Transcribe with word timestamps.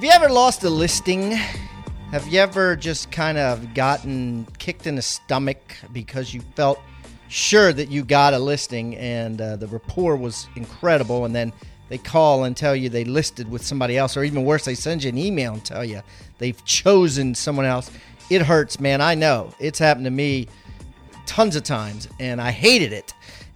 Have 0.00 0.06
you 0.06 0.12
ever 0.12 0.30
lost 0.30 0.64
a 0.64 0.70
listing? 0.70 1.32
Have 2.10 2.26
you 2.26 2.40
ever 2.40 2.74
just 2.74 3.10
kind 3.10 3.36
of 3.36 3.74
gotten 3.74 4.46
kicked 4.58 4.86
in 4.86 4.94
the 4.94 5.02
stomach 5.02 5.76
because 5.92 6.32
you 6.32 6.40
felt 6.56 6.80
sure 7.28 7.70
that 7.74 7.90
you 7.90 8.02
got 8.02 8.32
a 8.32 8.38
listing 8.38 8.96
and 8.96 9.38
uh, 9.42 9.56
the 9.56 9.66
rapport 9.66 10.16
was 10.16 10.48
incredible, 10.56 11.26
and 11.26 11.34
then 11.34 11.52
they 11.90 11.98
call 11.98 12.44
and 12.44 12.56
tell 12.56 12.74
you 12.74 12.88
they 12.88 13.04
listed 13.04 13.50
with 13.50 13.62
somebody 13.62 13.98
else, 13.98 14.16
or 14.16 14.24
even 14.24 14.46
worse, 14.46 14.64
they 14.64 14.74
send 14.74 15.04
you 15.04 15.10
an 15.10 15.18
email 15.18 15.52
and 15.52 15.62
tell 15.66 15.84
you 15.84 16.00
they've 16.38 16.64
chosen 16.64 17.34
someone 17.34 17.66
else? 17.66 17.90
It 18.30 18.40
hurts, 18.40 18.80
man. 18.80 19.02
I 19.02 19.14
know. 19.14 19.52
It's 19.58 19.78
happened 19.78 20.06
to 20.06 20.10
me 20.10 20.48
tons 21.26 21.56
of 21.56 21.62
times, 21.62 22.08
and 22.18 22.40
I 22.40 22.52
hated 22.52 22.94
it. 22.94 23.12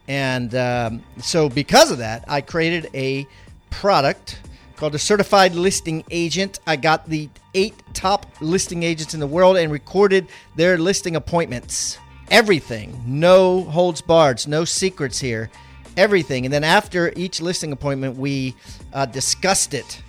And 0.08 0.54
um, 0.54 1.04
so, 1.22 1.48
because 1.48 1.90
of 1.90 1.96
that, 1.96 2.22
I 2.28 2.42
created 2.42 2.90
a 2.92 3.26
product 3.70 4.40
called 4.76 4.94
a 4.94 4.98
certified 4.98 5.54
listing 5.54 6.04
agent. 6.10 6.60
I 6.66 6.76
got 6.76 7.08
the 7.08 7.28
eight 7.54 7.74
top 7.92 8.26
listing 8.40 8.82
agents 8.82 9.14
in 9.14 9.20
the 9.20 9.26
world 9.26 9.56
and 9.56 9.70
recorded 9.70 10.28
their 10.56 10.78
listing 10.78 11.16
appointments. 11.16 11.98
Everything, 12.30 13.02
no 13.06 13.62
holds 13.62 14.00
barred, 14.00 14.46
no 14.48 14.64
secrets 14.64 15.20
here. 15.20 15.50
Everything. 15.96 16.44
And 16.44 16.52
then 16.52 16.64
after 16.64 17.12
each 17.14 17.40
listing 17.40 17.70
appointment, 17.70 18.16
we 18.16 18.54
uh, 18.92 19.06
discussed 19.06 19.74
it 19.74 20.02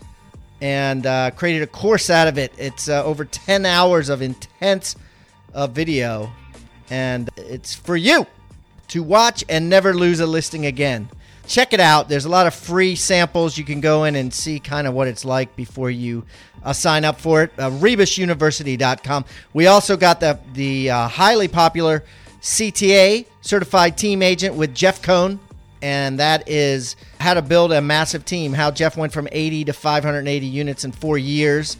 and 0.62 1.06
uh, 1.06 1.32
created 1.32 1.62
a 1.62 1.68
course 1.68 2.10
out 2.10 2.28
of 2.28 2.38
it. 2.38 2.52
It's 2.58 2.90
uh, 2.90 3.04
over 3.04 3.26
10 3.26 3.66
hours 3.66 4.10
of 4.10 4.22
intense 4.22 4.96
uh, 5.54 5.68
video, 5.68 6.32
and 6.90 7.30
it's 7.38 7.76
for 7.76 7.96
you 7.96 8.26
to 8.88 9.04
watch 9.04 9.44
and 9.50 9.70
never 9.70 9.94
lose 9.94 10.20
a 10.20 10.26
listing 10.26 10.66
again 10.66 11.10
check 11.48 11.74
it 11.74 11.80
out. 11.80 12.10
There's 12.10 12.26
a 12.26 12.30
lot 12.30 12.48
of 12.48 12.54
free 12.54 12.96
samples. 12.96 13.58
You 13.58 13.64
can 13.64 13.82
go 13.82 14.04
in 14.04 14.16
and 14.16 14.34
see 14.34 14.60
kind 14.60 14.88
of 14.88 14.94
what 14.94 15.08
it's 15.08 15.26
like 15.26 15.56
before 15.56 15.90
you 15.90 16.24
uh, 16.64 16.74
sign 16.74 17.06
up 17.06 17.20
for 17.20 17.44
it. 17.44 17.52
Uh, 17.58 17.70
RebusUniversity.com. 17.70 19.26
We 19.54 19.68
also 19.68 19.98
got 19.98 20.20
the 20.20 20.40
the 20.54 20.90
uh, 20.90 21.08
highly 21.08 21.48
popular 21.48 22.04
CTA 22.42 23.26
Certified 23.42 23.98
Team 23.98 24.22
Agent 24.22 24.56
with 24.56 24.76
Jeff 24.76 25.02
Cohn, 25.02 25.40
and 25.82 26.20
that 26.20 26.50
is 26.50 26.96
how 27.20 27.34
to 27.34 27.42
build 27.42 27.72
a 27.72 27.82
massive 27.82 28.26
team. 28.26 28.54
How 28.54 28.72
Jeff 28.72 28.98
went 28.98 29.14
from 29.14 29.28
80 29.32 29.66
to 29.66 29.74
580 29.74 30.46
units 30.46 30.84
in 30.84 30.92
four 30.92 31.18
years. 31.18 31.78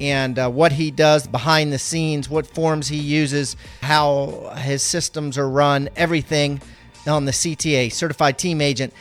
And 0.00 0.38
uh, 0.38 0.48
what 0.48 0.70
he 0.70 0.92
does 0.92 1.26
behind 1.26 1.72
the 1.72 1.78
scenes, 1.78 2.30
what 2.30 2.46
forms 2.46 2.86
he 2.86 2.98
uses, 2.98 3.56
how 3.82 4.52
his 4.56 4.80
systems 4.80 5.36
are 5.36 5.48
run, 5.48 5.88
everything 5.96 6.60
on 7.08 7.24
the 7.24 7.32
CTA, 7.32 7.92
Certified 7.92 8.38
Team 8.38 8.60
Agent, 8.60 8.92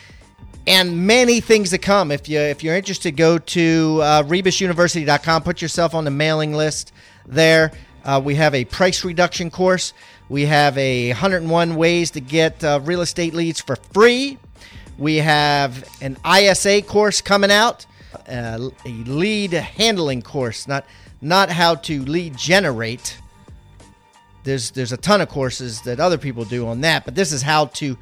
and 0.65 1.07
many 1.07 1.39
things 1.39 1.69
to 1.71 1.77
come. 1.77 2.11
If 2.11 2.27
you 2.27 2.39
if 2.39 2.63
you're 2.63 2.75
interested, 2.75 3.15
go 3.15 3.37
to 3.37 3.99
uh, 4.01 4.23
rebusuniversity.com. 4.23 5.43
Put 5.43 5.61
yourself 5.61 5.95
on 5.95 6.03
the 6.03 6.11
mailing 6.11 6.53
list 6.53 6.91
there. 7.25 7.71
Uh, 8.03 8.21
we 8.23 8.35
have 8.35 8.53
a 8.53 8.65
price 8.65 9.03
reduction 9.03 9.49
course. 9.49 9.93
We 10.29 10.45
have 10.45 10.77
a 10.77 11.09
101 11.09 11.75
ways 11.75 12.11
to 12.11 12.21
get 12.21 12.63
uh, 12.63 12.81
real 12.83 13.01
estate 13.01 13.33
leads 13.33 13.61
for 13.61 13.75
free. 13.75 14.37
We 14.97 15.17
have 15.17 15.87
an 16.01 16.17
ISA 16.25 16.81
course 16.81 17.21
coming 17.21 17.51
out, 17.51 17.85
uh, 18.27 18.69
a 18.85 18.89
lead 18.89 19.53
handling 19.53 20.21
course, 20.21 20.67
not 20.67 20.85
not 21.21 21.49
how 21.49 21.75
to 21.75 22.03
lead 22.03 22.37
generate 22.37 23.17
there's 24.47 24.71
there's 24.71 24.93
a 24.93 24.97
ton 24.97 25.19
of 25.19 25.27
courses 25.27 25.81
that 25.81 25.99
other 25.99 26.17
people 26.17 26.45
do 26.45 26.67
on 26.67 26.81
that, 26.81 27.03
but 27.05 27.15
this 27.15 27.31
is 27.31 27.41
how 27.41 27.65
to 27.65 27.97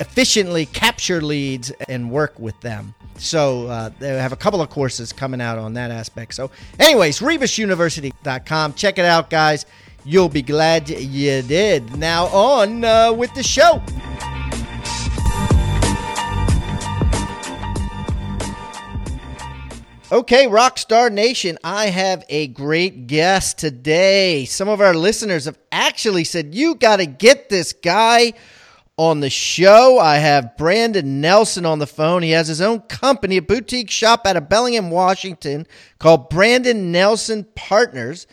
efficiently 0.00 0.66
capture 0.66 1.22
leads 1.22 1.70
and 1.88 2.10
work 2.10 2.38
with 2.38 2.60
them. 2.60 2.94
So 3.16 3.66
uh, 3.68 3.90
they 3.98 4.08
have 4.08 4.32
a 4.32 4.36
couple 4.36 4.60
of 4.60 4.70
courses 4.70 5.12
coming 5.12 5.40
out 5.40 5.56
on 5.58 5.74
that 5.74 5.90
aspect. 5.90 6.34
So, 6.34 6.50
anyways, 6.78 7.20
rebusuniversity.com. 7.20 8.74
Check 8.74 8.98
it 8.98 9.04
out, 9.04 9.30
guys. 9.30 9.66
You'll 10.04 10.28
be 10.28 10.42
glad 10.42 10.88
you 10.88 11.42
did. 11.42 11.96
Now 11.96 12.26
on 12.26 12.84
uh, 12.84 13.12
with 13.12 13.32
the 13.34 13.42
show. 13.42 13.82
Okay, 20.10 20.46
Rockstar 20.46 21.12
Nation, 21.12 21.58
I 21.62 21.88
have 21.88 22.24
a 22.30 22.46
great 22.46 23.06
guest 23.06 23.58
today. 23.58 24.46
Some 24.46 24.66
of 24.66 24.80
our 24.80 24.94
listeners 24.94 25.44
have 25.44 25.58
actually 25.70 26.24
said, 26.24 26.54
You 26.54 26.76
got 26.76 26.96
to 26.96 27.04
get 27.04 27.50
this 27.50 27.74
guy 27.74 28.32
on 28.96 29.20
the 29.20 29.28
show. 29.28 29.98
I 29.98 30.16
have 30.16 30.56
Brandon 30.56 31.20
Nelson 31.20 31.66
on 31.66 31.78
the 31.78 31.86
phone. 31.86 32.22
He 32.22 32.30
has 32.30 32.48
his 32.48 32.62
own 32.62 32.80
company, 32.80 33.36
a 33.36 33.42
boutique 33.42 33.90
shop 33.90 34.26
out 34.26 34.38
of 34.38 34.48
Bellingham, 34.48 34.88
Washington 34.90 35.66
called 35.98 36.30
Brandon 36.30 36.90
Nelson 36.90 37.44
Partners 37.54 38.26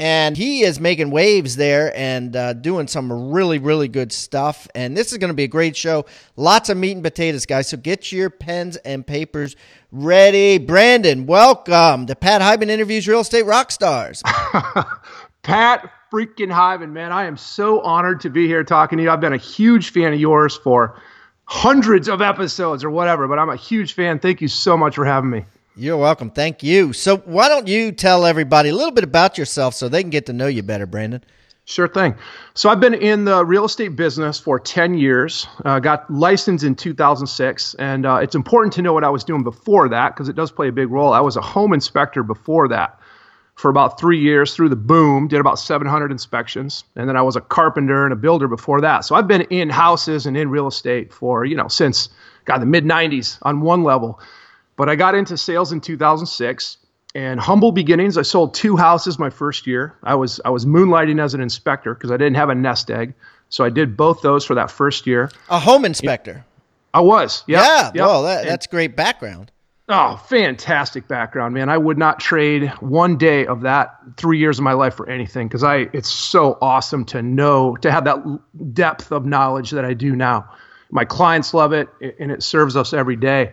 and 0.00 0.34
he 0.34 0.62
is 0.62 0.80
making 0.80 1.10
waves 1.10 1.56
there 1.56 1.94
and 1.94 2.34
uh, 2.34 2.54
doing 2.54 2.88
some 2.88 3.30
really 3.30 3.58
really 3.58 3.86
good 3.86 4.10
stuff. 4.10 4.66
And 4.74 4.96
this 4.96 5.12
is 5.12 5.18
going 5.18 5.28
to 5.28 5.34
be 5.34 5.44
a 5.44 5.48
great 5.48 5.76
show. 5.76 6.06
Lots 6.36 6.70
of 6.70 6.78
meat 6.78 6.92
and 6.92 7.04
potatoes 7.04 7.44
guys. 7.44 7.68
So 7.68 7.76
get 7.76 8.10
your 8.10 8.30
pens 8.30 8.76
and 8.78 9.06
papers 9.06 9.56
ready. 9.92 10.56
Brandon 10.56 11.26
welcome 11.26 12.06
to 12.06 12.16
pat 12.16 12.40
Hiban 12.40 12.70
interviews 12.70 13.06
real 13.06 13.20
estate 13.20 13.44
rock 13.44 13.70
stars. 13.70 14.22
Pat 15.42 15.90
freaking 16.12 16.50
Hiban 16.50 16.92
man. 16.92 17.12
I 17.12 17.26
am 17.26 17.36
so 17.36 17.80
honored 17.80 18.20
to 18.22 18.30
be 18.30 18.46
here 18.46 18.64
talking 18.64 18.98
to 18.98 19.04
you. 19.04 19.10
I've 19.10 19.20
been 19.20 19.32
a 19.32 19.38
huge 19.38 19.90
fan 19.92 20.14
of 20.14 20.20
yours 20.20 20.56
for 20.56 21.00
hundreds 21.44 22.08
of 22.08 22.22
episodes 22.22 22.84
or 22.84 22.90
whatever 22.90 23.26
but 23.26 23.38
i'm 23.38 23.50
a 23.50 23.56
huge 23.56 23.92
fan. 23.92 24.18
Thank 24.18 24.40
you 24.40 24.48
so 24.48 24.76
much 24.78 24.94
for 24.94 25.04
having 25.04 25.30
me 25.30 25.44
you're 25.76 25.96
welcome. 25.96 26.30
Thank 26.30 26.62
you. 26.62 26.92
So, 26.92 27.18
why 27.18 27.48
don't 27.48 27.68
you 27.68 27.92
tell 27.92 28.26
everybody 28.26 28.70
a 28.70 28.74
little 28.74 28.90
bit 28.90 29.04
about 29.04 29.38
yourself 29.38 29.74
so 29.74 29.88
they 29.88 30.02
can 30.02 30.10
get 30.10 30.26
to 30.26 30.32
know 30.32 30.46
you 30.46 30.62
better, 30.62 30.86
Brandon? 30.86 31.22
Sure 31.64 31.86
thing. 31.86 32.16
So, 32.54 32.68
I've 32.68 32.80
been 32.80 32.94
in 32.94 33.24
the 33.24 33.44
real 33.44 33.64
estate 33.64 33.94
business 33.94 34.40
for 34.40 34.58
10 34.58 34.94
years, 34.94 35.46
uh, 35.64 35.78
got 35.78 36.10
licensed 36.10 36.64
in 36.64 36.74
2006. 36.74 37.74
And 37.74 38.04
uh, 38.04 38.16
it's 38.16 38.34
important 38.34 38.72
to 38.74 38.82
know 38.82 38.92
what 38.92 39.04
I 39.04 39.10
was 39.10 39.22
doing 39.22 39.44
before 39.44 39.88
that 39.88 40.14
because 40.14 40.28
it 40.28 40.34
does 40.34 40.50
play 40.50 40.68
a 40.68 40.72
big 40.72 40.90
role. 40.90 41.12
I 41.12 41.20
was 41.20 41.36
a 41.36 41.40
home 41.40 41.72
inspector 41.72 42.24
before 42.24 42.66
that 42.68 42.98
for 43.54 43.70
about 43.70 44.00
three 44.00 44.18
years 44.18 44.56
through 44.56 44.70
the 44.70 44.76
boom, 44.76 45.28
did 45.28 45.38
about 45.38 45.58
700 45.58 46.10
inspections. 46.10 46.82
And 46.96 47.08
then 47.08 47.16
I 47.16 47.22
was 47.22 47.36
a 47.36 47.40
carpenter 47.40 48.04
and 48.04 48.12
a 48.12 48.16
builder 48.16 48.48
before 48.48 48.80
that. 48.80 49.04
So, 49.04 49.14
I've 49.14 49.28
been 49.28 49.42
in 49.42 49.70
houses 49.70 50.26
and 50.26 50.36
in 50.36 50.50
real 50.50 50.66
estate 50.66 51.12
for, 51.12 51.44
you 51.44 51.56
know, 51.56 51.68
since, 51.68 52.08
God, 52.46 52.58
the 52.58 52.66
mid 52.66 52.84
90s 52.84 53.38
on 53.42 53.60
one 53.60 53.84
level. 53.84 54.20
But 54.80 54.88
I 54.88 54.96
got 54.96 55.14
into 55.14 55.36
sales 55.36 55.72
in 55.72 55.82
2006 55.82 56.78
and 57.14 57.38
humble 57.38 57.70
beginnings. 57.70 58.16
I 58.16 58.22
sold 58.22 58.54
two 58.54 58.78
houses 58.78 59.18
my 59.18 59.28
first 59.28 59.66
year. 59.66 59.94
I 60.02 60.14
was 60.14 60.40
I 60.42 60.48
was 60.48 60.64
moonlighting 60.64 61.22
as 61.22 61.34
an 61.34 61.42
inspector 61.42 61.92
because 61.92 62.10
I 62.10 62.16
didn't 62.16 62.36
have 62.36 62.48
a 62.48 62.54
nest 62.54 62.90
egg. 62.90 63.12
So 63.50 63.62
I 63.62 63.68
did 63.68 63.94
both 63.94 64.22
those 64.22 64.42
for 64.42 64.54
that 64.54 64.70
first 64.70 65.06
year. 65.06 65.30
A 65.50 65.58
home 65.58 65.84
inspector. 65.84 66.46
I 66.94 67.02
was. 67.02 67.44
Yep, 67.46 67.62
yeah. 67.62 67.84
Yep. 67.88 67.94
Well, 67.94 68.22
that, 68.22 68.46
that's 68.46 68.66
great 68.66 68.96
background. 68.96 69.52
Oh, 69.90 70.16
fantastic 70.16 71.06
background, 71.06 71.52
man. 71.52 71.68
I 71.68 71.76
would 71.76 71.98
not 71.98 72.18
trade 72.18 72.70
one 72.80 73.18
day 73.18 73.44
of 73.44 73.60
that 73.60 73.98
three 74.16 74.38
years 74.38 74.58
of 74.58 74.64
my 74.64 74.72
life 74.72 74.94
for 74.94 75.10
anything 75.10 75.46
because 75.46 75.62
I 75.62 75.90
it's 75.92 76.08
so 76.08 76.56
awesome 76.62 77.04
to 77.06 77.20
know 77.20 77.76
to 77.82 77.92
have 77.92 78.04
that 78.04 78.24
depth 78.72 79.12
of 79.12 79.26
knowledge 79.26 79.72
that 79.72 79.84
I 79.84 79.92
do 79.92 80.16
now. 80.16 80.48
My 80.90 81.04
clients 81.04 81.52
love 81.52 81.74
it 81.74 81.90
and 82.18 82.32
it 82.32 82.42
serves 82.42 82.76
us 82.76 82.94
every 82.94 83.16
day 83.16 83.52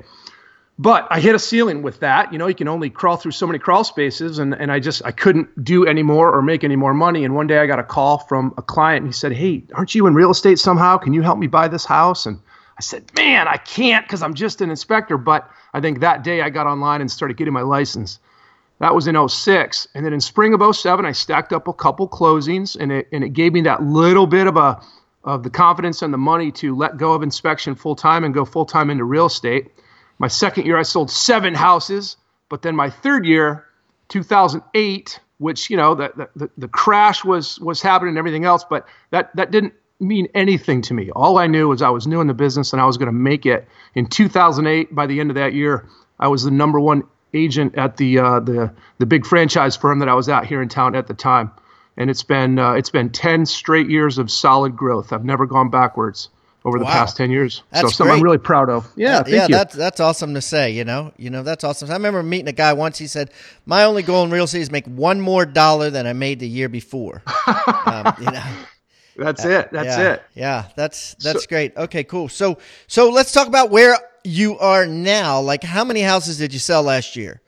but 0.80 1.08
I 1.10 1.20
hit 1.20 1.34
a 1.34 1.40
ceiling 1.40 1.82
with 1.82 2.00
that. 2.02 2.32
You 2.32 2.38
know, 2.38 2.48
you 2.48 2.54
can 2.54 2.68
only 2.68 2.90
crawl 2.90 3.18
through 3.18 3.32
so 3.32 3.48
many 3.48 3.58
crawl 3.58 3.84
spaces, 3.84 4.38
and, 4.38 4.54
and 4.54 4.72
I 4.72 4.80
just 4.80 5.04
I 5.04 5.12
couldn't 5.12 5.64
do 5.64 5.86
any 5.86 6.04
more 6.04 6.34
or 6.34 6.42
make 6.42 6.64
any 6.64 6.76
more 6.76 6.94
money. 6.94 7.26
And 7.26 7.34
one 7.34 7.48
day 7.48 7.58
I 7.58 7.66
got 7.66 7.80
a 7.80 7.84
call 7.84 8.20
from 8.20 8.54
a 8.58 8.62
client, 8.62 9.04
and 9.04 9.08
he 9.08 9.14
said, 9.14 9.32
"Hey, 9.32 9.64
aren't 9.74 9.96
you 9.96 10.06
in 10.06 10.14
real 10.14 10.30
estate 10.30 10.60
somehow? 10.60 10.98
Can 10.98 11.14
you 11.14 11.24
help 11.24 11.40
me 11.40 11.48
buy 11.48 11.68
this 11.68 11.86
house?" 11.86 12.28
And 12.28 12.40
I 12.78 12.82
said, 12.82 13.06
"Man, 13.16 13.48
I 13.48 13.58
can't 13.58 14.06
because 14.06 14.22
I'm 14.22 14.36
just 14.36 14.62
an 14.62 14.70
inspector." 14.70 15.18
But 15.18 15.50
I 15.74 15.82
think 15.82 16.00
that 16.00 16.24
day 16.24 16.42
I 16.42 16.52
got 16.52 16.68
online 16.68 17.02
and 17.02 17.10
started 17.10 17.38
getting 17.38 17.54
my 17.54 17.64
license. 17.64 18.20
That 18.80 18.94
was 18.94 19.08
in 19.08 19.16
06. 19.16 19.88
And 19.96 20.06
then 20.06 20.14
in 20.14 20.22
spring 20.22 20.54
of 20.54 20.76
07, 20.76 21.04
I 21.04 21.12
stacked 21.12 21.52
up 21.52 21.68
a 21.68 21.74
couple 21.74 22.08
closings, 22.08 22.78
and 22.80 22.92
it 22.92 23.08
and 23.12 23.24
it 23.24 23.30
gave 23.30 23.54
me 23.54 23.62
that 23.62 23.82
little 23.82 24.28
bit 24.28 24.46
of 24.46 24.58
a 24.58 24.80
of 25.24 25.42
the 25.42 25.50
confidence 25.50 26.04
and 26.04 26.14
the 26.14 26.20
money 26.20 26.52
to 26.52 26.76
let 26.76 26.98
go 26.98 27.14
of 27.14 27.24
inspection 27.24 27.74
full 27.74 27.96
time 27.96 28.24
and 28.24 28.36
go 28.36 28.46
full 28.46 28.66
time 28.66 28.92
into 28.92 29.04
real 29.04 29.26
estate 29.26 29.72
My 30.19 30.28
second 30.28 30.66
year, 30.66 30.78
I 30.78 30.84
sold 30.84 31.12
seven 31.12 31.54
houses. 31.54 32.18
But 32.50 32.62
then 32.62 32.75
my 32.75 32.90
third 32.90 33.25
year, 33.25 33.66
2008, 34.10 35.19
which 35.38 35.69
you 35.69 35.78
know 35.78 35.96
the, 35.96 36.30
the, 36.36 36.50
the 36.58 36.68
crash 36.68 37.24
was 37.24 37.60
was 37.60 37.81
happening 37.81 38.10
and 38.10 38.18
everything 38.18 38.46
else, 38.46 38.64
but 38.64 38.88
that 39.12 39.36
that 39.36 39.52
didn't 39.52 39.74
mean 40.00 40.28
anything 40.34 40.81
to 40.84 40.94
me. 40.94 41.12
All 41.12 41.38
I 41.38 41.48
knew 41.48 41.68
was 41.68 41.81
I 41.81 41.90
was 41.90 42.08
new 42.08 42.22
in 42.22 42.28
the 42.28 42.34
business 42.34 42.72
and 42.74 42.81
I 42.81 42.86
was 42.86 42.98
going 42.98 43.08
to 43.08 43.12
make 43.12 43.46
it. 43.46 43.68
In 43.96 44.06
2008, 44.06 44.94
by 44.94 45.08
the 45.08 45.19
end 45.19 45.31
of 45.31 45.36
that 45.36 45.54
year, 45.54 45.88
I 46.19 46.28
was 46.28 46.44
the 46.44 46.52
number 46.52 46.80
one 46.80 47.04
agent 47.34 47.75
at 47.75 47.98
the 47.98 48.19
uh, 48.19 48.40
the 48.40 48.74
the 48.98 49.06
big 49.06 49.25
franchise 49.25 49.75
firm 49.75 50.00
that 50.00 50.10
I 50.10 50.14
was 50.14 50.30
at 50.30 50.46
here 50.46 50.62
in 50.62 50.69
town 50.69 50.96
at 50.96 51.08
the 51.08 51.14
time, 51.14 51.52
and 51.98 52.10
it's 52.10 52.24
been 52.24 52.58
uh, 52.58 52.74
it's 52.74 52.90
been 52.90 53.10
10 53.10 53.46
straight 53.46 53.90
years 53.90 54.18
of 54.18 54.31
solid 54.31 54.75
growth. 54.75 55.12
I've 55.12 55.25
never 55.25 55.46
gone 55.46 55.69
backwards 55.69 56.30
over 56.68 56.80
the 56.80 56.86
wow. 56.86 56.92
past 56.92 57.16
10 57.16 57.31
years. 57.31 57.64
That's 57.72 57.81
so 57.81 57.88
something 57.88 58.12
great. 58.12 58.18
I'm 58.18 58.24
really 58.24 58.38
proud 58.38 58.69
of. 58.69 58.92
Yeah, 58.98 59.24
yeah, 59.25 59.44
you. 59.44 59.48
that's 59.48 59.74
that's 59.74 60.00
awesome 60.02 60.34
to 60.34 60.42
say, 60.42 60.72
you 60.72 60.84
know. 60.84 61.14
You 61.18 61.30
know, 61.30 61.42
that's 61.42 61.64
awesome. 61.64 61.90
I 61.90 61.94
remember 61.94 62.22
meeting 62.22 62.50
a 62.50 62.54
guy 62.54 62.74
once 62.74 62.98
he 62.98 63.08
said, 63.08 63.31
"My 63.66 63.86
only 63.86 64.04
goal 64.04 64.25
in 64.25 64.31
real 64.31 64.44
estate 64.44 64.62
is 64.62 64.69
make 64.69 64.86
one 64.86 65.22
more 65.22 65.46
dollar 65.46 65.90
than 65.90 66.06
I 66.06 66.14
made 66.14 66.40
the 66.40 66.48
year 66.48 66.68
before." 66.68 67.24
um, 67.86 68.14
you 68.19 68.31
know. 68.31 68.44
That's 69.16 69.46
uh, 69.46 69.50
it. 69.50 69.72
That's 69.72 69.98
yeah, 69.98 70.14
it. 70.14 70.24
Yeah, 70.36 70.66
that's 70.75 71.16
that's 71.16 71.44
so, 71.44 71.48
great. 71.48 71.75
Okay, 71.78 72.04
cool. 72.04 72.28
So 72.28 72.58
so 72.88 73.10
let's 73.10 73.31
talk 73.31 73.48
about 73.48 73.72
where 73.72 73.98
you 74.25 74.60
are 74.60 74.86
now. 74.86 75.40
Like 75.40 75.64
how 75.64 75.86
many 75.86 76.02
houses 76.02 76.38
did 76.38 76.54
you 76.54 76.60
sell 76.60 76.84
last 76.84 77.16
year? 77.16 77.42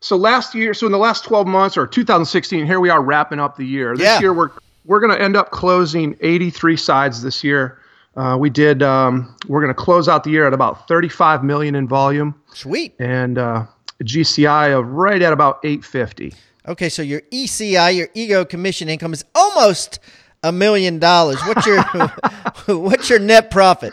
So 0.00 0.16
last 0.16 0.54
year, 0.54 0.74
so 0.74 0.84
in 0.84 0.92
the 0.92 0.98
last 0.98 1.24
12 1.24 1.46
months 1.46 1.78
or 1.78 1.86
2016, 1.86 2.66
here 2.66 2.80
we 2.80 2.90
are 2.90 3.00
wrapping 3.00 3.40
up 3.40 3.56
the 3.56 3.64
year. 3.64 3.96
This 3.96 4.04
yeah. 4.04 4.20
year 4.20 4.34
we're 4.34 4.50
we're 4.84 5.00
going 5.00 5.16
to 5.16 5.22
end 5.22 5.36
up 5.36 5.50
closing 5.50 6.16
83 6.20 6.76
sides 6.76 7.22
this 7.22 7.42
year. 7.42 7.78
Uh, 8.16 8.36
we 8.38 8.50
did. 8.50 8.82
Um, 8.82 9.36
we're 9.48 9.60
going 9.60 9.74
to 9.74 9.80
close 9.80 10.08
out 10.08 10.24
the 10.24 10.30
year 10.30 10.46
at 10.46 10.52
about 10.52 10.86
35 10.86 11.42
million 11.42 11.74
in 11.74 11.88
volume. 11.88 12.34
Sweet. 12.52 12.94
And 12.98 13.38
uh, 13.38 13.66
GCI 14.02 14.78
of 14.78 14.86
right 14.88 15.20
at 15.20 15.32
about 15.32 15.58
850. 15.64 16.34
Okay, 16.66 16.88
so 16.88 17.02
your 17.02 17.20
ECI, 17.32 17.96
your 17.96 18.08
ego 18.14 18.44
commission 18.44 18.88
income, 18.88 19.12
is 19.12 19.24
almost 19.34 19.98
a 20.42 20.52
million 20.52 20.98
dollars. 20.98 21.40
What's 21.46 21.66
your 21.66 21.82
what's 22.78 23.10
your 23.10 23.18
net 23.18 23.50
profit? 23.50 23.92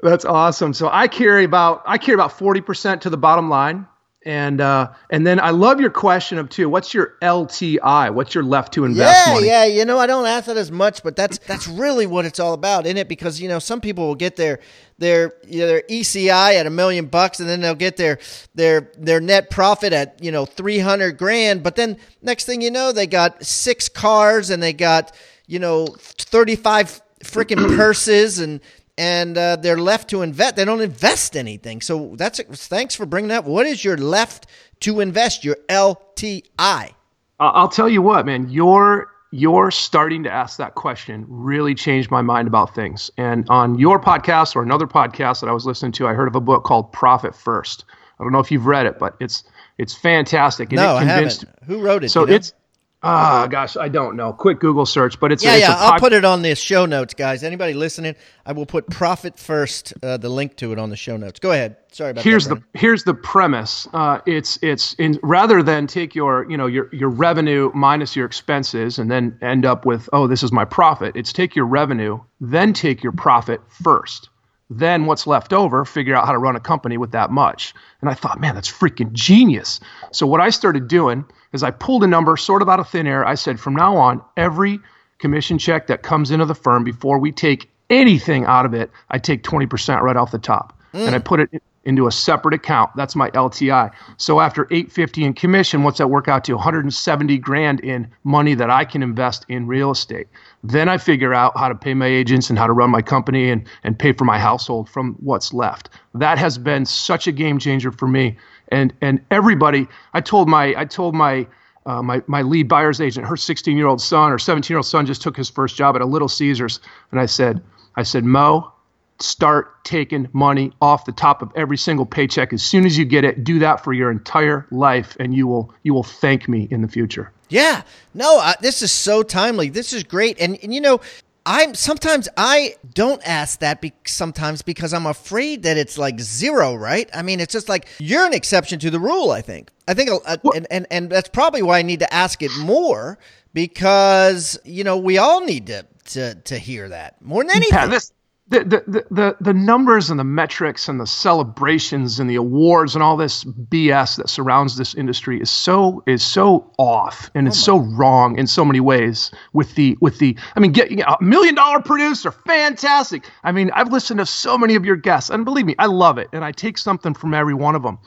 That's 0.00 0.24
awesome. 0.24 0.72
So 0.72 0.88
I 0.90 1.08
carry 1.08 1.44
about 1.44 1.82
I 1.86 1.98
carry 1.98 2.14
about 2.14 2.38
40% 2.38 3.00
to 3.02 3.10
the 3.10 3.16
bottom 3.16 3.48
line. 3.48 3.86
And 4.26 4.60
uh, 4.60 4.90
and 5.08 5.24
then 5.24 5.38
I 5.38 5.50
love 5.50 5.80
your 5.80 5.90
question 5.90 6.38
of 6.38 6.48
too. 6.48 6.68
What's 6.68 6.92
your 6.92 7.14
LTI? 7.22 8.12
What's 8.12 8.34
your 8.34 8.42
left 8.42 8.74
to 8.74 8.84
invest 8.84 9.24
yeah, 9.24 9.32
money? 9.32 9.46
Yeah, 9.46 9.64
You 9.66 9.84
know, 9.84 10.00
I 10.00 10.08
don't 10.08 10.26
ask 10.26 10.46
that 10.46 10.56
as 10.56 10.72
much, 10.72 11.04
but 11.04 11.14
that's 11.14 11.38
that's 11.38 11.68
really 11.68 12.08
what 12.08 12.24
it's 12.24 12.40
all 12.40 12.52
about, 12.52 12.86
isn't 12.86 12.96
it? 12.96 13.08
Because 13.08 13.40
you 13.40 13.48
know, 13.48 13.60
some 13.60 13.80
people 13.80 14.08
will 14.08 14.16
get 14.16 14.34
their 14.34 14.58
their 14.98 15.32
you 15.46 15.60
know, 15.60 15.68
their 15.68 15.82
ECI 15.82 16.54
at 16.54 16.66
a 16.66 16.70
million 16.70 17.06
bucks, 17.06 17.38
and 17.38 17.48
then 17.48 17.60
they'll 17.60 17.76
get 17.76 17.96
their 17.96 18.18
their 18.52 18.90
their 18.98 19.20
net 19.20 19.48
profit 19.48 19.92
at 19.92 20.20
you 20.20 20.32
know 20.32 20.44
three 20.44 20.80
hundred 20.80 21.18
grand. 21.18 21.62
But 21.62 21.76
then 21.76 21.96
next 22.20 22.46
thing 22.46 22.60
you 22.60 22.72
know, 22.72 22.90
they 22.90 23.06
got 23.06 23.44
six 23.44 23.88
cars 23.88 24.50
and 24.50 24.60
they 24.60 24.72
got 24.72 25.14
you 25.46 25.60
know 25.60 25.86
thirty 25.86 26.56
five 26.56 27.00
freaking 27.22 27.76
purses 27.76 28.40
and 28.40 28.60
and 28.98 29.36
uh, 29.36 29.56
they're 29.56 29.78
left 29.78 30.10
to 30.10 30.22
invest. 30.22 30.56
They 30.56 30.64
don't 30.64 30.80
invest 30.80 31.36
anything. 31.36 31.80
So 31.80 32.14
that's 32.16 32.40
thanks 32.40 32.94
for 32.94 33.06
bringing 33.06 33.28
that. 33.28 33.44
What 33.44 33.66
is 33.66 33.84
your 33.84 33.96
left 33.96 34.46
to 34.80 35.00
invest? 35.00 35.44
Your 35.44 35.56
LTI. 35.68 36.92
I'll 37.38 37.68
tell 37.68 37.88
you 37.88 38.00
what, 38.00 38.24
man. 38.24 38.48
Your 38.48 39.08
you're 39.30 39.70
starting 39.70 40.22
to 40.22 40.30
ask 40.30 40.56
that 40.56 40.74
question 40.74 41.26
really 41.28 41.74
changed 41.74 42.10
my 42.10 42.22
mind 42.22 42.48
about 42.48 42.74
things. 42.74 43.10
And 43.18 43.46
on 43.50 43.78
your 43.78 44.00
podcast 44.00 44.56
or 44.56 44.62
another 44.62 44.86
podcast 44.86 45.40
that 45.40 45.48
I 45.48 45.52
was 45.52 45.66
listening 45.66 45.92
to, 45.92 46.06
I 46.06 46.14
heard 46.14 46.28
of 46.28 46.36
a 46.36 46.40
book 46.40 46.64
called 46.64 46.92
Profit 46.92 47.34
First. 47.34 47.84
I 48.18 48.24
don't 48.24 48.32
know 48.32 48.38
if 48.38 48.50
you've 48.50 48.66
read 48.66 48.86
it, 48.86 48.98
but 48.98 49.16
it's 49.20 49.44
it's 49.78 49.94
fantastic. 49.94 50.70
And 50.70 50.76
no, 50.76 50.96
it 50.96 51.00
convinced, 51.00 51.44
I 51.44 51.50
haven't. 51.50 51.66
Who 51.66 51.80
wrote 51.82 52.04
it? 52.04 52.08
So 52.10 52.24
it's 52.24 52.52
know? 52.52 52.58
Ah, 53.02 53.42
uh, 53.42 53.46
gosh, 53.46 53.76
I 53.76 53.88
don't 53.88 54.16
know. 54.16 54.32
Quick 54.32 54.58
Google 54.58 54.86
search, 54.86 55.20
but 55.20 55.30
it's 55.30 55.44
yeah, 55.44 55.52
a, 55.52 55.56
it's 55.58 55.68
yeah. 55.68 55.76
I'll 55.76 56.00
put 56.00 56.12
it 56.12 56.24
on 56.24 56.42
the 56.42 56.54
show 56.54 56.86
notes, 56.86 57.14
guys. 57.14 57.44
Anybody 57.44 57.74
listening, 57.74 58.16
I 58.44 58.52
will 58.52 58.64
put 58.66 58.88
profit 58.88 59.38
first, 59.38 59.92
uh, 60.02 60.16
the 60.16 60.30
link 60.30 60.56
to 60.56 60.72
it 60.72 60.78
on 60.78 60.88
the 60.88 60.96
show 60.96 61.16
notes. 61.16 61.38
Go 61.38 61.52
ahead. 61.52 61.76
Sorry 61.92 62.10
about 62.10 62.24
here's 62.24 62.48
that. 62.48 62.56
the 62.56 62.78
here's 62.78 63.04
the 63.04 63.14
premise. 63.14 63.86
Uh, 63.92 64.20
it's 64.26 64.58
it's 64.62 64.94
in 64.94 65.18
rather 65.22 65.62
than 65.62 65.86
take 65.86 66.14
your 66.14 66.50
you 66.50 66.56
know 66.56 66.66
your 66.66 66.88
your 66.92 67.10
revenue 67.10 67.70
minus 67.74 68.16
your 68.16 68.26
expenses 68.26 68.98
and 68.98 69.10
then 69.10 69.38
end 69.42 69.66
up 69.66 69.84
with 69.84 70.08
oh 70.12 70.26
this 70.26 70.42
is 70.42 70.50
my 70.50 70.64
profit. 70.64 71.14
It's 71.16 71.32
take 71.32 71.54
your 71.54 71.66
revenue, 71.66 72.18
then 72.40 72.72
take 72.72 73.02
your 73.02 73.12
profit 73.12 73.60
first 73.68 74.30
then 74.68 75.06
what's 75.06 75.26
left 75.26 75.52
over, 75.52 75.84
figure 75.84 76.14
out 76.14 76.26
how 76.26 76.32
to 76.32 76.38
run 76.38 76.56
a 76.56 76.60
company 76.60 76.96
with 76.96 77.12
that 77.12 77.30
much. 77.30 77.72
And 78.00 78.10
I 78.10 78.14
thought, 78.14 78.40
man, 78.40 78.54
that's 78.54 78.70
freaking 78.70 79.12
genius. 79.12 79.80
So 80.12 80.26
what 80.26 80.40
I 80.40 80.50
started 80.50 80.88
doing 80.88 81.24
is 81.52 81.62
I 81.62 81.70
pulled 81.70 82.02
a 82.02 82.08
number 82.08 82.36
sort 82.36 82.62
of 82.62 82.68
out 82.68 82.80
of 82.80 82.88
thin 82.88 83.06
air. 83.06 83.24
I 83.24 83.36
said, 83.36 83.60
from 83.60 83.74
now 83.74 83.96
on, 83.96 84.22
every 84.36 84.80
commission 85.18 85.58
check 85.58 85.86
that 85.86 86.02
comes 86.02 86.30
into 86.30 86.44
the 86.44 86.54
firm 86.54 86.84
before 86.84 87.18
we 87.18 87.32
take 87.32 87.70
anything 87.88 88.44
out 88.44 88.66
of 88.66 88.74
it, 88.74 88.90
I 89.08 89.18
take 89.18 89.42
20% 89.42 90.02
right 90.02 90.16
off 90.16 90.32
the 90.32 90.38
top. 90.38 90.76
Mm. 90.92 91.06
And 91.06 91.14
I 91.14 91.18
put 91.20 91.40
it 91.40 91.62
into 91.86 92.06
a 92.06 92.12
separate 92.12 92.52
account. 92.52 92.90
That's 92.96 93.16
my 93.16 93.30
LTI. 93.30 93.90
So 94.18 94.40
after 94.40 94.64
850 94.70 95.24
in 95.24 95.32
commission, 95.32 95.82
what's 95.82 95.98
that 95.98 96.08
work 96.08 96.28
out 96.28 96.44
to? 96.44 96.54
170 96.54 97.38
grand 97.38 97.80
in 97.80 98.08
money 98.24 98.54
that 98.54 98.68
I 98.68 98.84
can 98.84 99.02
invest 99.02 99.46
in 99.48 99.66
real 99.66 99.92
estate. 99.92 100.26
Then 100.62 100.88
I 100.88 100.98
figure 100.98 101.32
out 101.32 101.56
how 101.56 101.68
to 101.68 101.74
pay 101.74 101.94
my 101.94 102.06
agents 102.06 102.50
and 102.50 102.58
how 102.58 102.66
to 102.66 102.72
run 102.72 102.90
my 102.90 103.02
company 103.02 103.50
and, 103.50 103.66
and 103.84 103.98
pay 103.98 104.12
for 104.12 104.24
my 104.24 104.38
household 104.38 104.90
from 104.90 105.14
what's 105.20 105.54
left. 105.54 105.88
That 106.14 106.38
has 106.38 106.58
been 106.58 106.84
such 106.84 107.26
a 107.26 107.32
game 107.32 107.58
changer 107.58 107.92
for 107.92 108.08
me. 108.08 108.36
And 108.68 108.92
and 109.00 109.20
everybody, 109.30 109.86
I 110.12 110.20
told 110.20 110.48
my 110.48 110.74
I 110.76 110.84
told 110.86 111.14
my 111.14 111.46
uh, 111.86 112.02
my 112.02 112.20
my 112.26 112.42
lead 112.42 112.68
buyer's 112.68 113.00
agent, 113.00 113.28
her 113.28 113.36
16 113.36 113.76
year 113.76 113.86
old 113.86 114.00
son 114.00 114.32
or 114.32 114.40
17 114.40 114.74
year 114.74 114.78
old 114.78 114.86
son 114.86 115.06
just 115.06 115.22
took 115.22 115.36
his 115.36 115.48
first 115.48 115.76
job 115.76 115.94
at 115.94 116.02
a 116.02 116.06
Little 116.06 116.28
Caesars, 116.28 116.80
and 117.12 117.20
I 117.20 117.26
said 117.26 117.62
I 117.94 118.02
said 118.02 118.24
Mo, 118.24 118.72
start 119.20 119.84
taking 119.84 120.28
money 120.32 120.72
off 120.80 121.04
the 121.04 121.12
top 121.12 121.42
of 121.42 121.50
every 121.56 121.76
single 121.76 122.06
paycheck 122.06 122.52
as 122.52 122.62
soon 122.62 122.84
as 122.84 122.98
you 122.98 123.04
get 123.04 123.24
it. 123.24 123.44
Do 123.44 123.58
that 123.60 123.82
for 123.82 123.92
your 123.92 124.10
entire 124.10 124.66
life, 124.70 125.16
and 125.18 125.34
you 125.34 125.46
will 125.46 125.74
you 125.82 125.94
will 125.94 126.02
thank 126.02 126.48
me 126.48 126.68
in 126.70 126.82
the 126.82 126.88
future. 126.88 127.32
Yeah, 127.48 127.82
no, 128.14 128.40
uh, 128.40 128.54
this 128.60 128.82
is 128.82 128.90
so 128.90 129.22
timely. 129.22 129.68
This 129.68 129.92
is 129.92 130.02
great, 130.02 130.40
and, 130.40 130.58
and 130.62 130.74
you 130.74 130.80
know, 130.80 131.00
I'm 131.46 131.74
sometimes 131.74 132.28
I 132.36 132.74
don't 132.92 133.22
ask 133.26 133.60
that 133.60 133.80
be, 133.80 133.92
sometimes 134.04 134.62
because 134.62 134.92
I'm 134.92 135.06
afraid 135.06 135.62
that 135.62 135.76
it's 135.76 135.96
like 135.96 136.18
zero, 136.18 136.74
right? 136.74 137.08
I 137.14 137.22
mean, 137.22 137.38
it's 137.38 137.52
just 137.52 137.68
like 137.68 137.86
you're 138.00 138.26
an 138.26 138.34
exception 138.34 138.80
to 138.80 138.90
the 138.90 138.98
rule. 138.98 139.30
I 139.30 139.42
think. 139.42 139.70
I 139.88 139.94
think, 139.94 140.10
uh, 140.10 140.36
and, 140.56 140.66
and 140.70 140.86
and 140.90 141.10
that's 141.10 141.28
probably 141.28 141.62
why 141.62 141.78
I 141.78 141.82
need 141.82 142.00
to 142.00 142.12
ask 142.12 142.42
it 142.42 142.50
more 142.58 143.18
because 143.54 144.58
you 144.64 144.82
know 144.82 144.98
we 144.98 145.18
all 145.18 145.40
need 145.40 145.68
to 145.68 145.86
to 146.06 146.34
to 146.34 146.58
hear 146.58 146.88
that 146.88 147.22
more 147.22 147.44
than 147.44 147.52
anything. 147.52 147.78
Yeah, 147.78 147.86
this 147.86 148.12
the, 148.48 148.60
the, 148.60 149.06
the, 149.10 149.36
the 149.40 149.54
numbers 149.54 150.08
and 150.08 150.20
the 150.20 150.24
metrics 150.24 150.88
and 150.88 151.00
the 151.00 151.06
celebrations 151.06 152.20
and 152.20 152.30
the 152.30 152.36
awards 152.36 152.94
and 152.94 153.02
all 153.02 153.16
this 153.16 153.42
BS 153.42 154.16
that 154.16 154.28
surrounds 154.28 154.76
this 154.76 154.94
industry 154.94 155.40
is 155.40 155.50
so 155.50 156.02
is 156.06 156.22
so 156.24 156.70
off 156.78 157.28
and 157.34 157.46
oh 157.46 157.48
it's 157.48 157.58
so 157.58 157.76
oh 157.76 157.96
wrong 157.96 158.38
in 158.38 158.46
so 158.46 158.64
many 158.64 158.78
ways 158.78 159.32
with 159.52 159.74
the 159.74 159.98
with 160.00 160.20
the 160.20 160.36
I 160.54 160.60
mean 160.60 160.70
get 160.70 160.92
a 160.92 161.16
million 161.20 161.56
dollar 161.56 161.80
producer 161.80 162.30
fantastic. 162.30 163.28
I 163.42 163.50
mean 163.50 163.70
I've 163.74 163.90
listened 163.90 164.20
to 164.20 164.26
so 164.26 164.56
many 164.56 164.76
of 164.76 164.84
your 164.84 164.96
guests 164.96 165.28
and 165.28 165.44
believe 165.44 165.66
me 165.66 165.74
I 165.80 165.86
love 165.86 166.18
it 166.18 166.28
and 166.32 166.44
I 166.44 166.52
take 166.52 166.78
something 166.78 167.14
from 167.14 167.34
every 167.34 167.54
one 167.54 167.74
of 167.74 167.82
them 167.82 167.98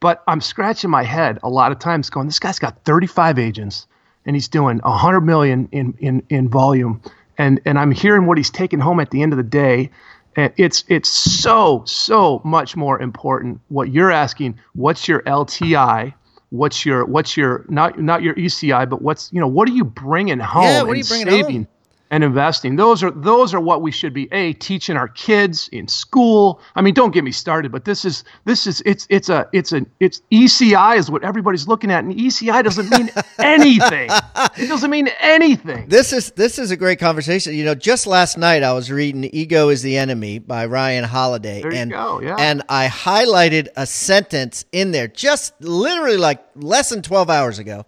but 0.00 0.22
I'm 0.26 0.40
scratching 0.40 0.88
my 0.88 1.02
head 1.02 1.38
a 1.42 1.50
lot 1.50 1.70
of 1.70 1.78
times 1.78 2.08
going 2.08 2.26
this 2.26 2.38
guy's 2.38 2.58
got 2.58 2.82
35 2.84 3.38
agents 3.38 3.86
and 4.24 4.34
he's 4.34 4.48
doing 4.48 4.78
100 4.78 5.20
million 5.20 5.68
in 5.70 5.94
in 5.98 6.22
in 6.30 6.48
volume 6.48 7.02
and 7.38 7.60
and 7.64 7.78
I'm 7.78 7.90
hearing 7.90 8.26
what 8.26 8.38
he's 8.38 8.50
taking 8.50 8.80
home 8.80 9.00
at 9.00 9.10
the 9.10 9.22
end 9.22 9.32
of 9.32 9.36
the 9.36 9.42
day. 9.42 9.90
And 10.36 10.52
it's 10.56 10.84
it's 10.88 11.10
so 11.10 11.82
so 11.86 12.40
much 12.44 12.76
more 12.76 13.00
important 13.00 13.60
what 13.68 13.90
you're 13.92 14.10
asking. 14.10 14.58
What's 14.74 15.06
your 15.06 15.22
LTI? 15.22 16.14
What's 16.50 16.84
your 16.84 17.04
what's 17.04 17.36
your 17.36 17.64
not 17.68 17.98
not 17.98 18.22
your 18.22 18.34
ECI, 18.34 18.88
but 18.88 19.02
what's 19.02 19.32
you 19.32 19.40
know 19.40 19.48
what 19.48 19.68
are 19.68 19.72
you 19.72 19.84
bringing 19.84 20.38
home? 20.38 20.64
Yeah, 20.64 20.82
what 20.82 20.92
are 20.92 20.96
you 20.96 21.04
bringing 21.04 21.28
saving? 21.28 21.56
home? 21.56 21.68
And 22.12 22.22
investing. 22.22 22.76
Those 22.76 23.02
are 23.02 23.10
those 23.10 23.54
are 23.54 23.60
what 23.60 23.80
we 23.80 23.90
should 23.90 24.12
be 24.12 24.28
a 24.32 24.52
teaching 24.52 24.98
our 24.98 25.08
kids 25.08 25.68
in 25.72 25.88
school. 25.88 26.60
I 26.76 26.82
mean, 26.82 26.92
don't 26.92 27.10
get 27.10 27.24
me 27.24 27.32
started, 27.32 27.72
but 27.72 27.86
this 27.86 28.04
is 28.04 28.22
this 28.44 28.66
is 28.66 28.82
it's 28.84 29.06
it's 29.08 29.30
a 29.30 29.48
it's 29.54 29.72
a 29.72 29.86
it's 29.98 30.20
ECI 30.30 30.98
is 30.98 31.10
what 31.10 31.24
everybody's 31.24 31.66
looking 31.66 31.90
at, 31.90 32.04
and 32.04 32.14
ECI 32.14 32.62
doesn't 32.62 32.90
mean 32.90 33.10
anything. 33.38 34.10
it 34.58 34.68
doesn't 34.68 34.90
mean 34.90 35.08
anything. 35.20 35.88
This 35.88 36.12
is 36.12 36.30
this 36.32 36.58
is 36.58 36.70
a 36.70 36.76
great 36.76 36.98
conversation. 36.98 37.54
You 37.54 37.64
know, 37.64 37.74
just 37.74 38.06
last 38.06 38.36
night 38.36 38.62
I 38.62 38.74
was 38.74 38.92
reading 38.92 39.24
"Ego 39.32 39.70
Is 39.70 39.80
the 39.80 39.96
Enemy" 39.96 40.40
by 40.40 40.66
Ryan 40.66 41.04
Holiday, 41.04 41.62
there 41.62 41.72
and 41.72 41.90
go, 41.90 42.20
yeah. 42.20 42.36
and 42.38 42.62
I 42.68 42.88
highlighted 42.88 43.68
a 43.74 43.86
sentence 43.86 44.66
in 44.70 44.92
there, 44.92 45.08
just 45.08 45.54
literally 45.62 46.18
like 46.18 46.44
less 46.56 46.90
than 46.90 47.00
twelve 47.00 47.30
hours 47.30 47.58
ago, 47.58 47.86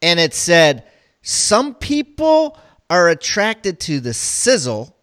and 0.00 0.20
it 0.20 0.32
said, 0.32 0.84
"Some 1.22 1.74
people." 1.74 2.56
Are 2.94 3.08
attracted 3.08 3.80
to 3.80 3.98
the 3.98 4.14
sizzle 4.14 4.96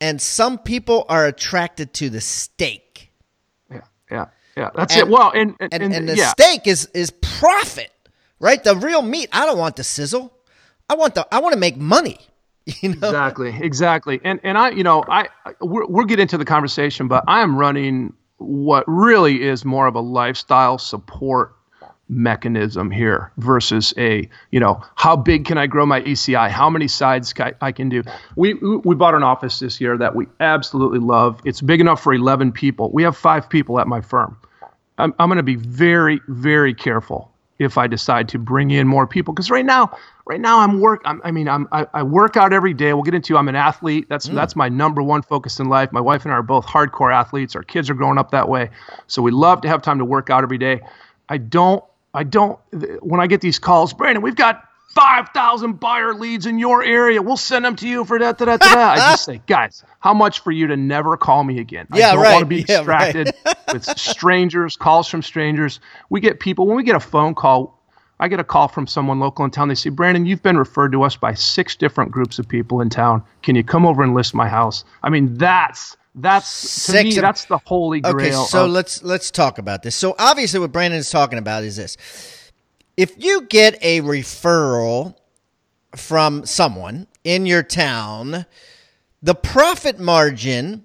and 0.00 0.20
some 0.20 0.58
people 0.58 1.06
are 1.08 1.26
attracted 1.26 1.92
to 1.94 2.10
the 2.10 2.20
steak. 2.20 3.12
Yeah. 3.70 3.82
Yeah. 4.10 4.26
Yeah, 4.56 4.70
that's 4.74 4.96
and, 4.96 5.02
it. 5.02 5.12
Well, 5.12 5.30
and 5.32 5.54
and, 5.60 5.72
and, 5.74 5.94
and 5.94 6.08
the 6.08 6.16
yeah. 6.16 6.28
steak 6.28 6.66
is 6.66 6.86
is 6.94 7.10
profit, 7.10 7.92
right? 8.40 8.62
The 8.64 8.74
real 8.74 9.02
meat. 9.02 9.28
I 9.30 9.44
don't 9.44 9.58
want 9.58 9.76
the 9.76 9.84
sizzle. 9.84 10.32
I 10.88 10.94
want 10.94 11.14
the. 11.14 11.28
I 11.30 11.40
want 11.40 11.52
to 11.52 11.58
make 11.58 11.76
money. 11.76 12.18
You 12.80 12.88
know? 12.88 13.08
Exactly, 13.08 13.54
exactly. 13.60 14.20
And 14.24 14.40
and 14.42 14.58
I, 14.58 14.70
you 14.70 14.82
know, 14.82 15.04
I 15.06 15.28
we're, 15.60 15.86
we'll 15.86 16.06
get 16.06 16.18
into 16.18 16.36
the 16.36 16.44
conversation, 16.44 17.06
but 17.06 17.22
I 17.28 17.42
am 17.42 17.56
running 17.56 18.12
what 18.38 18.82
really 18.88 19.42
is 19.42 19.64
more 19.64 19.86
of 19.86 19.94
a 19.94 20.00
lifestyle 20.00 20.78
support 20.78 21.55
mechanism 22.08 22.90
here 22.90 23.32
versus 23.36 23.92
a 23.98 24.28
you 24.50 24.60
know 24.60 24.80
how 24.94 25.16
big 25.16 25.44
can 25.44 25.58
I 25.58 25.66
grow 25.66 25.84
my 25.86 26.00
ECI? 26.02 26.50
How 26.50 26.70
many 26.70 26.88
sides 26.88 27.34
I, 27.38 27.54
I 27.60 27.72
can 27.72 27.88
do? 27.88 28.02
We 28.36 28.54
we 28.54 28.94
bought 28.94 29.14
an 29.14 29.22
office 29.22 29.58
this 29.58 29.80
year 29.80 29.98
that 29.98 30.14
we 30.14 30.26
absolutely 30.40 31.00
love. 31.00 31.40
It's 31.44 31.60
big 31.60 31.80
enough 31.80 32.02
for 32.02 32.14
11 32.14 32.52
people. 32.52 32.90
We 32.92 33.02
have 33.02 33.16
five 33.16 33.48
people 33.48 33.80
at 33.80 33.88
my 33.88 34.00
firm. 34.00 34.36
I'm 34.98 35.14
I'm 35.18 35.28
going 35.28 35.38
to 35.38 35.42
be 35.42 35.56
very 35.56 36.20
very 36.28 36.74
careful 36.74 37.32
if 37.58 37.78
I 37.78 37.86
decide 37.86 38.28
to 38.30 38.38
bring 38.38 38.70
in 38.70 38.86
more 38.86 39.06
people 39.06 39.32
because 39.32 39.50
right 39.50 39.64
now 39.64 39.96
right 40.26 40.40
now 40.40 40.60
I'm 40.60 40.80
work 40.80 41.00
I'm, 41.04 41.20
i 41.24 41.30
mean 41.30 41.48
I'm 41.48 41.66
I, 41.72 41.86
I, 41.94 42.02
work 42.02 42.36
out 42.36 42.52
every 42.52 42.74
day. 42.74 42.92
We'll 42.92 43.02
get 43.02 43.14
into 43.14 43.36
I'm 43.36 43.48
an 43.48 43.56
athlete. 43.56 44.06
That's 44.08 44.28
mm. 44.28 44.34
that's 44.34 44.54
my 44.54 44.68
number 44.68 45.02
one 45.02 45.22
focus 45.22 45.58
in 45.58 45.68
life. 45.68 45.90
My 45.92 46.00
wife 46.00 46.24
and 46.24 46.32
I 46.32 46.36
are 46.36 46.42
both 46.42 46.66
hardcore 46.66 47.12
athletes. 47.12 47.56
Our 47.56 47.62
kids 47.62 47.90
are 47.90 47.94
growing 47.94 48.18
up 48.18 48.30
that 48.30 48.48
way, 48.48 48.70
so 49.06 49.22
we 49.22 49.30
love 49.30 49.62
to 49.62 49.68
have 49.68 49.82
time 49.82 49.98
to 49.98 50.04
work 50.04 50.30
out 50.30 50.42
every 50.42 50.58
day. 50.58 50.80
I 51.28 51.38
don't 51.38 51.82
I 52.16 52.24
don't, 52.24 52.58
when 53.02 53.20
I 53.20 53.26
get 53.26 53.42
these 53.42 53.58
calls, 53.58 53.92
Brandon, 53.92 54.22
we've 54.22 54.34
got 54.34 54.64
5,000 54.94 55.78
buyer 55.78 56.14
leads 56.14 56.46
in 56.46 56.58
your 56.58 56.82
area. 56.82 57.20
We'll 57.20 57.36
send 57.36 57.66
them 57.66 57.76
to 57.76 57.86
you 57.86 58.06
for 58.06 58.18
that, 58.18 58.38
da, 58.38 58.46
da, 58.46 58.56
da. 58.56 58.66
I 58.66 58.96
just 58.96 59.26
say, 59.26 59.42
guys, 59.46 59.84
how 60.00 60.14
much 60.14 60.40
for 60.40 60.50
you 60.50 60.68
to 60.68 60.76
never 60.78 61.18
call 61.18 61.44
me 61.44 61.58
again? 61.58 61.86
Yeah, 61.92 62.08
I 62.08 62.12
don't 62.14 62.22
right. 62.22 62.32
want 62.32 62.42
to 62.42 62.46
be 62.46 62.62
distracted 62.62 63.26
yeah, 63.44 63.52
right. 63.54 63.74
with 63.74 63.84
strangers, 63.98 64.76
calls 64.76 65.08
from 65.08 65.20
strangers. 65.20 65.80
We 66.08 66.20
get 66.20 66.40
people, 66.40 66.66
when 66.66 66.76
we 66.76 66.84
get 66.84 66.96
a 66.96 67.00
phone 67.00 67.34
call, 67.34 67.78
I 68.18 68.28
get 68.28 68.40
a 68.40 68.44
call 68.44 68.68
from 68.68 68.86
someone 68.86 69.20
local 69.20 69.44
in 69.44 69.50
town. 69.50 69.68
They 69.68 69.74
say, 69.74 69.90
Brandon, 69.90 70.24
you've 70.24 70.42
been 70.42 70.56
referred 70.56 70.92
to 70.92 71.02
us 71.02 71.16
by 71.16 71.34
six 71.34 71.76
different 71.76 72.12
groups 72.12 72.38
of 72.38 72.48
people 72.48 72.80
in 72.80 72.88
town. 72.88 73.22
Can 73.42 73.56
you 73.56 73.64
come 73.64 73.84
over 73.84 74.02
and 74.02 74.14
list 74.14 74.34
my 74.34 74.48
house? 74.48 74.84
I 75.02 75.10
mean, 75.10 75.34
that's 75.34 75.98
that's 76.16 76.62
to 76.62 76.92
Six 76.92 77.16
me, 77.16 77.20
that's 77.20 77.44
the 77.44 77.58
holy 77.58 78.00
grail. 78.00 78.16
Okay, 78.16 78.30
so 78.32 78.64
of- 78.64 78.70
let's 78.70 79.02
let's 79.02 79.30
talk 79.30 79.58
about 79.58 79.82
this. 79.82 79.94
So 79.94 80.14
obviously, 80.18 80.58
what 80.60 80.72
Brandon 80.72 80.98
is 80.98 81.10
talking 81.10 81.38
about 81.38 81.62
is 81.62 81.76
this: 81.76 81.96
if 82.96 83.12
you 83.22 83.42
get 83.42 83.78
a 83.82 84.00
referral 84.00 85.14
from 85.94 86.46
someone 86.46 87.06
in 87.22 87.44
your 87.46 87.62
town, 87.62 88.46
the 89.22 89.34
profit 89.34 89.98
margin 89.98 90.84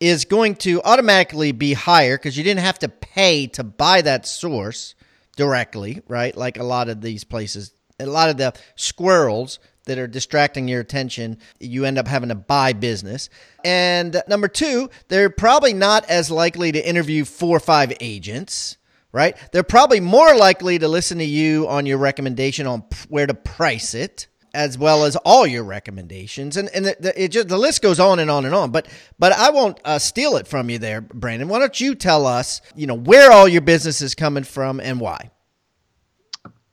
is 0.00 0.24
going 0.24 0.56
to 0.56 0.82
automatically 0.82 1.52
be 1.52 1.72
higher 1.72 2.18
because 2.18 2.36
you 2.36 2.44
didn't 2.44 2.64
have 2.64 2.78
to 2.80 2.88
pay 2.88 3.46
to 3.46 3.62
buy 3.62 4.02
that 4.02 4.26
source 4.26 4.94
directly, 5.36 6.02
right? 6.08 6.36
Like 6.36 6.58
a 6.58 6.64
lot 6.64 6.88
of 6.88 7.00
these 7.00 7.24
places, 7.24 7.72
a 7.98 8.06
lot 8.06 8.30
of 8.30 8.36
the 8.36 8.54
squirrels 8.76 9.58
that 9.86 9.98
are 9.98 10.06
distracting 10.06 10.66
your 10.66 10.80
attention, 10.80 11.38
you 11.60 11.84
end 11.84 11.98
up 11.98 12.08
having 12.08 12.30
to 12.30 12.34
buy 12.34 12.72
business. 12.72 13.28
And 13.64 14.22
number 14.28 14.48
two, 14.48 14.90
they're 15.08 15.30
probably 15.30 15.74
not 15.74 16.08
as 16.08 16.30
likely 16.30 16.72
to 16.72 16.88
interview 16.88 17.24
four 17.24 17.56
or 17.56 17.60
five 17.60 17.92
agents, 18.00 18.78
right? 19.12 19.36
They're 19.52 19.62
probably 19.62 20.00
more 20.00 20.34
likely 20.36 20.78
to 20.78 20.88
listen 20.88 21.18
to 21.18 21.24
you 21.24 21.68
on 21.68 21.86
your 21.86 21.98
recommendation 21.98 22.66
on 22.66 22.84
where 23.08 23.26
to 23.26 23.34
price 23.34 23.94
it. 23.94 24.28
As 24.56 24.78
well 24.78 25.04
as 25.04 25.16
all 25.16 25.48
your 25.48 25.64
recommendations, 25.64 26.56
and 26.56 26.68
and 26.68 26.84
the, 26.84 26.96
the, 27.00 27.28
just, 27.28 27.48
the 27.48 27.58
list 27.58 27.82
goes 27.82 27.98
on 27.98 28.20
and 28.20 28.30
on 28.30 28.44
and 28.44 28.54
on. 28.54 28.70
But 28.70 28.86
but 29.18 29.32
I 29.32 29.50
won't 29.50 29.80
uh, 29.84 29.98
steal 29.98 30.36
it 30.36 30.46
from 30.46 30.70
you 30.70 30.78
there, 30.78 31.00
Brandon. 31.00 31.48
Why 31.48 31.58
don't 31.58 31.80
you 31.80 31.96
tell 31.96 32.24
us, 32.24 32.60
you 32.76 32.86
know, 32.86 32.94
where 32.94 33.32
all 33.32 33.48
your 33.48 33.62
business 33.62 34.00
is 34.00 34.14
coming 34.14 34.44
from 34.44 34.78
and 34.78 35.00
why? 35.00 35.32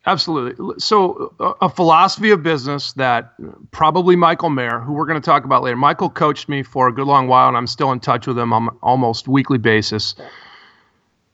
Absolutely. 0.06 0.80
So, 0.80 1.34
a 1.62 1.70
philosophy 1.70 2.32
of 2.32 2.42
business 2.42 2.94
that 2.94 3.34
probably 3.70 4.16
Michael 4.16 4.50
Maher, 4.50 4.80
who 4.80 4.94
we're 4.94 5.06
going 5.06 5.22
to 5.22 5.26
talk 5.26 5.46
about 5.46 5.62
later, 5.62 5.78
Michael 5.78 6.10
coached 6.10 6.50
me 6.50 6.64
for 6.64 6.88
a 6.88 6.94
good 6.94 7.06
long 7.06 7.28
while, 7.28 7.48
and 7.48 7.56
I'm 7.56 7.68
still 7.68 7.92
in 7.92 8.00
touch 8.00 8.26
with 8.26 8.38
him 8.38 8.52
on 8.52 8.70
almost 8.82 9.28
weekly 9.28 9.60
basis. 9.60 10.16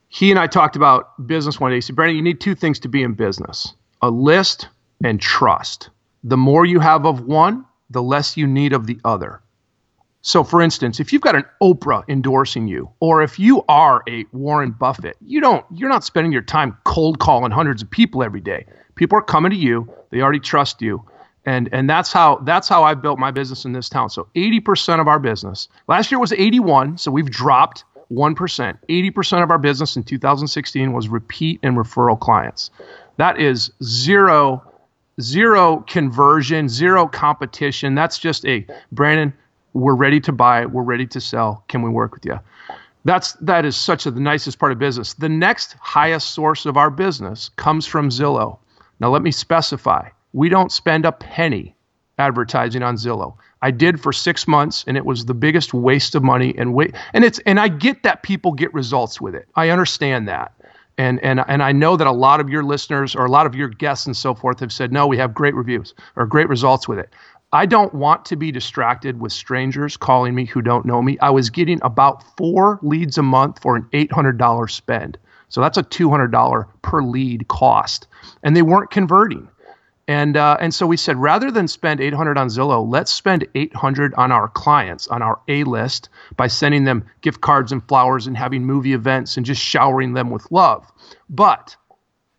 He 0.10 0.32
and 0.32 0.40
I 0.40 0.48
talked 0.48 0.76
about 0.76 1.26
business 1.28 1.62
one 1.62 1.72
day. 1.72 1.78
He 1.78 1.82
said, 1.82 1.96
Brandon, 1.96 2.18
you 2.18 2.22
need 2.22 2.42
two 2.42 2.56
things 2.56 2.78
to 2.80 2.90
be 2.90 3.04
in 3.04 3.14
business 3.14 3.74
a 4.02 4.10
list 4.10 4.68
and 5.04 5.20
trust. 5.20 5.90
The 6.24 6.38
more 6.38 6.66
you 6.66 6.80
have 6.80 7.06
of 7.06 7.22
one, 7.22 7.66
the 7.90 8.04
less 8.04 8.36
you 8.36 8.48
need 8.48 8.74
of 8.74 8.86
the 8.86 9.00
other. 9.06 9.42
So, 10.22 10.44
for 10.44 10.62
instance, 10.62 11.00
if 11.00 11.14
you've 11.14 11.22
got 11.22 11.36
an 11.36 11.46
Oprah 11.62 12.04
endorsing 12.10 12.68
you, 12.68 12.90
or 13.00 13.22
if 13.22 13.40
you 13.40 13.64
are 13.70 14.04
a 14.10 14.26
Warren 14.34 14.72
Buffett, 14.72 15.16
you 15.22 15.40
don't, 15.40 15.66
you're 15.72 15.90
not 15.90 16.04
spending 16.04 16.32
your 16.32 16.42
time 16.42 16.78
cold 16.84 17.20
calling 17.20 17.52
hundreds 17.52 17.82
of 17.82 17.90
people 17.90 18.24
every 18.24 18.42
day. 18.42 18.66
People 18.96 19.18
are 19.18 19.22
coming 19.22 19.52
to 19.52 19.58
you; 19.58 19.92
they 20.10 20.22
already 20.22 20.40
trust 20.40 20.82
you, 20.82 21.04
and 21.46 21.70
and 21.72 21.90
that's 21.90 22.12
how 22.12 22.38
that's 22.38 22.68
how 22.68 22.84
I 22.84 22.96
built 22.96 23.20
my 23.20 23.32
business 23.32 23.64
in 23.64 23.74
this 23.74 23.90
town. 23.90 24.10
So, 24.10 24.28
80% 24.36 25.00
of 25.00 25.08
our 25.08 25.20
business 25.20 25.70
last 25.88 26.12
year 26.12 26.20
was 26.20 26.34
81, 26.34 26.98
so 26.98 27.12
we've 27.12 27.30
dropped 27.30 27.86
one 28.10 28.36
percent. 28.36 28.78
80% 28.90 29.44
of 29.44 29.52
our 29.52 29.60
business 29.60 29.96
in 29.96 30.04
2016 30.04 30.94
was 30.94 31.08
repeat 31.08 31.60
and 31.62 31.78
referral 31.78 32.20
clients. 32.20 32.72
That 33.18 33.40
is 33.40 33.72
zero 33.84 34.64
zero 35.22 35.84
conversion, 35.88 36.70
zero 36.70 37.08
competition. 37.08 37.96
That's 37.96 38.20
just 38.20 38.46
a 38.46 38.66
Brandon 38.92 39.34
we're 39.74 39.96
ready 39.96 40.20
to 40.22 40.32
buy, 40.32 40.66
we're 40.66 40.84
ready 40.84 41.06
to 41.08 41.22
sell. 41.22 41.64
Can 41.68 41.82
we 41.82 41.90
work 41.90 42.14
with 42.14 42.26
you? 42.26 42.40
That's 43.06 43.34
that 43.34 43.64
is 43.64 43.78
such 43.78 44.06
a, 44.06 44.12
the 44.12 44.20
nicest 44.20 44.60
part 44.60 44.72
of 44.72 44.80
business. 44.80 45.14
The 45.14 45.30
next 45.30 45.76
highest 45.80 46.32
source 46.32 46.66
of 46.66 46.76
our 46.76 46.90
business 46.90 47.50
comes 47.56 47.86
from 47.86 48.10
Zillow. 48.10 48.58
Now 49.00 49.10
let 49.10 49.22
me 49.22 49.32
specify. 49.32 50.10
We 50.34 50.50
don't 50.50 50.72
spend 50.72 51.06
a 51.06 51.12
penny 51.12 51.76
advertising 52.18 52.84
on 52.84 52.96
Zillow. 52.96 53.36
I 53.62 53.72
did 53.72 54.02
for 54.02 54.12
6 54.12 54.48
months 54.48 54.84
and 54.88 54.98
it 54.98 55.06
was 55.06 55.26
the 55.26 55.34
biggest 55.34 55.74
waste 55.74 56.16
of 56.16 56.24
money 56.24 56.54
and 56.58 56.74
wait 56.74 56.96
and 57.14 57.24
it's 57.24 57.40
and 57.40 57.60
I 57.60 57.70
get 57.70 58.04
that 58.04 58.24
people 58.24 58.52
get 58.52 58.74
results 58.74 59.22
with 59.22 59.36
it. 59.36 59.48
I 59.56 59.70
understand 59.70 60.28
that. 60.28 60.52
And, 61.00 61.24
and, 61.24 61.44
and 61.48 61.62
I 61.62 61.72
know 61.72 61.96
that 61.96 62.08
a 62.08 62.12
lot 62.12 62.40
of 62.40 62.50
your 62.50 62.64
listeners 62.64 63.16
or 63.16 63.26
a 63.26 63.30
lot 63.30 63.46
of 63.46 63.54
your 63.54 63.68
guests 63.68 64.08
and 64.08 64.18
so 64.18 64.34
forth 64.34 64.60
have 64.62 64.72
said, 64.72 64.92
no, 64.92 65.06
we 65.06 65.16
have 65.18 65.32
great 65.32 65.54
reviews 65.54 65.94
or 66.16 66.26
great 66.26 66.50
results 66.50 66.88
with 66.88 66.98
it. 66.98 67.14
I 67.58 67.66
don't 67.66 67.92
want 67.92 68.24
to 68.26 68.36
be 68.36 68.52
distracted 68.52 69.20
with 69.20 69.32
strangers 69.32 69.98
calling 69.98 70.36
me 70.36 70.46
who 70.46 70.62
don't 70.62 70.86
know 70.86 71.02
me. 71.02 71.18
I 71.24 71.32
was 71.32 71.50
getting 71.50 71.80
about 71.82 72.22
four 72.38 72.78
leads 72.84 73.18
a 73.18 73.24
month 73.24 73.64
for 73.64 73.76
an 73.76 73.90
$800 73.94 74.70
spend. 74.70 75.18
So 75.50 75.60
that's 75.62 75.80
a 75.80 75.82
$200 75.82 76.68
per 76.84 77.02
lead 77.02 77.48
cost. 77.48 78.06
And 78.44 78.56
they 78.56 78.62
weren't 78.62 78.92
converting. 78.92 79.48
And, 80.08 80.38
uh, 80.38 80.58
and 80.60 80.72
so 80.72 80.86
we 80.86 80.98
said, 80.98 81.18
rather 81.18 81.50
than 81.50 81.68
spend 81.68 82.00
800 82.00 82.38
on 82.38 82.50
Zillow, 82.50 82.88
let's 82.88 83.12
spend 83.12 83.48
800 83.56 84.14
on 84.14 84.32
our 84.32 84.50
clients, 84.50 85.08
on 85.08 85.24
our 85.24 85.40
A 85.48 85.64
list, 85.64 86.10
by 86.36 86.46
sending 86.46 86.84
them 86.84 87.06
gift 87.22 87.42
cards 87.42 87.72
and 87.72 87.82
flowers 87.88 88.28
and 88.28 88.38
having 88.38 88.66
movie 88.66 88.94
events 88.94 89.36
and 89.36 89.44
just 89.48 89.64
showering 89.64 90.14
them 90.14 90.30
with 90.30 90.46
love. 90.52 90.86
But 91.28 91.76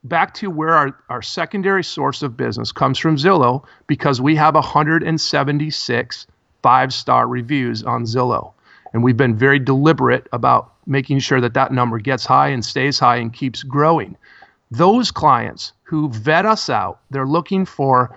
back 0.08 0.34
to 0.34 0.50
where 0.50 0.74
our, 0.74 0.96
our 1.08 1.22
secondary 1.22 1.84
source 1.84 2.22
of 2.22 2.36
business 2.36 2.72
comes 2.72 2.98
from 2.98 3.16
Zillow 3.16 3.64
because 3.86 4.20
we 4.20 4.34
have 4.36 4.54
176 4.54 6.26
five 6.62 6.92
star 6.92 7.26
reviews 7.26 7.82
on 7.82 8.04
Zillow. 8.04 8.52
And 8.92 9.02
we've 9.02 9.16
been 9.16 9.36
very 9.36 9.58
deliberate 9.58 10.26
about 10.32 10.72
making 10.86 11.18
sure 11.18 11.40
that 11.40 11.54
that 11.54 11.72
number 11.72 11.98
gets 11.98 12.24
high 12.24 12.48
and 12.48 12.64
stays 12.64 12.98
high 12.98 13.16
and 13.16 13.32
keeps 13.32 13.62
growing. 13.62 14.16
Those 14.70 15.10
clients 15.10 15.72
who 15.82 16.08
vet 16.10 16.46
us 16.46 16.68
out, 16.68 17.00
they're 17.10 17.26
looking 17.26 17.64
for 17.64 18.16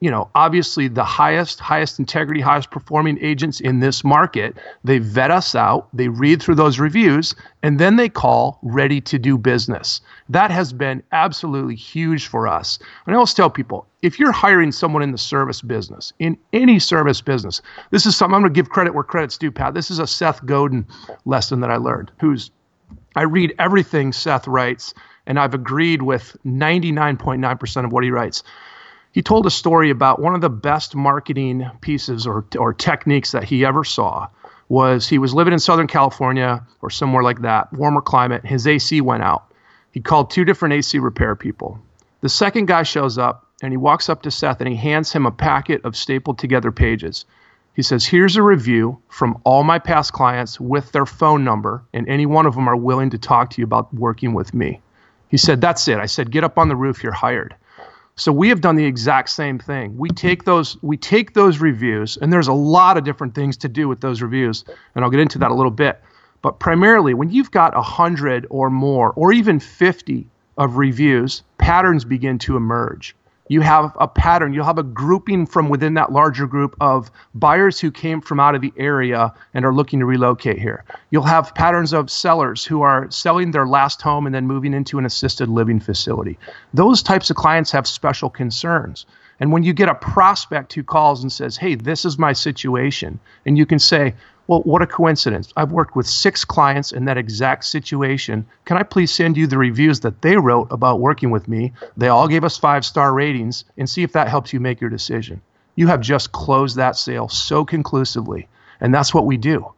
you 0.00 0.10
know, 0.10 0.30
obviously 0.34 0.88
the 0.88 1.04
highest, 1.04 1.60
highest 1.60 1.98
integrity, 1.98 2.40
highest 2.40 2.70
performing 2.70 3.18
agents 3.20 3.60
in 3.60 3.80
this 3.80 4.02
market. 4.02 4.56
They 4.82 4.98
vet 4.98 5.30
us 5.30 5.54
out, 5.54 5.88
they 5.92 6.08
read 6.08 6.42
through 6.42 6.54
those 6.54 6.78
reviews, 6.78 7.34
and 7.62 7.78
then 7.78 7.96
they 7.96 8.08
call 8.08 8.58
ready 8.62 9.02
to 9.02 9.18
do 9.18 9.36
business. 9.36 10.00
That 10.30 10.50
has 10.50 10.72
been 10.72 11.02
absolutely 11.12 11.74
huge 11.74 12.26
for 12.26 12.48
us. 12.48 12.78
And 13.06 13.14
I 13.14 13.16
always 13.16 13.34
tell 13.34 13.50
people 13.50 13.86
if 14.00 14.18
you're 14.18 14.32
hiring 14.32 14.72
someone 14.72 15.02
in 15.02 15.12
the 15.12 15.18
service 15.18 15.60
business, 15.60 16.14
in 16.18 16.38
any 16.54 16.78
service 16.78 17.20
business, 17.20 17.60
this 17.90 18.06
is 18.06 18.16
something 18.16 18.34
I'm 18.34 18.40
going 18.40 18.54
to 18.54 18.58
give 18.58 18.70
credit 18.70 18.94
where 18.94 19.04
credit's 19.04 19.36
due, 19.36 19.50
Pat. 19.50 19.74
This 19.74 19.90
is 19.90 19.98
a 19.98 20.06
Seth 20.06 20.44
Godin 20.46 20.86
lesson 21.26 21.60
that 21.60 21.70
I 21.70 21.76
learned, 21.76 22.10
who's 22.18 22.50
I 23.16 23.22
read 23.22 23.54
everything 23.58 24.12
Seth 24.12 24.46
writes, 24.46 24.94
and 25.26 25.38
I've 25.38 25.52
agreed 25.52 26.02
with 26.02 26.36
99.9% 26.46 27.84
of 27.84 27.92
what 27.92 28.04
he 28.04 28.10
writes 28.10 28.42
he 29.12 29.22
told 29.22 29.46
a 29.46 29.50
story 29.50 29.90
about 29.90 30.20
one 30.20 30.34
of 30.34 30.40
the 30.40 30.50
best 30.50 30.94
marketing 30.94 31.68
pieces 31.80 32.26
or, 32.26 32.44
or 32.56 32.72
techniques 32.72 33.32
that 33.32 33.44
he 33.44 33.64
ever 33.64 33.84
saw 33.84 34.28
was 34.68 35.08
he 35.08 35.18
was 35.18 35.34
living 35.34 35.52
in 35.52 35.58
Southern 35.58 35.88
California 35.88 36.64
or 36.80 36.90
somewhere 36.90 37.24
like 37.24 37.42
that, 37.42 37.72
warmer 37.72 38.00
climate. 38.00 38.46
His 38.46 38.66
AC 38.66 39.00
went 39.00 39.24
out. 39.24 39.52
He 39.90 40.00
called 40.00 40.30
two 40.30 40.44
different 40.44 40.74
AC 40.74 40.98
repair 41.00 41.34
people. 41.34 41.80
The 42.20 42.28
second 42.28 42.66
guy 42.66 42.84
shows 42.84 43.18
up 43.18 43.46
and 43.62 43.72
he 43.72 43.76
walks 43.76 44.08
up 44.08 44.22
to 44.22 44.30
Seth 44.30 44.60
and 44.60 44.68
he 44.68 44.76
hands 44.76 45.12
him 45.12 45.26
a 45.26 45.32
packet 45.32 45.84
of 45.84 45.96
stapled 45.96 46.38
together 46.38 46.70
pages. 46.70 47.24
He 47.74 47.82
says, 47.82 48.06
Here's 48.06 48.36
a 48.36 48.42
review 48.42 49.00
from 49.08 49.40
all 49.44 49.64
my 49.64 49.78
past 49.78 50.12
clients 50.12 50.60
with 50.60 50.92
their 50.92 51.06
phone 51.06 51.44
number, 51.44 51.82
and 51.92 52.08
any 52.08 52.26
one 52.26 52.46
of 52.46 52.54
them 52.54 52.68
are 52.68 52.76
willing 52.76 53.10
to 53.10 53.18
talk 53.18 53.50
to 53.50 53.60
you 53.60 53.64
about 53.64 53.92
working 53.94 54.34
with 54.34 54.54
me. 54.54 54.80
He 55.28 55.36
said, 55.36 55.60
That's 55.60 55.88
it. 55.88 55.98
I 55.98 56.06
said, 56.06 56.30
Get 56.30 56.44
up 56.44 56.58
on 56.58 56.68
the 56.68 56.76
roof, 56.76 57.02
you're 57.02 57.12
hired. 57.12 57.54
So 58.16 58.32
we 58.32 58.48
have 58.50 58.60
done 58.60 58.76
the 58.76 58.84
exact 58.84 59.30
same 59.30 59.58
thing. 59.58 59.96
We 59.96 60.10
take 60.10 60.44
those 60.44 60.76
we 60.82 60.96
take 60.96 61.34
those 61.34 61.58
reviews, 61.58 62.16
and 62.18 62.32
there's 62.32 62.48
a 62.48 62.52
lot 62.52 62.96
of 62.96 63.04
different 63.04 63.34
things 63.34 63.56
to 63.58 63.68
do 63.68 63.88
with 63.88 64.00
those 64.00 64.20
reviews, 64.20 64.64
and 64.94 65.04
I'll 65.04 65.10
get 65.10 65.20
into 65.20 65.38
that 65.38 65.50
a 65.50 65.54
little 65.54 65.70
bit. 65.70 66.00
But 66.42 66.58
primarily, 66.58 67.14
when 67.14 67.30
you've 67.30 67.50
got 67.50 67.76
a 67.76 67.82
hundred 67.82 68.46
or 68.50 68.70
more, 68.70 69.12
or 69.12 69.32
even 69.32 69.60
50 69.60 70.26
of 70.56 70.76
reviews, 70.76 71.42
patterns 71.58 72.04
begin 72.04 72.38
to 72.38 72.56
emerge 72.56 73.14
you 73.50 73.62
have 73.62 73.96
a 73.98 74.06
pattern, 74.06 74.54
you'll 74.54 74.64
have 74.64 74.78
a 74.78 74.84
grouping 74.84 75.44
from 75.44 75.68
within 75.68 75.94
that 75.94 76.12
larger 76.12 76.46
group 76.46 76.76
of 76.80 77.10
buyers 77.34 77.80
who 77.80 77.90
came 77.90 78.20
from 78.20 78.38
out 78.38 78.54
of 78.54 78.60
the 78.60 78.72
area 78.76 79.34
and 79.52 79.64
are 79.64 79.74
looking 79.74 79.98
to 79.98 80.06
relocate 80.06 80.56
here. 80.56 80.84
You'll 81.10 81.24
have 81.24 81.52
patterns 81.56 81.92
of 81.92 82.12
sellers 82.12 82.64
who 82.64 82.82
are 82.82 83.10
selling 83.10 83.50
their 83.50 83.66
last 83.66 84.02
home 84.02 84.24
and 84.26 84.32
then 84.32 84.46
moving 84.46 84.72
into 84.72 85.00
an 85.00 85.04
assisted 85.04 85.48
living 85.48 85.80
facility. 85.80 86.38
Those 86.72 87.02
types 87.02 87.28
of 87.28 87.34
clients 87.34 87.72
have 87.72 87.88
special 87.88 88.30
concerns. 88.30 89.04
And 89.40 89.50
when 89.50 89.64
you 89.64 89.72
get 89.72 89.88
a 89.88 89.96
prospect 89.96 90.72
who 90.74 90.84
calls 90.84 91.22
and 91.22 91.32
says, 91.32 91.56
Hey, 91.56 91.74
this 91.74 92.04
is 92.04 92.20
my 92.20 92.32
situation, 92.32 93.18
and 93.44 93.58
you 93.58 93.66
can 93.66 93.80
say, 93.80 94.14
well, 94.50 94.62
what 94.62 94.82
a 94.82 94.86
coincidence. 94.88 95.52
I've 95.56 95.70
worked 95.70 95.94
with 95.94 96.08
six 96.08 96.44
clients 96.44 96.90
in 96.90 97.04
that 97.04 97.16
exact 97.16 97.64
situation. 97.64 98.44
Can 98.64 98.78
I 98.78 98.82
please 98.82 99.12
send 99.12 99.36
you 99.36 99.46
the 99.46 99.56
reviews 99.56 100.00
that 100.00 100.22
they 100.22 100.36
wrote 100.38 100.66
about 100.72 100.98
working 100.98 101.30
with 101.30 101.46
me? 101.46 101.72
They 101.96 102.08
all 102.08 102.26
gave 102.26 102.42
us 102.42 102.58
five 102.58 102.84
star 102.84 103.14
ratings 103.14 103.64
and 103.78 103.88
see 103.88 104.02
if 104.02 104.10
that 104.14 104.26
helps 104.26 104.52
you 104.52 104.58
make 104.58 104.80
your 104.80 104.90
decision. 104.90 105.40
You 105.76 105.86
have 105.86 106.00
just 106.00 106.32
closed 106.32 106.74
that 106.74 106.96
sale 106.96 107.28
so 107.28 107.64
conclusively. 107.64 108.48
And 108.80 108.92
that's 108.92 109.14
what 109.14 109.24
we 109.24 109.36
do. 109.36 109.72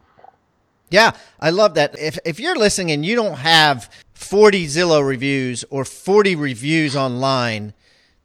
Yeah, 0.89 1.11
I 1.39 1.51
love 1.51 1.75
that. 1.75 1.99
If, 1.99 2.19
if 2.25 2.41
you're 2.41 2.57
listening 2.57 2.93
and 2.93 3.05
you 3.05 3.15
don't 3.15 3.41
have 3.41 3.91
40 4.15 4.69
Zillow 4.69 5.07
reviews 5.07 5.67
or 5.69 5.85
40 5.85 6.35
reviews 6.35 6.97
online, 6.97 7.75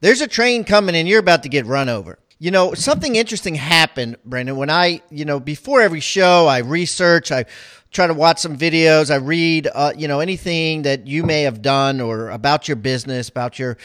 there's 0.00 0.22
a 0.22 0.26
train 0.26 0.64
coming 0.64 0.96
and 0.96 1.06
you're 1.06 1.20
about 1.20 1.42
to 1.42 1.50
get 1.50 1.66
run 1.66 1.90
over. 1.90 2.18
You 2.40 2.52
know, 2.52 2.72
something 2.74 3.16
interesting 3.16 3.56
happened, 3.56 4.16
Brandon, 4.24 4.56
when 4.56 4.70
I, 4.70 5.02
you 5.10 5.24
know, 5.24 5.40
before 5.40 5.80
every 5.80 5.98
show, 5.98 6.46
I 6.46 6.58
research, 6.58 7.32
I 7.32 7.46
try 7.90 8.06
to 8.06 8.14
watch 8.14 8.38
some 8.38 8.56
videos, 8.56 9.10
I 9.10 9.16
read, 9.16 9.68
uh, 9.74 9.92
you 9.96 10.06
know, 10.06 10.20
anything 10.20 10.82
that 10.82 11.08
you 11.08 11.24
may 11.24 11.42
have 11.42 11.62
done 11.62 12.00
or 12.00 12.30
about 12.30 12.68
your 12.68 12.76
business, 12.76 13.28
about 13.28 13.58
your, 13.58 13.76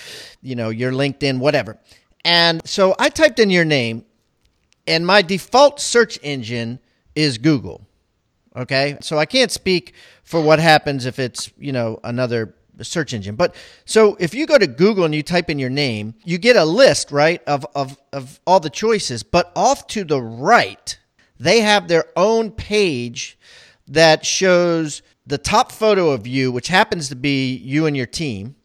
you 0.43 0.55
know, 0.55 0.69
your 0.69 0.91
LinkedIn, 0.91 1.39
whatever. 1.39 1.79
And 2.23 2.61
so 2.67 2.95
I 2.99 3.09
typed 3.09 3.39
in 3.39 3.49
your 3.49 3.65
name, 3.65 4.05
and 4.85 5.03
my 5.03 5.23
default 5.23 5.79
search 5.79 6.19
engine 6.21 6.79
is 7.15 7.39
Google. 7.39 7.87
Okay. 8.55 8.97
So 9.01 9.17
I 9.17 9.25
can't 9.25 9.51
speak 9.51 9.95
for 10.23 10.39
what 10.39 10.59
happens 10.59 11.07
if 11.07 11.17
it's, 11.17 11.51
you 11.57 11.71
know, 11.71 11.99
another 12.03 12.53
search 12.81 13.13
engine. 13.13 13.35
But 13.35 13.55
so 13.85 14.15
if 14.19 14.33
you 14.33 14.45
go 14.45 14.57
to 14.57 14.67
Google 14.67 15.05
and 15.05 15.13
you 15.13 15.23
type 15.23 15.49
in 15.49 15.59
your 15.59 15.69
name, 15.69 16.15
you 16.23 16.37
get 16.37 16.55
a 16.55 16.65
list, 16.65 17.11
right, 17.11 17.41
of, 17.45 17.65
of, 17.75 17.97
of 18.11 18.39
all 18.47 18.59
the 18.59 18.69
choices. 18.69 19.23
But 19.23 19.51
off 19.55 19.87
to 19.87 20.03
the 20.03 20.21
right, 20.21 20.97
they 21.39 21.61
have 21.61 21.87
their 21.87 22.05
own 22.15 22.51
page 22.51 23.37
that 23.87 24.25
shows 24.25 25.01
the 25.25 25.37
top 25.37 25.71
photo 25.71 26.11
of 26.11 26.27
you, 26.27 26.51
which 26.51 26.67
happens 26.67 27.09
to 27.09 27.15
be 27.15 27.55
you 27.55 27.85
and 27.85 27.95
your 27.95 28.05
team. 28.05 28.55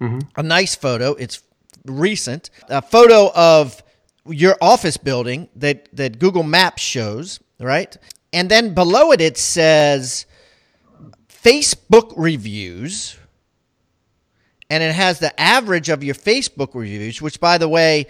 Mm-hmm. 0.00 0.20
A 0.36 0.42
nice 0.42 0.74
photo. 0.74 1.12
It's 1.12 1.42
recent. 1.84 2.50
A 2.68 2.82
photo 2.82 3.30
of 3.34 3.82
your 4.26 4.56
office 4.60 4.96
building 4.96 5.48
that, 5.56 5.88
that 5.92 6.18
Google 6.18 6.42
Maps 6.42 6.82
shows, 6.82 7.40
right? 7.58 7.96
And 8.32 8.50
then 8.50 8.74
below 8.74 9.12
it, 9.12 9.20
it 9.20 9.36
says 9.36 10.26
Facebook 11.44 12.14
reviews, 12.16 13.18
and 14.70 14.82
it 14.82 14.94
has 14.94 15.18
the 15.18 15.38
average 15.38 15.90
of 15.90 16.02
your 16.02 16.14
Facebook 16.14 16.74
reviews, 16.74 17.20
which, 17.20 17.38
by 17.38 17.58
the 17.58 17.68
way, 17.68 18.06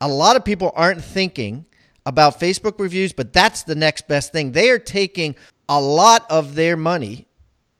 a 0.00 0.08
lot 0.08 0.36
of 0.36 0.44
people 0.44 0.72
aren't 0.74 1.04
thinking 1.04 1.66
about 2.06 2.40
Facebook 2.40 2.80
reviews, 2.80 3.12
but 3.12 3.34
that's 3.34 3.64
the 3.64 3.74
next 3.74 4.08
best 4.08 4.32
thing. 4.32 4.52
They 4.52 4.70
are 4.70 4.78
taking 4.78 5.36
a 5.68 5.78
lot 5.78 6.24
of 6.30 6.54
their 6.54 6.76
money 6.76 7.28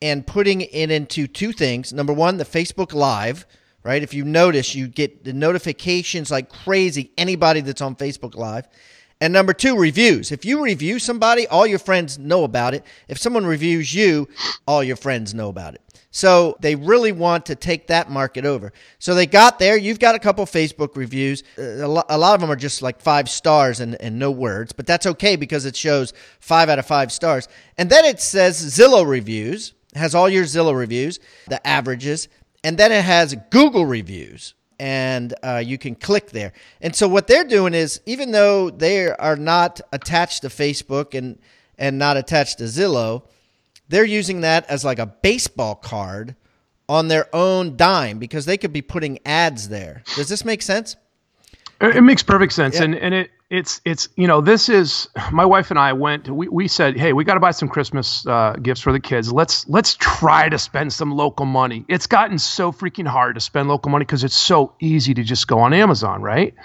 and 0.03 0.25
putting 0.25 0.61
it 0.61 0.91
into 0.91 1.25
two 1.25 1.51
things. 1.51 1.91
Number 1.91 2.13
one, 2.13 2.37
the 2.37 2.45
Facebook 2.45 2.93
Live, 2.93 3.47
right? 3.83 4.03
If 4.03 4.13
you 4.13 4.23
notice, 4.23 4.75
you 4.75 4.87
get 4.87 5.23
the 5.23 5.33
notifications 5.33 6.29
like 6.29 6.49
crazy, 6.49 7.11
anybody 7.17 7.61
that's 7.61 7.81
on 7.81 7.95
Facebook 7.95 8.35
Live. 8.35 8.67
And 9.21 9.31
number 9.31 9.53
two, 9.53 9.77
reviews. 9.77 10.31
If 10.31 10.45
you 10.45 10.63
review 10.63 10.97
somebody, 10.97 11.45
all 11.47 11.67
your 11.67 11.77
friends 11.77 12.17
know 12.17 12.43
about 12.43 12.73
it. 12.73 12.83
If 13.07 13.19
someone 13.19 13.45
reviews 13.45 13.93
you, 13.93 14.27
all 14.67 14.83
your 14.83 14.95
friends 14.95 15.35
know 15.35 15.47
about 15.47 15.75
it. 15.75 15.81
So 16.09 16.57
they 16.59 16.75
really 16.75 17.11
want 17.11 17.45
to 17.45 17.55
take 17.55 17.87
that 17.87 18.09
market 18.09 18.45
over. 18.45 18.73
So 18.97 19.13
they 19.13 19.27
got 19.27 19.59
there. 19.59 19.77
You've 19.77 19.99
got 19.99 20.15
a 20.15 20.19
couple 20.19 20.43
Facebook 20.45 20.97
reviews. 20.97 21.43
A 21.57 21.87
lot, 21.87 22.09
of 22.09 22.41
them 22.41 22.51
are 22.51 22.55
just 22.55 22.81
like 22.81 22.99
five 22.99 23.29
stars 23.29 23.79
and, 23.79 23.95
and 24.01 24.17
no 24.17 24.31
words, 24.31 24.73
but 24.73 24.87
that's 24.87 25.05
okay 25.05 25.35
because 25.35 25.65
it 25.65 25.75
shows 25.75 26.13
five 26.39 26.67
out 26.67 26.79
of 26.79 26.87
five 26.87 27.11
stars. 27.11 27.47
And 27.77 27.89
then 27.89 28.03
it 28.03 28.19
says 28.19 28.59
Zillow 28.59 29.07
reviews, 29.07 29.73
has 29.95 30.15
all 30.15 30.29
your 30.29 30.45
Zillow 30.45 30.75
reviews, 30.75 31.19
the 31.47 31.65
averages. 31.65 32.27
And 32.63 32.77
then 32.77 32.91
it 32.91 33.05
has 33.05 33.35
Google 33.51 33.85
reviews 33.85 34.55
and 34.81 35.35
uh, 35.43 35.61
you 35.63 35.77
can 35.77 35.93
click 35.93 36.31
there. 36.31 36.53
And 36.81 36.95
so 36.95 37.07
what 37.07 37.27
they're 37.27 37.43
doing 37.43 37.75
is, 37.75 38.01
even 38.07 38.31
though 38.31 38.71
they 38.71 39.09
are 39.11 39.35
not 39.35 39.79
attached 39.93 40.41
to 40.41 40.47
Facebook 40.47 41.13
and 41.13 41.37
and 41.77 41.99
not 41.99 42.17
attached 42.17 42.57
to 42.57 42.63
Zillow, 42.63 43.23
they're 43.89 44.03
using 44.03 44.41
that 44.41 44.67
as 44.69 44.83
like 44.83 44.97
a 44.97 45.05
baseball 45.05 45.75
card 45.75 46.35
on 46.89 47.09
their 47.09 47.33
own 47.33 47.77
dime 47.77 48.17
because 48.17 48.45
they 48.45 48.57
could 48.57 48.73
be 48.73 48.81
putting 48.81 49.19
ads 49.23 49.69
there. 49.69 50.01
Does 50.15 50.27
this 50.29 50.43
make 50.43 50.63
sense? 50.63 50.95
It 51.79 52.03
makes 52.03 52.23
perfect 52.23 52.53
sense, 52.53 52.75
yeah. 52.75 52.85
and 52.85 52.95
and 52.95 53.13
it 53.13 53.31
it's 53.51 53.81
it's 53.83 54.07
you 54.15 54.27
know 54.27 54.39
this 54.39 54.69
is 54.69 55.09
my 55.31 55.43
wife 55.43 55.71
and 55.71 55.77
I 55.77 55.91
went 55.91 56.29
we, 56.29 56.47
we 56.47 56.67
said 56.69 56.97
hey 56.97 57.11
we 57.11 57.25
got 57.25 57.33
to 57.33 57.41
buy 57.41 57.51
some 57.51 57.67
Christmas 57.67 58.25
uh, 58.25 58.53
gifts 58.61 58.79
for 58.79 58.93
the 58.93 58.99
kids. 58.99 59.31
Let's 59.31 59.67
let's 59.67 59.95
try 59.95 60.47
to 60.47 60.57
spend 60.57 60.93
some 60.93 61.11
local 61.11 61.45
money. 61.45 61.83
It's 61.89 62.07
gotten 62.07 62.39
so 62.39 62.71
freaking 62.71 63.05
hard 63.05 63.35
to 63.35 63.41
spend 63.41 63.67
local 63.67 63.91
money 63.91 64.05
because 64.05 64.23
it's 64.23 64.37
so 64.37 64.73
easy 64.79 65.13
to 65.13 65.23
just 65.23 65.47
go 65.47 65.59
on 65.59 65.73
Amazon 65.73 66.21
right? 66.21 66.55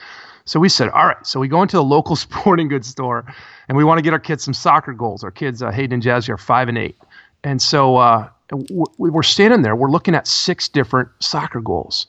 So 0.44 0.61
we 0.61 0.68
said 0.68 0.88
all 0.90 1.09
right 1.09 1.27
so 1.27 1.40
we 1.40 1.49
go 1.49 1.61
into 1.61 1.77
the 1.77 1.83
local 1.83 2.14
sporting 2.25 2.68
goods 2.68 2.87
store 2.87 3.27
and 3.68 3.77
we 3.77 3.83
want 3.83 3.99
to 3.99 4.03
get 4.03 4.12
our 4.12 4.20
kids 4.20 4.44
some 4.44 4.55
soccer 4.55 4.92
goals. 4.92 5.25
Our 5.25 5.33
kids 5.33 5.62
uh, 5.62 5.72
Hayden 5.72 5.94
and 5.94 6.03
Jazzy 6.03 6.29
are 6.29 6.38
five 6.38 6.68
and 6.68 6.79
eight. 6.79 6.96
And 7.42 7.61
so 7.61 7.96
uh, 7.96 8.29
we're 8.96 9.25
standing 9.25 9.62
there 9.62 9.75
we're 9.75 9.90
looking 9.90 10.14
at 10.14 10.29
six 10.29 10.68
different 10.68 11.09
soccer 11.18 11.61
goals 11.61 12.07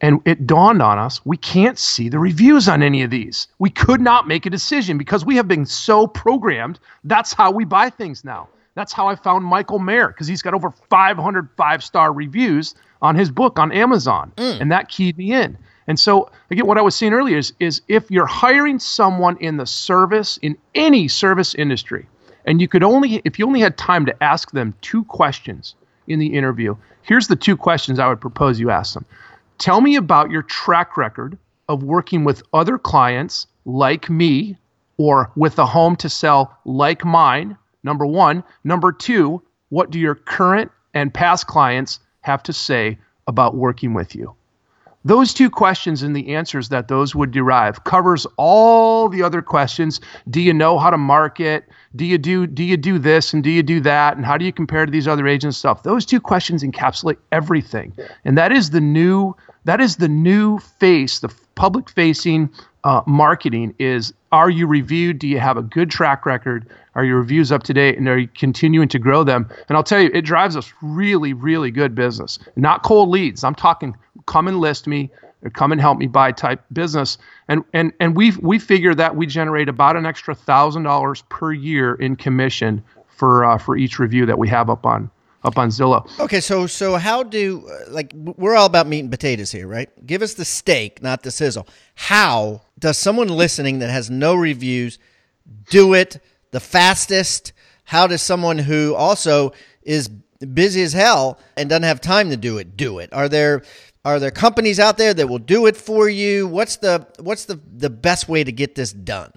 and 0.00 0.20
it 0.24 0.46
dawned 0.46 0.82
on 0.82 0.98
us 0.98 1.20
we 1.24 1.36
can't 1.36 1.78
see 1.78 2.08
the 2.08 2.18
reviews 2.18 2.68
on 2.68 2.82
any 2.82 3.02
of 3.02 3.10
these. 3.10 3.46
We 3.58 3.70
could 3.70 4.00
not 4.00 4.28
make 4.28 4.46
a 4.46 4.50
decision 4.50 4.98
because 4.98 5.24
we 5.24 5.36
have 5.36 5.48
been 5.48 5.66
so 5.66 6.06
programmed. 6.06 6.78
That's 7.04 7.32
how 7.32 7.50
we 7.50 7.64
buy 7.64 7.90
things 7.90 8.24
now. 8.24 8.48
That's 8.74 8.92
how 8.92 9.08
I 9.08 9.16
found 9.16 9.44
Michael 9.44 9.78
Maher 9.78 10.08
because 10.08 10.26
he's 10.26 10.42
got 10.42 10.54
over 10.54 10.70
500 10.70 11.48
five 11.56 11.82
star 11.82 12.12
reviews 12.12 12.74
on 13.02 13.14
his 13.14 13.30
book 13.30 13.58
on 13.58 13.72
Amazon. 13.72 14.32
Mm. 14.36 14.60
And 14.60 14.72
that 14.72 14.88
keyed 14.88 15.18
me 15.18 15.32
in. 15.32 15.58
And 15.86 15.98
so, 15.98 16.30
again, 16.50 16.66
what 16.66 16.78
I 16.78 16.82
was 16.82 16.94
saying 16.94 17.12
earlier 17.12 17.38
is, 17.38 17.52
is 17.58 17.82
if 17.88 18.10
you're 18.10 18.26
hiring 18.26 18.78
someone 18.78 19.36
in 19.38 19.56
the 19.56 19.66
service, 19.66 20.38
in 20.40 20.56
any 20.74 21.08
service 21.08 21.54
industry, 21.54 22.06
and 22.44 22.60
you 22.60 22.68
could 22.68 22.84
only, 22.84 23.20
if 23.24 23.38
you 23.38 23.46
only 23.46 23.60
had 23.60 23.76
time 23.76 24.06
to 24.06 24.22
ask 24.22 24.52
them 24.52 24.74
two 24.82 25.04
questions 25.04 25.74
in 26.06 26.18
the 26.18 26.28
interview, 26.28 26.76
here's 27.02 27.26
the 27.26 27.36
two 27.36 27.56
questions 27.56 27.98
I 27.98 28.08
would 28.08 28.20
propose 28.20 28.60
you 28.60 28.70
ask 28.70 28.94
them. 28.94 29.04
Tell 29.60 29.82
me 29.82 29.94
about 29.94 30.30
your 30.30 30.40
track 30.40 30.96
record 30.96 31.36
of 31.68 31.82
working 31.82 32.24
with 32.24 32.42
other 32.54 32.78
clients 32.78 33.46
like 33.66 34.08
me 34.08 34.56
or 34.96 35.30
with 35.36 35.58
a 35.58 35.66
home 35.66 35.96
to 35.96 36.08
sell 36.08 36.58
like 36.64 37.04
mine. 37.04 37.58
Number 37.82 38.06
one. 38.06 38.42
Number 38.64 38.90
two, 38.90 39.42
what 39.68 39.90
do 39.90 39.98
your 39.98 40.14
current 40.14 40.72
and 40.94 41.12
past 41.12 41.46
clients 41.46 42.00
have 42.22 42.42
to 42.44 42.54
say 42.54 42.98
about 43.26 43.54
working 43.54 43.92
with 43.92 44.14
you? 44.14 44.34
Those 45.04 45.34
two 45.34 45.50
questions 45.50 46.02
and 46.02 46.16
the 46.16 46.34
answers 46.34 46.70
that 46.70 46.88
those 46.88 47.14
would 47.14 47.30
derive 47.30 47.84
covers 47.84 48.26
all 48.38 49.10
the 49.10 49.22
other 49.22 49.42
questions. 49.42 50.00
Do 50.28 50.40
you 50.40 50.54
know 50.54 50.78
how 50.78 50.90
to 50.90 50.98
market? 50.98 51.68
Do 51.96 52.04
you 52.04 52.18
do 52.18 52.46
do 52.46 52.62
you 52.62 52.76
do 52.76 52.98
this 52.98 53.32
and 53.32 53.42
do 53.42 53.50
you 53.50 53.62
do 53.62 53.80
that? 53.80 54.16
And 54.16 54.26
how 54.26 54.36
do 54.36 54.44
you 54.44 54.52
compare 54.52 54.84
to 54.84 54.92
these 54.92 55.08
other 55.08 55.26
agents 55.26 55.56
stuff? 55.56 55.82
Those 55.82 56.04
two 56.04 56.20
questions 56.20 56.62
encapsulate 56.62 57.16
everything. 57.32 57.94
And 58.24 58.36
that 58.36 58.52
is 58.52 58.70
the 58.70 58.80
new 58.80 59.34
that 59.64 59.80
is 59.80 59.96
the 59.96 60.08
new 60.08 60.58
face, 60.58 61.20
the 61.20 61.32
public 61.54 61.90
facing 61.90 62.50
uh, 62.84 63.02
marketing 63.06 63.74
is 63.78 64.12
are 64.32 64.48
you 64.48 64.66
reviewed? 64.66 65.18
Do 65.18 65.26
you 65.26 65.38
have 65.40 65.56
a 65.56 65.62
good 65.62 65.90
track 65.90 66.24
record? 66.24 66.68
Are 66.94 67.04
your 67.04 67.18
reviews 67.18 67.50
up 67.50 67.64
to 67.64 67.74
date? 67.74 67.98
And 67.98 68.08
are 68.08 68.18
you 68.18 68.28
continuing 68.28 68.88
to 68.88 68.98
grow 68.98 69.24
them? 69.24 69.48
And 69.68 69.76
I'll 69.76 69.82
tell 69.82 70.00
you, 70.00 70.10
it 70.14 70.22
drives 70.22 70.56
us 70.56 70.72
really, 70.80 71.32
really 71.32 71.70
good 71.70 71.94
business. 71.94 72.38
Not 72.56 72.82
cold 72.82 73.08
leads. 73.08 73.42
I'm 73.44 73.54
talking 73.54 73.96
come 74.26 74.46
and 74.46 74.60
list 74.60 74.86
me, 74.86 75.10
come 75.54 75.72
and 75.72 75.80
help 75.80 75.98
me 75.98 76.06
buy 76.06 76.32
type 76.32 76.64
business. 76.72 77.18
And 77.48 77.64
and 77.72 77.92
and 78.00 78.16
we 78.16 78.32
we 78.40 78.58
figure 78.58 78.94
that 78.94 79.16
we 79.16 79.26
generate 79.26 79.68
about 79.68 79.96
an 79.96 80.06
extra 80.06 80.34
thousand 80.34 80.84
dollars 80.84 81.22
per 81.28 81.52
year 81.52 81.94
in 81.94 82.16
commission 82.16 82.82
for 83.08 83.44
uh, 83.44 83.58
for 83.58 83.76
each 83.76 83.98
review 83.98 84.26
that 84.26 84.38
we 84.38 84.48
have 84.48 84.70
up 84.70 84.86
on 84.86 85.10
up 85.42 85.58
on 85.58 85.68
Zillow. 85.70 86.08
Okay, 86.20 86.40
so 86.40 86.66
so 86.66 86.96
how 86.96 87.22
do 87.22 87.68
uh, 87.68 87.90
like 87.90 88.12
we're 88.14 88.54
all 88.54 88.66
about 88.66 88.86
meat 88.86 89.00
and 89.00 89.10
potatoes 89.10 89.50
here, 89.50 89.66
right? 89.66 89.88
Give 90.06 90.22
us 90.22 90.34
the 90.34 90.44
steak, 90.44 91.02
not 91.02 91.22
the 91.22 91.30
sizzle. 91.30 91.66
How 91.94 92.62
does 92.78 92.98
someone 92.98 93.28
listening 93.28 93.78
that 93.80 93.90
has 93.90 94.10
no 94.10 94.34
reviews 94.34 94.98
do 95.70 95.94
it 95.94 96.22
the 96.50 96.60
fastest? 96.60 97.52
How 97.84 98.06
does 98.06 98.22
someone 98.22 98.58
who 98.58 98.94
also 98.94 99.52
is 99.82 100.08
busy 100.08 100.82
as 100.82 100.92
hell 100.92 101.38
and 101.56 101.68
doesn't 101.68 101.82
have 101.82 102.00
time 102.00 102.30
to 102.30 102.36
do 102.36 102.58
it 102.58 102.76
do 102.76 102.98
it? 102.98 103.12
Are 103.12 103.28
there 103.28 103.62
are 104.04 104.18
there 104.18 104.30
companies 104.30 104.80
out 104.80 104.96
there 104.96 105.12
that 105.12 105.28
will 105.28 105.38
do 105.38 105.66
it 105.66 105.76
for 105.76 106.08
you? 106.08 106.46
What's 106.46 106.76
the 106.76 107.06
what's 107.18 107.46
the 107.46 107.60
the 107.76 107.90
best 107.90 108.28
way 108.28 108.44
to 108.44 108.52
get 108.52 108.74
this 108.74 108.92
done? 108.92 109.32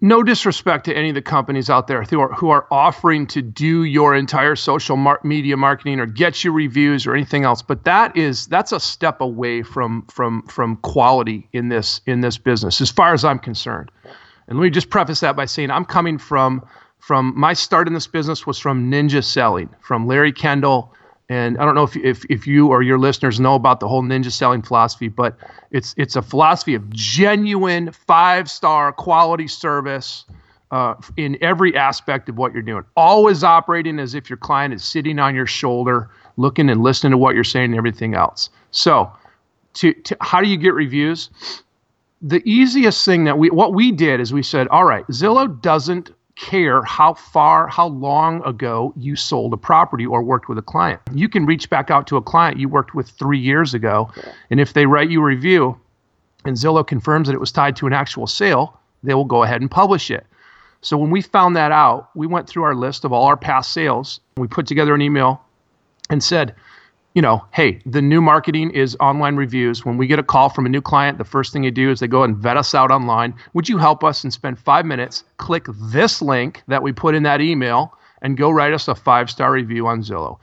No 0.00 0.22
disrespect 0.22 0.84
to 0.84 0.96
any 0.96 1.08
of 1.08 1.14
the 1.14 1.22
companies 1.22 1.70
out 1.70 1.86
there 1.86 2.02
who 2.02 2.20
are 2.20 2.32
who 2.34 2.50
are 2.50 2.66
offering 2.70 3.26
to 3.28 3.42
do 3.42 3.84
your 3.84 4.14
entire 4.14 4.56
social 4.56 4.96
mar- 4.96 5.20
media 5.24 5.56
marketing 5.56 6.00
or 6.00 6.06
get 6.06 6.44
you 6.44 6.52
reviews 6.52 7.06
or 7.06 7.14
anything 7.14 7.44
else 7.44 7.62
but 7.62 7.84
that 7.84 8.16
is 8.16 8.46
that's 8.46 8.72
a 8.72 8.80
step 8.80 9.20
away 9.20 9.62
from 9.62 10.02
from 10.06 10.42
from 10.42 10.76
quality 10.78 11.48
in 11.52 11.68
this 11.68 12.00
in 12.06 12.20
this 12.20 12.38
business 12.38 12.80
as 12.80 12.90
far 12.90 13.14
as 13.14 13.24
I'm 13.24 13.38
concerned. 13.38 13.90
And 14.48 14.58
let 14.58 14.64
me 14.64 14.70
just 14.70 14.90
preface 14.90 15.20
that 15.20 15.36
by 15.36 15.46
saying 15.46 15.70
I'm 15.70 15.84
coming 15.84 16.18
from 16.18 16.66
from 16.98 17.32
my 17.36 17.54
start 17.54 17.86
in 17.86 17.94
this 17.94 18.06
business 18.06 18.46
was 18.46 18.58
from 18.58 18.90
ninja 18.90 19.24
selling 19.24 19.68
from 19.80 20.06
Larry 20.06 20.32
Kendall 20.32 20.94
and 21.30 21.58
I 21.58 21.64
don't 21.64 21.76
know 21.76 21.84
if, 21.84 21.96
if, 21.96 22.24
if 22.28 22.46
you 22.48 22.66
or 22.66 22.82
your 22.82 22.98
listeners 22.98 23.38
know 23.38 23.54
about 23.54 23.78
the 23.78 23.86
whole 23.86 24.02
ninja 24.02 24.32
selling 24.32 24.62
philosophy, 24.62 25.06
but 25.06 25.36
it's 25.70 25.94
it's 25.96 26.16
a 26.16 26.22
philosophy 26.22 26.74
of 26.74 26.90
genuine 26.90 27.92
five 27.92 28.50
star 28.50 28.92
quality 28.92 29.46
service 29.46 30.24
uh, 30.72 30.94
in 31.16 31.38
every 31.40 31.76
aspect 31.76 32.28
of 32.28 32.36
what 32.36 32.52
you're 32.52 32.62
doing. 32.62 32.82
Always 32.96 33.44
operating 33.44 34.00
as 34.00 34.16
if 34.16 34.28
your 34.28 34.38
client 34.38 34.74
is 34.74 34.82
sitting 34.82 35.20
on 35.20 35.36
your 35.36 35.46
shoulder, 35.46 36.10
looking 36.36 36.68
and 36.68 36.82
listening 36.82 37.12
to 37.12 37.18
what 37.18 37.36
you're 37.36 37.44
saying 37.44 37.66
and 37.66 37.76
everything 37.76 38.14
else. 38.14 38.50
So, 38.72 39.12
to, 39.74 39.92
to 39.92 40.16
how 40.20 40.40
do 40.40 40.48
you 40.48 40.56
get 40.56 40.74
reviews? 40.74 41.30
The 42.22 42.42
easiest 42.44 43.04
thing 43.04 43.22
that 43.24 43.38
we 43.38 43.50
what 43.50 43.72
we 43.72 43.92
did 43.92 44.18
is 44.18 44.32
we 44.32 44.42
said, 44.42 44.66
all 44.68 44.84
right, 44.84 45.06
Zillow 45.06 45.62
doesn't 45.62 46.10
care 46.40 46.82
how 46.82 47.14
far, 47.14 47.68
how 47.68 47.88
long 47.88 48.42
ago 48.44 48.92
you 48.96 49.14
sold 49.14 49.52
a 49.52 49.56
property 49.56 50.06
or 50.06 50.22
worked 50.22 50.48
with 50.48 50.58
a 50.58 50.62
client. 50.62 51.00
You 51.12 51.28
can 51.28 51.44
reach 51.44 51.68
back 51.68 51.90
out 51.90 52.06
to 52.08 52.16
a 52.16 52.22
client 52.22 52.58
you 52.58 52.68
worked 52.68 52.94
with 52.94 53.08
three 53.10 53.38
years 53.38 53.74
ago, 53.74 54.10
and 54.50 54.58
if 54.58 54.72
they 54.72 54.86
write 54.86 55.10
you 55.10 55.20
a 55.20 55.24
review 55.24 55.78
and 56.44 56.56
Zillow 56.56 56.86
confirms 56.86 57.28
that 57.28 57.34
it 57.34 57.40
was 57.40 57.52
tied 57.52 57.76
to 57.76 57.86
an 57.86 57.92
actual 57.92 58.26
sale, 58.26 58.78
they 59.02 59.14
will 59.14 59.24
go 59.24 59.42
ahead 59.42 59.60
and 59.60 59.70
publish 59.70 60.10
it. 60.10 60.26
So 60.80 60.96
when 60.96 61.10
we 61.10 61.20
found 61.20 61.56
that 61.56 61.72
out, 61.72 62.08
we 62.14 62.26
went 62.26 62.48
through 62.48 62.62
our 62.62 62.74
list 62.74 63.04
of 63.04 63.12
all 63.12 63.26
our 63.26 63.36
past 63.36 63.72
sales. 63.72 64.20
We 64.38 64.48
put 64.48 64.66
together 64.66 64.94
an 64.94 65.02
email 65.02 65.42
and 66.08 66.22
said, 66.22 66.54
you 67.14 67.22
know, 67.22 67.44
hey, 67.52 67.80
the 67.84 68.00
new 68.00 68.20
marketing 68.20 68.70
is 68.70 68.96
online 69.00 69.36
reviews. 69.36 69.84
When 69.84 69.96
we 69.96 70.06
get 70.06 70.18
a 70.18 70.22
call 70.22 70.48
from 70.48 70.64
a 70.64 70.68
new 70.68 70.80
client, 70.80 71.18
the 71.18 71.24
first 71.24 71.52
thing 71.52 71.62
they 71.62 71.70
do 71.70 71.90
is 71.90 71.98
they 71.98 72.06
go 72.06 72.22
and 72.22 72.36
vet 72.36 72.56
us 72.56 72.74
out 72.74 72.90
online. 72.90 73.34
Would 73.54 73.68
you 73.68 73.78
help 73.78 74.04
us 74.04 74.22
and 74.22 74.32
spend 74.32 74.58
five 74.58 74.86
minutes? 74.86 75.24
Click 75.38 75.66
this 75.90 76.22
link 76.22 76.62
that 76.68 76.82
we 76.82 76.92
put 76.92 77.14
in 77.14 77.24
that 77.24 77.40
email 77.40 77.92
and 78.22 78.36
go 78.36 78.50
write 78.50 78.72
us 78.72 78.86
a 78.86 78.94
five 78.94 79.28
star 79.28 79.50
review 79.52 79.86
on 79.88 80.02
Zillow. 80.02 80.38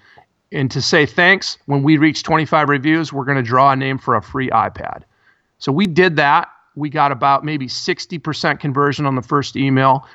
And 0.51 0.69
to 0.71 0.81
say 0.81 1.05
thanks, 1.05 1.57
when 1.65 1.83
we 1.83 1.97
reach 1.97 2.23
25 2.23 2.69
reviews, 2.69 3.13
we're 3.13 3.25
going 3.25 3.37
to 3.37 3.43
draw 3.43 3.71
a 3.71 3.75
name 3.75 3.97
for 3.97 4.15
a 4.15 4.21
free 4.21 4.49
iPad. 4.49 5.03
So 5.59 5.71
we 5.71 5.87
did 5.87 6.15
that. 6.17 6.49
We 6.75 6.89
got 6.89 7.11
about 7.11 7.43
maybe 7.43 7.67
60% 7.67 8.59
conversion 8.59 9.05
on 9.05 9.15
the 9.15 9.21
first 9.21 9.55
email 9.55 10.05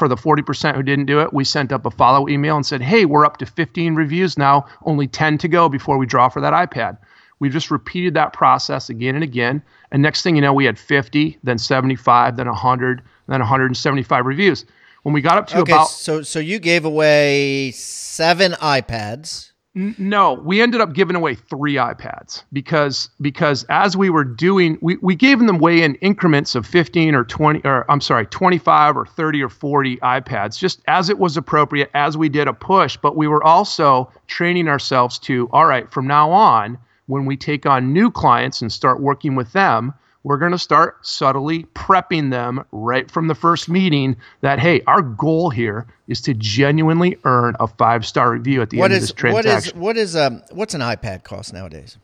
for 0.00 0.08
the 0.08 0.16
40% 0.16 0.74
who 0.74 0.82
didn't 0.82 1.04
do 1.04 1.20
it, 1.20 1.34
we 1.34 1.44
sent 1.44 1.72
up 1.72 1.84
a 1.84 1.90
follow 1.90 2.26
email 2.26 2.56
and 2.56 2.64
said, 2.64 2.80
hey, 2.80 3.04
we're 3.04 3.26
up 3.26 3.36
to 3.36 3.44
15 3.44 3.94
reviews 3.94 4.38
now, 4.38 4.66
only 4.86 5.06
10 5.06 5.36
to 5.36 5.46
go 5.46 5.68
before 5.68 5.98
we 5.98 6.06
draw 6.06 6.30
for 6.30 6.40
that 6.40 6.54
iPad. 6.54 6.96
We 7.38 7.50
just 7.50 7.70
repeated 7.70 8.14
that 8.14 8.32
process 8.32 8.88
again 8.88 9.14
and 9.14 9.22
again. 9.22 9.62
And 9.92 10.02
next 10.02 10.22
thing 10.22 10.36
you 10.36 10.40
know, 10.40 10.54
we 10.54 10.64
had 10.64 10.78
50, 10.78 11.36
then 11.44 11.58
75, 11.58 12.38
then 12.38 12.46
100, 12.46 13.02
then 13.28 13.40
175 13.40 14.24
reviews. 14.24 14.64
When 15.02 15.12
we 15.12 15.20
got 15.20 15.36
up 15.36 15.46
to 15.48 15.58
okay, 15.58 15.72
about. 15.72 15.90
So, 15.90 16.22
so 16.22 16.38
you 16.38 16.58
gave 16.58 16.86
away 16.86 17.72
seven 17.72 18.52
iPads 18.52 19.49
no, 19.74 20.34
we 20.34 20.60
ended 20.60 20.80
up 20.80 20.94
giving 20.94 21.14
away 21.14 21.36
three 21.36 21.74
iPads 21.74 22.42
because 22.52 23.08
because 23.20 23.64
as 23.68 23.96
we 23.96 24.10
were 24.10 24.24
doing, 24.24 24.76
we, 24.80 24.96
we 24.96 25.14
gave 25.14 25.38
them 25.38 25.48
away 25.48 25.82
in 25.82 25.94
increments 25.96 26.56
of 26.56 26.66
15 26.66 27.14
or 27.14 27.22
20 27.24 27.60
or 27.64 27.88
I'm 27.88 28.00
sorry, 28.00 28.26
25 28.26 28.96
or 28.96 29.06
30 29.06 29.42
or 29.42 29.48
40 29.48 29.98
iPads, 29.98 30.58
just 30.58 30.80
as 30.88 31.08
it 31.08 31.18
was 31.18 31.36
appropriate 31.36 31.88
as 31.94 32.16
we 32.16 32.28
did 32.28 32.48
a 32.48 32.52
push. 32.52 32.96
But 32.96 33.16
we 33.16 33.28
were 33.28 33.44
also 33.44 34.10
training 34.26 34.66
ourselves 34.66 35.20
to, 35.20 35.48
all 35.52 35.66
right, 35.66 35.88
from 35.90 36.08
now 36.08 36.32
on, 36.32 36.76
when 37.06 37.24
we 37.24 37.36
take 37.36 37.64
on 37.64 37.92
new 37.92 38.10
clients 38.10 38.62
and 38.62 38.72
start 38.72 39.00
working 39.00 39.36
with 39.36 39.52
them, 39.52 39.94
we're 40.22 40.36
going 40.36 40.52
to 40.52 40.58
start 40.58 41.04
subtly 41.06 41.64
prepping 41.74 42.30
them 42.30 42.64
right 42.72 43.10
from 43.10 43.28
the 43.28 43.34
first 43.34 43.68
meeting 43.68 44.16
that 44.42 44.58
hey 44.58 44.82
our 44.86 45.02
goal 45.02 45.50
here 45.50 45.86
is 46.08 46.20
to 46.20 46.34
genuinely 46.34 47.16
earn 47.24 47.56
a 47.60 47.66
five 47.66 48.04
star 48.04 48.32
review 48.32 48.60
at 48.62 48.70
the 48.70 48.78
what 48.78 48.90
end 48.90 48.94
is, 48.94 49.10
of 49.10 49.16
this 49.16 49.20
transaction 49.20 49.80
what 49.80 49.96
is 49.96 50.14
what 50.14 50.16
is 50.16 50.16
um 50.16 50.42
what's 50.52 50.74
an 50.74 50.80
ipad 50.80 51.24
cost 51.24 51.52
nowadays? 51.52 51.96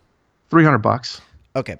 300 0.50 0.78
bucks. 0.78 1.20
Okay. 1.56 1.76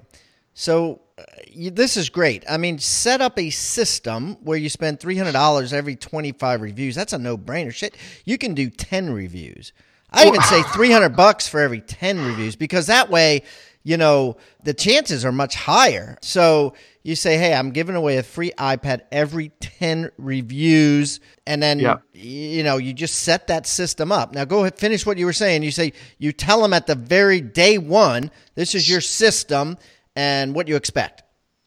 So 0.53 1.01
uh, 1.17 1.23
you, 1.47 1.71
this 1.71 1.97
is 1.97 2.09
great. 2.09 2.43
I 2.49 2.57
mean 2.57 2.79
set 2.79 3.21
up 3.21 3.39
a 3.39 3.49
system 3.49 4.37
where 4.43 4.57
you 4.57 4.69
spend 4.69 4.99
$300 4.99 5.73
every 5.73 5.95
25 5.95 6.61
reviews. 6.61 6.95
That's 6.95 7.13
a 7.13 7.17
no-brainer. 7.17 7.73
Shit 7.73 7.95
you 8.25 8.37
can 8.37 8.53
do 8.53 8.69
10 8.69 9.11
reviews. 9.11 9.73
I 10.09 10.25
even 10.25 10.41
say 10.43 10.63
300 10.63 11.09
bucks 11.09 11.49
for 11.49 11.59
every 11.59 11.81
10 11.81 12.23
reviews 12.25 12.55
because 12.55 12.87
that 12.87 13.09
way 13.09 13.43
you 13.87 13.95
know, 13.95 14.35
the 14.65 14.73
chances 14.73 15.23
are 15.23 15.31
much 15.31 15.55
higher. 15.55 16.17
So 16.21 16.73
you 17.03 17.15
say, 17.15 17.37
hey, 17.37 17.53
I'm 17.53 17.71
giving 17.71 17.95
away 17.95 18.17
a 18.17 18.23
free 18.23 18.51
iPad 18.57 19.03
every 19.13 19.47
10 19.61 20.11
reviews. 20.17 21.21
And 21.45 21.63
then, 21.63 21.79
yeah. 21.79 21.99
you 22.11 22.63
know, 22.63 22.75
you 22.75 22.91
just 22.91 23.19
set 23.19 23.47
that 23.47 23.65
system 23.65 24.11
up. 24.11 24.33
Now 24.33 24.43
go 24.43 24.59
ahead, 24.59 24.77
finish 24.77 25.05
what 25.05 25.17
you 25.17 25.25
were 25.25 25.31
saying. 25.31 25.63
You 25.63 25.71
say, 25.71 25.93
you 26.17 26.33
tell 26.33 26.61
them 26.61 26.73
at 26.73 26.85
the 26.85 26.95
very 26.95 27.39
day 27.39 27.77
one, 27.77 28.29
this 28.55 28.75
is 28.75 28.89
your 28.89 28.99
system 28.99 29.77
and 30.17 30.53
what 30.53 30.67
you 30.67 30.75
expect. 30.75 31.23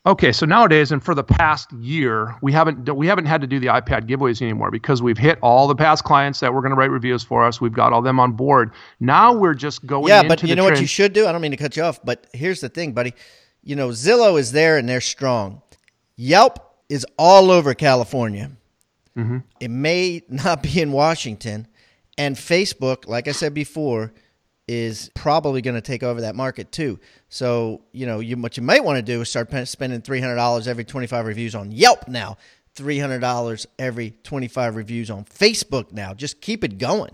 Okay, 0.06 0.32
so 0.32 0.46
nowadays 0.46 0.92
and 0.92 1.04
for 1.04 1.14
the 1.14 1.22
past 1.22 1.70
year, 1.74 2.34
we 2.40 2.52
haven't 2.52 2.88
we 2.96 3.06
haven't 3.06 3.26
had 3.26 3.42
to 3.42 3.46
do 3.46 3.60
the 3.60 3.66
iPad 3.66 4.08
giveaways 4.08 4.40
anymore 4.40 4.70
because 4.70 5.02
we've 5.02 5.18
hit 5.18 5.38
all 5.42 5.68
the 5.68 5.74
past 5.74 6.04
clients 6.04 6.40
that 6.40 6.54
were 6.54 6.62
going 6.62 6.70
to 6.70 6.76
write 6.76 6.90
reviews 6.90 7.22
for 7.22 7.44
us. 7.44 7.60
We've 7.60 7.72
got 7.72 7.92
all 7.92 8.00
them 8.00 8.18
on 8.18 8.32
board. 8.32 8.70
Now 8.98 9.34
we're 9.34 9.52
just 9.52 9.84
going. 9.84 10.08
Yeah, 10.08 10.22
but 10.22 10.42
you 10.42 10.54
know 10.54 10.62
trend- 10.62 10.76
what 10.76 10.80
you 10.80 10.86
should 10.86 11.12
do. 11.12 11.26
I 11.26 11.32
don't 11.32 11.42
mean 11.42 11.50
to 11.50 11.58
cut 11.58 11.76
you 11.76 11.82
off, 11.82 12.02
but 12.02 12.26
here's 12.32 12.62
the 12.62 12.70
thing, 12.70 12.92
buddy. 12.92 13.12
You 13.62 13.76
know 13.76 13.90
Zillow 13.90 14.40
is 14.40 14.52
there 14.52 14.78
and 14.78 14.88
they're 14.88 15.02
strong. 15.02 15.60
Yelp 16.16 16.58
is 16.88 17.06
all 17.18 17.50
over 17.50 17.74
California. 17.74 18.52
Mm-hmm. 19.18 19.38
It 19.60 19.70
may 19.70 20.22
not 20.30 20.62
be 20.62 20.80
in 20.80 20.92
Washington, 20.92 21.68
and 22.16 22.36
Facebook, 22.36 23.06
like 23.06 23.28
I 23.28 23.32
said 23.32 23.52
before, 23.52 24.14
is 24.70 25.10
probably 25.16 25.60
going 25.60 25.74
to 25.74 25.80
take 25.80 26.04
over 26.04 26.20
that 26.20 26.36
market 26.36 26.70
too. 26.70 26.96
So, 27.28 27.82
you 27.90 28.06
know, 28.06 28.20
you, 28.20 28.36
what 28.36 28.56
you 28.56 28.62
might 28.62 28.84
want 28.84 28.98
to 28.98 29.02
do 29.02 29.20
is 29.20 29.28
start 29.28 29.50
spending 29.66 30.00
$300 30.00 30.68
every 30.68 30.84
25 30.84 31.26
reviews 31.26 31.56
on 31.56 31.72
Yelp 31.72 32.06
now, 32.06 32.36
$300 32.76 33.66
every 33.80 34.12
25 34.22 34.76
reviews 34.76 35.10
on 35.10 35.24
Facebook 35.24 35.90
now. 35.90 36.14
Just 36.14 36.40
keep 36.40 36.62
it 36.62 36.78
going. 36.78 37.10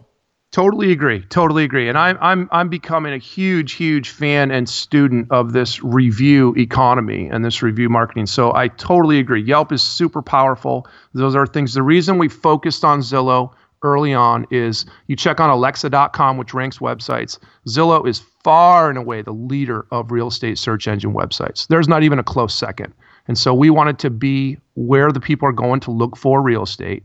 Totally 0.53 0.93
agree. 0.93 1.23
Totally 1.23 1.65
agree. 1.65 1.89
And 1.89 1.99
I'm 1.99 2.17
I'm 2.21 2.49
I'm 2.53 2.69
becoming 2.69 3.13
a 3.13 3.19
huge 3.19 3.73
huge 3.73 4.11
fan 4.11 4.51
and 4.51 4.69
student 4.69 5.31
of 5.31 5.53
this 5.53 5.83
review 5.83 6.55
economy 6.57 7.27
and 7.27 7.45
this 7.45 7.63
review 7.63 7.89
marketing. 7.89 8.27
So 8.27 8.55
I 8.55 8.69
totally 8.69 9.19
agree. 9.19 9.43
Yelp 9.43 9.73
is 9.73 9.83
super 9.83 10.23
powerful. 10.23 10.87
Those 11.13 11.35
are 11.35 11.47
things. 11.47 11.75
The 11.75 11.83
reason 11.83 12.17
we 12.17 12.29
focused 12.29 12.85
on 12.85 13.01
Zillow 13.01 13.53
early 13.83 14.15
on 14.15 14.47
is 14.51 14.87
you 15.07 15.17
check 15.17 15.41
on 15.41 15.51
alexa.com 15.51 16.37
which 16.37 16.55
ranks 16.55 16.79
websites. 16.79 17.39
Zillow 17.69 18.07
is 18.07 18.21
far 18.43 18.89
and 18.89 18.99
away 18.99 19.23
the 19.23 19.33
leader 19.33 19.87
of 19.91 20.11
real 20.11 20.29
estate 20.29 20.59
search 20.59 20.89
engine 20.89 21.13
websites. 21.13 21.67
There's 21.69 21.89
not 21.89 22.03
even 22.03 22.19
a 22.19 22.25
close 22.25 22.55
second. 22.55 22.93
And 23.29 23.37
so 23.37 23.55
we 23.55 23.71
wanted 23.71 23.99
to 24.01 24.11
be 24.11 24.59
where 24.75 25.11
the 25.11 25.21
people 25.21 25.49
are 25.49 25.53
going 25.53 25.81
to 25.81 25.91
look 25.91 26.17
for 26.17 26.43
real 26.43 26.63
estate. 26.63 27.03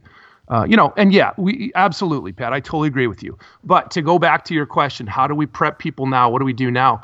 Uh, 0.50 0.66
you 0.68 0.76
know 0.76 0.94
and 0.98 1.14
yeah 1.14 1.32
we 1.38 1.72
absolutely 1.76 2.34
pat 2.34 2.52
i 2.52 2.60
totally 2.60 2.88
agree 2.88 3.08
with 3.08 3.24
you. 3.24 3.38
But 3.64 3.90
to 3.92 4.02
go 4.02 4.20
back 4.20 4.44
to 4.46 4.54
your 4.54 4.66
question 4.66 5.08
how 5.08 5.28
do 5.28 5.36
we 5.36 5.46
prep 5.46 5.80
people 5.80 6.08
now? 6.08 6.30
What 6.30 6.40
do 6.40 6.46
we 6.46 6.54
do 6.54 6.70
now? 6.70 7.04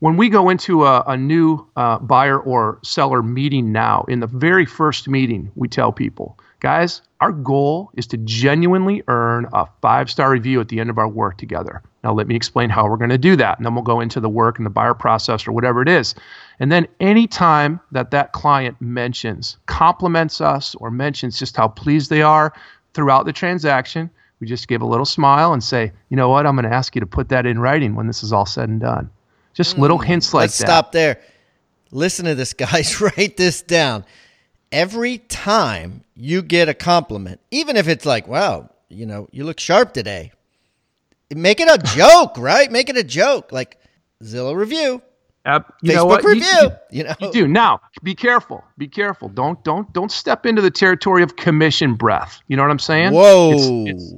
When 0.00 0.16
we 0.16 0.28
go 0.28 0.48
into 0.48 0.84
a, 0.84 1.02
a 1.08 1.16
new 1.16 1.66
uh, 1.76 1.98
buyer 1.98 2.38
or 2.38 2.78
seller 2.84 3.22
meeting 3.22 3.72
now 3.72 4.04
in 4.08 4.20
the 4.20 4.26
very 4.26 4.64
first 4.66 5.08
meeting 5.08 5.50
we 5.54 5.68
tell 5.68 5.92
people 5.92 6.38
Guys, 6.60 7.02
our 7.20 7.30
goal 7.30 7.90
is 7.94 8.06
to 8.08 8.16
genuinely 8.18 9.02
earn 9.06 9.46
a 9.52 9.66
five 9.80 10.10
star 10.10 10.30
review 10.30 10.60
at 10.60 10.68
the 10.68 10.80
end 10.80 10.90
of 10.90 10.98
our 10.98 11.08
work 11.08 11.38
together. 11.38 11.82
Now, 12.02 12.12
let 12.12 12.26
me 12.26 12.34
explain 12.34 12.68
how 12.70 12.88
we're 12.88 12.96
going 12.96 13.10
to 13.10 13.18
do 13.18 13.36
that. 13.36 13.58
And 13.58 13.66
then 13.66 13.74
we'll 13.74 13.84
go 13.84 14.00
into 14.00 14.18
the 14.18 14.28
work 14.28 14.58
and 14.58 14.66
the 14.66 14.70
buyer 14.70 14.94
process 14.94 15.46
or 15.46 15.52
whatever 15.52 15.82
it 15.82 15.88
is. 15.88 16.14
And 16.58 16.72
then 16.72 16.88
anytime 17.00 17.80
that 17.92 18.10
that 18.10 18.32
client 18.32 18.80
mentions, 18.80 19.56
compliments 19.66 20.40
us, 20.40 20.74
or 20.76 20.90
mentions 20.90 21.38
just 21.38 21.56
how 21.56 21.68
pleased 21.68 22.10
they 22.10 22.22
are 22.22 22.52
throughout 22.94 23.26
the 23.26 23.32
transaction, 23.32 24.10
we 24.40 24.46
just 24.46 24.68
give 24.68 24.82
a 24.82 24.86
little 24.86 25.04
smile 25.04 25.52
and 25.52 25.62
say, 25.62 25.92
you 26.08 26.16
know 26.16 26.28
what, 26.28 26.46
I'm 26.46 26.54
going 26.54 26.68
to 26.68 26.74
ask 26.74 26.94
you 26.94 27.00
to 27.00 27.06
put 27.06 27.28
that 27.28 27.46
in 27.46 27.58
writing 27.58 27.94
when 27.94 28.06
this 28.06 28.22
is 28.22 28.32
all 28.32 28.46
said 28.46 28.68
and 28.68 28.80
done. 28.80 29.10
Just 29.54 29.76
mm, 29.76 29.80
little 29.80 29.98
hints 29.98 30.34
like 30.34 30.42
let's 30.42 30.58
that. 30.58 30.66
Stop 30.66 30.92
there. 30.92 31.20
Listen 31.90 32.26
to 32.26 32.34
this, 32.34 32.52
guys. 32.54 33.00
Write 33.00 33.36
this 33.36 33.62
down. 33.62 34.04
Every 34.70 35.18
time 35.18 36.04
you 36.14 36.42
get 36.42 36.68
a 36.68 36.74
compliment, 36.74 37.40
even 37.50 37.76
if 37.76 37.88
it's 37.88 38.04
like, 38.04 38.28
wow, 38.28 38.70
you 38.88 39.06
know, 39.06 39.28
you 39.32 39.44
look 39.44 39.60
sharp 39.60 39.92
today, 39.92 40.32
make 41.34 41.60
it 41.60 41.68
a 41.68 41.78
joke, 41.96 42.34
right? 42.38 42.70
Make 42.70 42.88
it 42.88 42.96
a 42.96 43.04
joke. 43.04 43.52
Like 43.52 43.78
Zillow 44.22 44.54
review. 44.54 45.02
Uh, 45.46 45.60
you 45.80 45.92
Facebook 45.92 45.94
know 45.94 46.04
what? 46.04 46.24
review. 46.24 46.42
You, 46.42 46.62
you, 46.62 46.70
you, 46.90 47.04
know, 47.04 47.14
you 47.20 47.32
do 47.32 47.48
now. 47.48 47.80
Be 48.02 48.14
careful. 48.14 48.62
Be 48.76 48.88
careful. 48.88 49.28
Don't 49.28 49.62
don't 49.64 49.90
don't 49.92 50.12
step 50.12 50.44
into 50.44 50.60
the 50.60 50.70
territory 50.70 51.22
of 51.22 51.36
commission 51.36 51.94
breath. 51.94 52.42
You 52.48 52.56
know 52.56 52.62
what 52.62 52.70
I'm 52.70 52.78
saying? 52.78 53.12
Whoa. 53.12 53.52
It's, 53.86 54.02
it's, 54.02 54.14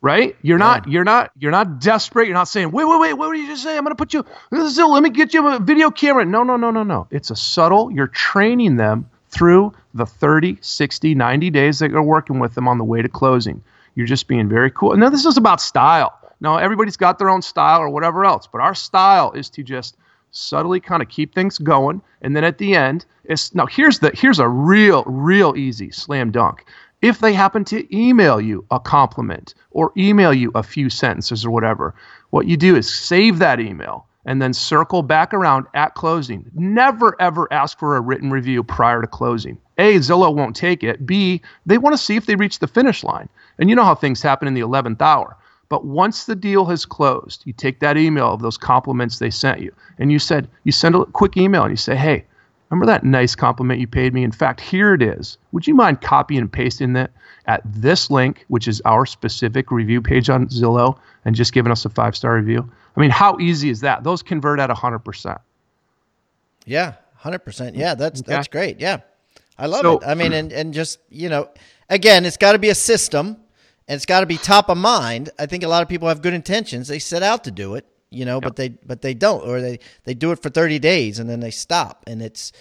right? 0.00 0.36
You're 0.42 0.58
yeah. 0.58 0.64
not 0.64 0.88
you're 0.88 1.04
not 1.04 1.32
you're 1.38 1.50
not 1.50 1.80
desperate. 1.80 2.26
You're 2.26 2.34
not 2.34 2.48
saying, 2.48 2.70
wait, 2.70 2.84
wait, 2.84 3.00
wait, 3.00 3.14
what 3.14 3.32
did 3.32 3.40
you 3.40 3.48
just 3.48 3.64
say? 3.64 3.76
I'm 3.76 3.82
gonna 3.82 3.96
put 3.96 4.14
you 4.14 4.24
Zillow, 4.52 4.92
let 4.92 5.02
me 5.02 5.10
get 5.10 5.34
you 5.34 5.48
a 5.48 5.58
video 5.58 5.90
camera. 5.90 6.24
No, 6.24 6.44
no, 6.44 6.56
no, 6.56 6.70
no, 6.70 6.84
no. 6.84 7.08
It's 7.10 7.30
a 7.30 7.36
subtle, 7.36 7.90
you're 7.90 8.06
training 8.06 8.76
them 8.76 9.10
through 9.34 9.72
the 9.92 10.06
30, 10.06 10.58
60, 10.60 11.14
90 11.14 11.50
days 11.50 11.78
that 11.80 11.90
you're 11.90 12.02
working 12.02 12.38
with 12.38 12.54
them 12.54 12.68
on 12.68 12.78
the 12.78 12.84
way 12.84 13.02
to 13.02 13.08
closing. 13.08 13.62
You're 13.94 14.06
just 14.06 14.28
being 14.28 14.48
very 14.48 14.70
cool. 14.70 14.96
Now 14.96 15.10
this 15.10 15.24
is 15.24 15.36
about 15.36 15.60
style. 15.60 16.18
Now 16.40 16.56
everybody's 16.56 16.96
got 16.96 17.18
their 17.18 17.30
own 17.30 17.42
style 17.42 17.80
or 17.80 17.88
whatever 17.88 18.24
else, 18.24 18.46
but 18.46 18.60
our 18.60 18.74
style 18.74 19.32
is 19.32 19.50
to 19.50 19.62
just 19.62 19.96
subtly 20.30 20.80
kind 20.80 21.02
of 21.02 21.08
keep 21.08 21.34
things 21.34 21.58
going, 21.58 22.02
and 22.20 22.34
then 22.34 22.44
at 22.44 22.58
the 22.58 22.74
end, 22.74 23.06
it's 23.24 23.54
now 23.54 23.66
here's 23.66 24.00
the 24.00 24.10
here's 24.14 24.40
a 24.40 24.48
real 24.48 25.04
real 25.04 25.56
easy 25.56 25.90
slam 25.90 26.30
dunk. 26.30 26.64
If 27.02 27.20
they 27.20 27.32
happen 27.32 27.64
to 27.66 27.96
email 27.96 28.40
you 28.40 28.64
a 28.70 28.80
compliment 28.80 29.54
or 29.70 29.92
email 29.96 30.32
you 30.32 30.50
a 30.54 30.62
few 30.62 30.90
sentences 30.90 31.44
or 31.44 31.50
whatever, 31.50 31.94
what 32.30 32.46
you 32.46 32.56
do 32.56 32.76
is 32.76 32.92
save 32.92 33.38
that 33.38 33.60
email 33.60 34.06
and 34.26 34.40
then 34.40 34.52
circle 34.52 35.02
back 35.02 35.34
around 35.34 35.66
at 35.74 35.94
closing. 35.94 36.50
Never 36.54 37.20
ever 37.20 37.52
ask 37.52 37.78
for 37.78 37.96
a 37.96 38.00
written 38.00 38.30
review 38.30 38.62
prior 38.62 39.00
to 39.00 39.06
closing. 39.06 39.58
A, 39.78 39.96
Zillow 39.96 40.34
won't 40.34 40.56
take 40.56 40.82
it. 40.82 41.04
B, 41.04 41.42
they 41.66 41.78
want 41.78 41.94
to 41.94 42.02
see 42.02 42.16
if 42.16 42.26
they 42.26 42.36
reach 42.36 42.60
the 42.60 42.66
finish 42.66 43.02
line. 43.02 43.28
And 43.58 43.68
you 43.68 43.76
know 43.76 43.84
how 43.84 43.94
things 43.94 44.22
happen 44.22 44.48
in 44.48 44.54
the 44.54 44.60
11th 44.60 45.00
hour. 45.02 45.36
But 45.68 45.84
once 45.84 46.26
the 46.26 46.36
deal 46.36 46.66
has 46.66 46.84
closed, 46.84 47.42
you 47.46 47.52
take 47.52 47.80
that 47.80 47.96
email 47.96 48.32
of 48.32 48.42
those 48.42 48.58
compliments 48.58 49.18
they 49.18 49.30
sent 49.30 49.60
you, 49.60 49.74
and 49.98 50.12
you 50.12 50.18
said, 50.18 50.48
you 50.64 50.72
send 50.72 50.94
a 50.94 51.04
quick 51.06 51.36
email 51.36 51.62
and 51.62 51.72
you 51.72 51.76
say, 51.76 51.96
hey, 51.96 52.24
remember 52.68 52.86
that 52.86 53.04
nice 53.04 53.34
compliment 53.34 53.80
you 53.80 53.86
paid 53.86 54.14
me? 54.14 54.22
In 54.22 54.32
fact, 54.32 54.60
here 54.60 54.94
it 54.94 55.02
is. 55.02 55.38
Would 55.52 55.66
you 55.66 55.74
mind 55.74 56.00
copying 56.00 56.42
and 56.42 56.52
pasting 56.52 56.92
that 56.92 57.10
at 57.46 57.62
this 57.64 58.10
link, 58.10 58.44
which 58.48 58.68
is 58.68 58.82
our 58.84 59.06
specific 59.06 59.70
review 59.70 60.00
page 60.00 60.30
on 60.30 60.46
Zillow, 60.48 60.98
and 61.24 61.34
just 61.34 61.52
giving 61.52 61.72
us 61.72 61.84
a 61.84 61.90
five 61.90 62.14
star 62.14 62.36
review? 62.36 62.70
I 62.96 63.00
mean, 63.00 63.10
how 63.10 63.38
easy 63.38 63.70
is 63.70 63.80
that? 63.80 64.04
Those 64.04 64.22
convert 64.22 64.60
at 64.60 64.70
100%. 64.70 65.38
Yeah, 66.66 66.94
100%. 67.22 67.76
Yeah, 67.76 67.94
that's 67.94 68.20
okay. 68.20 68.32
that's 68.32 68.48
great. 68.48 68.80
Yeah. 68.80 69.00
I 69.58 69.66
love 69.66 69.82
so, 69.82 69.98
it. 69.98 70.04
I 70.06 70.14
mean, 70.14 70.32
and, 70.32 70.52
and 70.52 70.74
just, 70.74 70.98
you 71.10 71.28
know, 71.28 71.48
again, 71.88 72.24
it's 72.24 72.36
got 72.36 72.52
to 72.52 72.58
be 72.58 72.70
a 72.70 72.74
system 72.74 73.36
and 73.86 73.96
it's 73.96 74.06
got 74.06 74.20
to 74.20 74.26
be 74.26 74.36
top 74.36 74.68
of 74.68 74.78
mind. 74.78 75.30
I 75.38 75.46
think 75.46 75.62
a 75.62 75.68
lot 75.68 75.82
of 75.82 75.88
people 75.88 76.08
have 76.08 76.22
good 76.22 76.34
intentions. 76.34 76.88
They 76.88 76.98
set 76.98 77.22
out 77.22 77.44
to 77.44 77.50
do 77.50 77.74
it, 77.74 77.86
you 78.10 78.24
know, 78.24 78.36
yep. 78.36 78.42
but 78.42 78.56
they 78.56 78.70
but 78.70 79.02
they 79.02 79.14
don't 79.14 79.46
or 79.46 79.60
they 79.60 79.78
they 80.04 80.14
do 80.14 80.32
it 80.32 80.42
for 80.42 80.50
30 80.50 80.78
days 80.78 81.18
and 81.18 81.28
then 81.28 81.40
they 81.40 81.50
stop 81.50 82.04
and 82.06 82.22
it's 82.22 82.52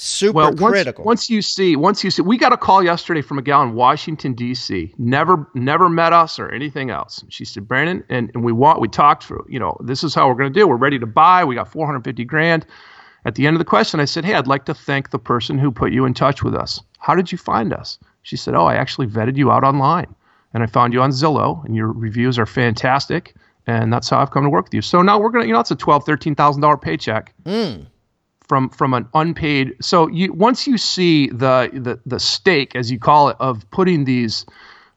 super 0.00 0.36
well, 0.36 0.52
once, 0.52 0.72
critical. 0.72 1.04
Once 1.04 1.28
you 1.28 1.42
see, 1.42 1.76
once 1.76 2.02
you 2.02 2.10
see, 2.10 2.22
we 2.22 2.38
got 2.38 2.52
a 2.52 2.56
call 2.56 2.82
yesterday 2.82 3.22
from 3.22 3.38
a 3.38 3.42
gal 3.42 3.62
in 3.62 3.74
Washington 3.74 4.34
D.C. 4.34 4.94
Never, 4.98 5.48
never 5.54 5.88
met 5.88 6.12
us 6.12 6.38
or 6.38 6.50
anything 6.50 6.90
else. 6.90 7.24
She 7.28 7.44
said, 7.44 7.68
Brandon, 7.68 8.02
and, 8.08 8.30
and 8.34 8.44
we 8.44 8.52
want, 8.52 8.80
we 8.80 8.88
talked 8.88 9.24
through, 9.24 9.46
you 9.48 9.58
know, 9.58 9.76
this 9.80 10.02
is 10.02 10.14
how 10.14 10.28
we're 10.28 10.34
going 10.34 10.52
to 10.52 10.58
do. 10.58 10.66
We're 10.66 10.76
ready 10.76 10.98
to 10.98 11.06
buy. 11.06 11.44
We 11.44 11.54
got 11.54 11.70
450 11.70 12.24
grand. 12.24 12.66
At 13.24 13.34
the 13.34 13.46
end 13.46 13.54
of 13.54 13.58
the 13.58 13.66
question, 13.66 14.00
I 14.00 14.06
said, 14.06 14.24
Hey, 14.24 14.34
I'd 14.34 14.46
like 14.46 14.64
to 14.64 14.74
thank 14.74 15.10
the 15.10 15.18
person 15.18 15.58
who 15.58 15.70
put 15.70 15.92
you 15.92 16.06
in 16.06 16.14
touch 16.14 16.42
with 16.42 16.54
us. 16.54 16.80
How 16.98 17.14
did 17.14 17.30
you 17.30 17.38
find 17.38 17.72
us? 17.72 17.98
She 18.22 18.36
said, 18.36 18.54
Oh, 18.54 18.64
I 18.64 18.76
actually 18.76 19.06
vetted 19.06 19.36
you 19.36 19.50
out 19.50 19.64
online 19.64 20.14
and 20.52 20.62
I 20.62 20.66
found 20.66 20.92
you 20.92 21.00
on 21.02 21.10
Zillow, 21.10 21.64
and 21.64 21.76
your 21.76 21.92
reviews 21.92 22.38
are 22.38 22.46
fantastic, 22.46 23.34
and 23.66 23.92
that's 23.92 24.10
how 24.10 24.18
I've 24.18 24.30
come 24.30 24.44
to 24.44 24.50
work 24.50 24.66
with 24.66 24.74
you. 24.74 24.82
So 24.82 25.02
now 25.02 25.18
we're 25.18 25.30
gonna, 25.30 25.46
you 25.46 25.52
know, 25.52 25.60
it's 25.60 25.70
a 25.70 25.76
twelve, 25.76 26.04
thirteen 26.04 26.34
thousand 26.34 26.62
dollar 26.62 26.76
paycheck 26.76 27.34
mm. 27.44 27.86
From 28.50 28.68
from 28.70 28.94
an 28.94 29.08
unpaid. 29.14 29.76
So 29.80 30.08
you 30.08 30.32
once 30.32 30.66
you 30.66 30.76
see 30.76 31.28
the 31.28 31.70
the 31.72 32.00
the 32.04 32.18
steak, 32.18 32.74
as 32.74 32.90
you 32.90 32.98
call 32.98 33.28
it, 33.28 33.36
of 33.38 33.64
putting 33.70 34.06
these 34.06 34.44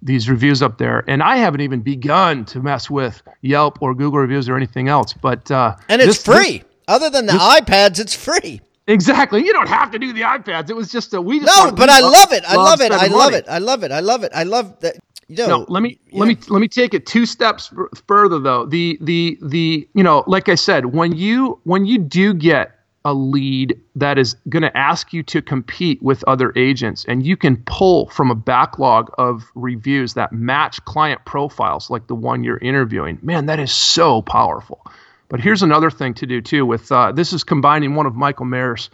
these 0.01 0.27
reviews 0.27 0.63
up 0.63 0.79
there, 0.79 1.03
and 1.07 1.21
I 1.21 1.37
haven't 1.37 1.61
even 1.61 1.81
begun 1.81 2.45
to 2.45 2.59
mess 2.59 2.89
with 2.89 3.21
Yelp 3.41 3.79
or 3.79 3.93
Google 3.93 4.17
reviews 4.17 4.49
or 4.49 4.57
anything 4.57 4.87
else. 4.87 5.13
But 5.13 5.51
uh, 5.51 5.75
and 5.87 6.01
it's 6.01 6.23
this, 6.23 6.35
free. 6.35 6.57
This, 6.57 6.67
Other 6.87 7.11
than 7.11 7.27
the 7.27 7.33
this, 7.33 7.41
iPads, 7.43 7.99
it's 7.99 8.15
free. 8.15 8.59
Exactly. 8.87 9.45
You 9.45 9.53
don't 9.53 9.69
have 9.69 9.91
to 9.91 9.99
do 9.99 10.13
the 10.13 10.21
iPads. 10.21 10.71
It 10.71 10.75
was 10.75 10.91
just 10.91 11.13
a 11.13 11.21
we. 11.21 11.39
Just 11.39 11.55
no, 11.55 11.71
but 11.71 11.89
I 11.89 11.99
love 11.99 12.33
it. 12.33 12.43
I 12.47 12.55
love 12.55 12.81
it. 12.81 12.91
I 12.91 13.05
love 13.05 13.33
it. 13.33 13.45
I 13.47 13.59
love 13.59 13.83
it. 13.83 13.91
I 13.91 13.99
love 13.99 14.23
it. 14.23 14.31
I 14.33 14.43
love 14.43 14.79
that. 14.79 14.95
You 15.27 15.37
know, 15.37 15.59
no, 15.59 15.65
let 15.69 15.83
me 15.83 15.99
let 16.11 16.27
me 16.27 16.37
let 16.49 16.59
me 16.59 16.67
take 16.67 16.95
it 16.95 17.05
two 17.05 17.27
steps 17.27 17.71
further 18.07 18.39
though. 18.39 18.65
The 18.65 18.97
the 18.99 19.37
the 19.43 19.87
you 19.93 20.01
know, 20.01 20.23
like 20.25 20.49
I 20.49 20.55
said, 20.55 20.87
when 20.87 21.15
you 21.15 21.59
when 21.65 21.85
you 21.85 21.99
do 21.99 22.33
get 22.33 22.79
a 23.05 23.13
lead 23.13 23.79
that 23.95 24.17
is 24.17 24.35
going 24.47 24.63
to 24.63 24.77
ask 24.77 25.11
you 25.11 25.23
to 25.23 25.41
compete 25.41 26.01
with 26.01 26.23
other 26.25 26.53
agents 26.55 27.05
and 27.07 27.25
you 27.25 27.35
can 27.35 27.57
pull 27.65 28.07
from 28.07 28.31
a 28.31 28.35
backlog 28.35 29.13
of 29.17 29.43
reviews 29.55 30.13
that 30.13 30.31
match 30.31 30.83
client 30.85 31.23
profiles 31.25 31.89
like 31.89 32.07
the 32.07 32.15
one 32.15 32.43
you're 32.43 32.57
interviewing 32.59 33.19
man 33.21 33.47
that 33.47 33.59
is 33.59 33.73
so 33.73 34.21
powerful 34.21 34.85
but 35.27 35.39
here's 35.39 35.63
another 35.63 35.91
thing 35.91 36.13
to 36.13 36.25
do 36.25 36.41
too 36.41 36.65
with 36.65 36.91
uh, 36.91 37.11
this 37.11 37.33
is 37.33 37.43
combining 37.43 37.95
one 37.95 38.05
of 38.05 38.15
michael 38.15 38.45
maher's 38.45 38.89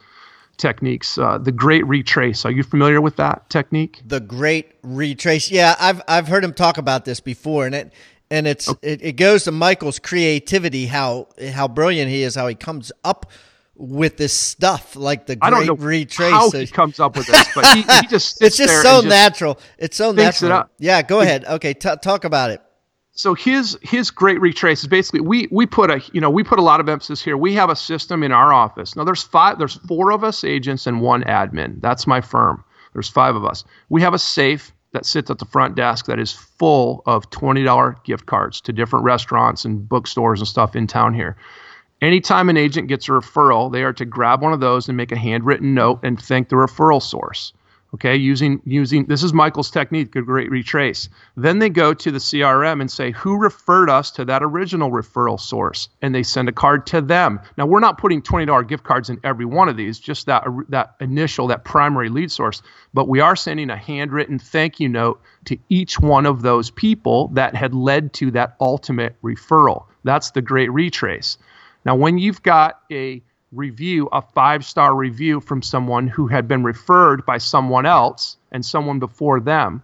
techniques. 0.59 1.17
Uh, 1.17 1.39
the 1.39 1.51
Great 1.51 1.87
Retrace. 1.87 2.45
Are 2.45 2.51
you 2.51 2.61
familiar 2.61 3.01
with 3.01 3.15
that 3.15 3.49
technique? 3.49 4.01
The 4.05 4.19
Great 4.19 4.73
Retrace. 4.83 5.49
Yeah, 5.49 5.75
I've 5.79 6.01
I've 6.07 6.27
heard 6.27 6.43
him 6.43 6.53
talk 6.53 6.77
about 6.77 7.05
this 7.05 7.19
before, 7.19 7.65
and 7.65 7.73
it 7.73 7.93
and 8.29 8.45
it's 8.45 8.69
okay. 8.69 8.93
it, 8.93 9.01
it 9.01 9.11
goes 9.13 9.45
to 9.45 9.51
Michael's 9.51 9.97
creativity, 9.97 10.85
how 10.85 11.29
how 11.53 11.67
brilliant 11.67 12.11
he 12.11 12.21
is, 12.21 12.35
how 12.35 12.47
he 12.47 12.55
comes 12.55 12.91
up 13.03 13.31
with 13.79 14.17
this 14.17 14.33
stuff 14.33 14.95
like 14.95 15.25
the 15.25 15.35
Great 15.35 15.47
I 15.47 15.49
don't 15.49 15.65
know 15.65 15.73
Retrace. 15.73 16.31
How 16.31 16.51
he 16.51 16.67
comes 16.81 16.99
up 16.99 17.15
with 17.15 17.27
this, 17.27 17.47
but 17.55 17.65
he, 17.75 17.81
he 17.81 18.07
just 18.07 18.41
it's 18.41 18.57
just 18.57 18.81
so 18.83 19.01
natural. 19.01 19.59
it's 19.77 19.97
so 19.97 20.11
natural. 20.11 20.59
It 20.59 20.67
yeah, 20.77 21.01
go 21.01 21.21
ahead. 21.21 21.45
Okay, 21.45 21.73
t- 21.73 21.95
talk 22.01 22.23
about 22.23 22.51
it 22.51 22.61
so 23.19 23.33
his 23.33 23.77
his 23.81 24.11
great 24.11 24.39
retrace 24.39 24.79
is 24.79 24.87
basically 24.87 25.19
we 25.19 25.49
we 25.51 25.65
put 25.65 25.91
a 25.91 26.01
you 26.13 26.21
know 26.21 26.29
we 26.29 26.41
put 26.41 26.57
a 26.57 26.61
lot 26.61 26.79
of 26.79 26.87
emphasis 26.87 27.21
here. 27.21 27.35
We 27.35 27.53
have 27.53 27.69
a 27.69 27.75
system 27.75 28.23
in 28.23 28.31
our 28.31 28.53
office. 28.53 28.95
Now 28.95 29.03
there's 29.03 29.23
five 29.23 29.59
there's 29.59 29.75
four 29.75 30.13
of 30.13 30.23
us 30.23 30.45
agents 30.45 30.87
and 30.87 31.01
one 31.01 31.23
admin. 31.23 31.81
That's 31.81 32.07
my 32.07 32.21
firm. 32.21 32.63
There's 32.93 33.09
five 33.09 33.35
of 33.35 33.43
us. 33.43 33.65
We 33.89 34.01
have 34.03 34.13
a 34.13 34.19
safe 34.19 34.71
that 34.93 35.05
sits 35.05 35.29
at 35.29 35.37
the 35.37 35.45
front 35.45 35.75
desk 35.75 36.05
that 36.05 36.17
is 36.17 36.31
full 36.31 37.03
of 37.05 37.29
$20 37.29 38.03
gift 38.05 38.25
cards 38.25 38.61
to 38.61 38.73
different 38.73 39.03
restaurants 39.03 39.65
and 39.65 39.87
bookstores 39.87 40.39
and 40.39 40.47
stuff 40.47 40.75
in 40.75 40.87
town 40.87 41.13
here. 41.13 41.35
Anytime 42.01 42.47
an 42.47 42.55
agent 42.55 42.87
gets 42.87 43.09
a 43.09 43.11
referral, 43.11 43.71
they 43.71 43.83
are 43.83 43.91
to 43.93 44.05
grab 44.05 44.41
one 44.41 44.53
of 44.53 44.61
those 44.61 44.87
and 44.87 44.95
make 44.95 45.11
a 45.11 45.17
handwritten 45.17 45.73
note 45.73 45.99
and 46.03 46.21
thank 46.21 46.47
the 46.47 46.55
referral 46.55 47.01
source. 47.01 47.51
Okay 47.95 48.15
using 48.15 48.61
using 48.65 49.05
this 49.05 49.23
is 49.23 49.33
michael's 49.33 49.71
technique 49.71 50.15
a 50.15 50.21
great 50.21 50.51
retrace. 50.51 51.09
Then 51.35 51.57
they 51.57 51.69
go 51.69 51.93
to 51.95 52.11
the 52.11 52.19
crm 52.19 52.81
and 52.81 52.89
say 52.89 53.09
who 53.11 53.35
referred 53.35 53.89
us 53.89 54.11
to 54.11 54.25
that 54.25 54.43
original 54.43 54.91
referral 54.91 55.39
source? 55.39 55.89
And 56.01 56.13
they 56.13 56.21
send 56.21 56.47
a 56.47 56.51
card 56.51 56.85
to 56.87 57.01
them. 57.01 57.39
Now 57.57 57.65
we're 57.65 57.79
not 57.79 57.97
putting 57.97 58.21
$20 58.21 58.67
gift 58.67 58.83
cards 58.83 59.09
in 59.09 59.19
every 59.23 59.45
one 59.45 59.69
of 59.69 59.75
these 59.75 59.99
just 59.99 60.27
that 60.27 60.45
that 60.69 60.95
initial 60.99 61.47
that 61.47 61.65
primary 61.65 62.09
lead 62.09 62.31
source 62.31 62.61
but 62.93 63.07
we 63.07 63.21
are 63.21 63.35
sending 63.35 63.71
a 63.71 63.75
handwritten 63.75 64.37
thank 64.37 64.79
you 64.79 64.87
note 64.87 65.19
to 65.45 65.57
each 65.69 65.99
one 65.99 66.27
of 66.27 66.43
those 66.43 66.69
people 66.69 67.29
that 67.29 67.55
had 67.55 67.73
led 67.73 68.13
to 68.13 68.29
that 68.31 68.55
ultimate 68.61 69.19
referral. 69.23 69.85
That's 70.03 70.31
the 70.31 70.43
great 70.43 70.71
retrace 70.71 71.37
now 71.85 71.95
when 71.95 72.17
you've 72.17 72.43
got 72.43 72.81
a 72.91 73.21
review, 73.51 74.07
a 74.11 74.21
five 74.21 74.65
star 74.65 74.95
review 74.95 75.39
from 75.39 75.61
someone 75.61 76.07
who 76.07 76.27
had 76.27 76.47
been 76.47 76.63
referred 76.63 77.25
by 77.25 77.37
someone 77.37 77.85
else 77.85 78.37
and 78.51 78.65
someone 78.65 78.99
before 78.99 79.39
them. 79.39 79.81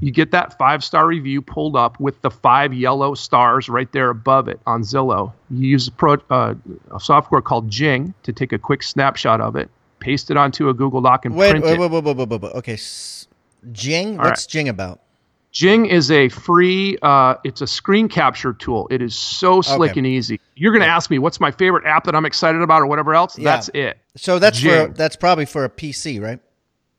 You 0.00 0.10
get 0.10 0.30
that 0.32 0.58
five 0.58 0.84
star 0.84 1.06
review 1.06 1.40
pulled 1.40 1.74
up 1.74 1.98
with 1.98 2.20
the 2.20 2.30
five 2.30 2.74
yellow 2.74 3.14
stars 3.14 3.68
right 3.70 3.90
there 3.92 4.10
above 4.10 4.46
it 4.46 4.60
on 4.66 4.82
Zillow. 4.82 5.32
You 5.50 5.68
use 5.68 5.88
a, 5.88 5.92
pro, 5.92 6.16
uh, 6.28 6.54
a 6.94 7.00
software 7.00 7.40
called 7.40 7.70
Jing 7.70 8.12
to 8.22 8.32
take 8.32 8.52
a 8.52 8.58
quick 8.58 8.82
snapshot 8.82 9.40
of 9.40 9.56
it, 9.56 9.70
paste 10.00 10.30
it 10.30 10.36
onto 10.36 10.68
a 10.68 10.74
Google 10.74 11.00
Doc, 11.00 11.24
and 11.24 11.34
wait, 11.34 11.50
print 11.50 11.64
wait, 11.64 11.74
it. 11.74 11.80
Wait, 11.80 11.90
wait, 11.90 12.04
wait, 12.04 12.16
wait, 12.16 12.28
wait, 12.28 12.42
wait. 12.42 12.52
Okay, 12.56 12.78
Jing. 13.72 14.18
All 14.18 14.26
What's 14.26 14.42
right. 14.44 14.50
Jing 14.50 14.68
about? 14.68 15.00
Jing 15.56 15.86
is 15.86 16.10
a 16.10 16.28
free. 16.28 16.98
Uh, 17.00 17.36
it's 17.42 17.62
a 17.62 17.66
screen 17.66 18.10
capture 18.10 18.52
tool. 18.52 18.86
It 18.90 19.00
is 19.00 19.16
so 19.16 19.62
slick 19.62 19.92
Okay. 19.92 20.00
and 20.00 20.06
easy. 20.06 20.38
You're 20.54 20.70
going 20.72 20.82
to 20.82 20.86
ask 20.86 21.08
me 21.10 21.18
what's 21.18 21.40
my 21.40 21.50
favorite 21.50 21.86
app 21.86 22.04
that 22.04 22.14
I'm 22.14 22.26
excited 22.26 22.60
about 22.60 22.82
or 22.82 22.86
whatever 22.86 23.14
else. 23.14 23.38
Yeah. 23.38 23.44
That's 23.44 23.70
it. 23.72 23.98
So 24.18 24.38
that's 24.38 24.60
for 24.60 24.88
that's 24.88 25.16
probably 25.16 25.46
for 25.46 25.64
a 25.64 25.70
PC, 25.70 26.20
right? 26.20 26.40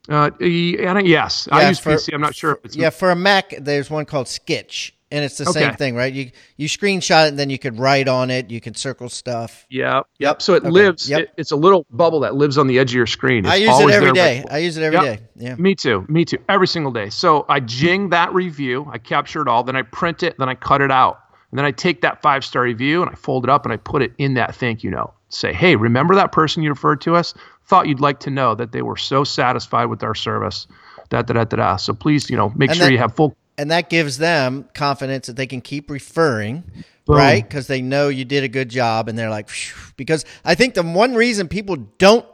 Uh, 0.09 0.31
yes, 0.39 1.47
I 1.51 1.69
use 1.69 1.77
for- 1.77 1.91
PC. 1.91 2.15
I'm 2.15 2.21
not 2.21 2.33
sure 2.33 2.53
if 2.53 2.65
it's 2.65 2.75
Yeah, 2.75 2.89
for 2.89 3.11
a 3.11 3.15
Mac, 3.15 3.53
there's 3.59 3.91
one 3.91 4.05
called 4.05 4.25
Skitch, 4.25 4.93
and 5.11 5.23
it's 5.23 5.37
the 5.37 5.45
same 5.45 5.73
thing, 5.75 5.95
right? 5.95 6.13
You 6.13 6.31
you 6.57 6.67
screenshot 6.67 7.25
it, 7.25 7.29
and 7.29 7.39
then 7.39 7.49
you 7.49 7.57
could 7.57 7.79
write 7.79 8.07
on 8.07 8.29
it. 8.29 8.49
You 8.51 8.59
can 8.61 8.75
circle 8.75 9.09
stuff. 9.09 9.65
Yeah. 9.69 10.01
Yep. 10.19 10.41
So 10.41 10.53
it 10.55 10.63
Okay. 10.63 10.69
lives. 10.69 11.09
Yep. 11.09 11.19
It, 11.19 11.29
it's 11.37 11.51
a 11.51 11.55
little 11.55 11.85
bubble 11.91 12.19
that 12.21 12.35
lives 12.35 12.57
on 12.57 12.67
the 12.67 12.79
edge 12.79 12.91
of 12.91 12.95
your 12.95 13.05
screen. 13.07 13.45
It's 13.45 13.53
I 13.53 13.55
use 13.55 13.79
it 13.79 13.89
every 13.89 13.91
day. 13.91 13.95
every 13.95 14.05
there 14.05 14.13
day. 14.13 14.31
available. 14.31 14.49
I 14.53 14.57
use 14.59 14.77
it 14.77 14.83
every 14.83 14.99
day. 14.99 15.11
Yep. 15.11 15.21
Yeah. 15.37 15.55
Me 15.55 15.75
too. 15.75 16.05
Me 16.09 16.25
too. 16.25 16.37
Every 16.49 16.67
single 16.67 16.91
day. 16.91 17.09
So 17.09 17.45
I 17.47 17.59
jing 17.59 18.09
that 18.09 18.33
review. 18.33 18.87
I 18.91 18.97
capture 18.97 19.41
it 19.41 19.47
all. 19.47 19.63
Then 19.63 19.75
I 19.75 19.83
print 19.83 20.23
it. 20.23 20.35
Then 20.37 20.49
I 20.49 20.55
cut 20.55 20.81
it 20.81 20.91
out. 20.91 21.19
And 21.51 21.57
then 21.57 21.65
I 21.65 21.71
take 21.71 22.01
that 22.01 22.21
five 22.21 22.43
star 22.43 22.63
review 22.63 23.01
and 23.01 23.09
I 23.09 23.15
fold 23.15 23.45
it 23.45 23.49
up 23.49 23.65
and 23.65 23.71
I 23.73 23.77
put 23.77 24.01
it 24.01 24.11
in 24.17 24.33
that 24.33 24.53
thank 24.55 24.83
you 24.83 24.91
note. 24.91 25.13
Say, 25.29 25.53
hey, 25.53 25.75
remember 25.77 26.15
that 26.15 26.31
person 26.31 26.63
you 26.63 26.69
referred 26.69 27.01
to 27.01 27.15
us? 27.15 27.33
Thought 27.67 27.87
you'd 27.87 27.99
like 28.01 28.19
to 28.21 28.29
know 28.29 28.55
that 28.55 28.71
they 28.73 28.81
were 28.81 28.95
so 28.97 29.23
satisfied 29.23 29.85
with 29.85 30.03
our 30.03 30.15
service. 30.15 30.67
Da 31.09 31.21
da 31.21 31.33
da 31.33 31.43
da 31.45 31.55
da. 31.57 31.75
So 31.77 31.93
please, 31.93 32.29
you 32.29 32.35
know, 32.37 32.51
make 32.55 32.69
And 32.71 32.79
sure 32.79 32.91
you 32.91 32.97
have 32.97 33.15
full. 33.15 33.35
And 33.57 33.71
that 33.71 33.89
gives 33.89 34.17
them 34.17 34.69
confidence 34.73 35.27
that 35.27 35.35
they 35.35 35.47
can 35.47 35.61
keep 35.61 35.89
referring, 35.89 36.63
Boom. 37.05 37.17
right? 37.17 37.43
Because 37.43 37.67
they 37.67 37.81
know 37.81 38.09
you 38.09 38.25
did 38.25 38.43
a 38.43 38.47
good 38.47 38.69
job, 38.69 39.09
and 39.09 39.17
they're 39.17 39.29
like, 39.29 39.49
Phew. 39.49 39.93
because 39.97 40.25
I 40.45 40.55
think 40.55 40.75
the 40.75 40.83
one 40.83 41.15
reason 41.15 41.47
people 41.47 41.75
don't 41.97 42.25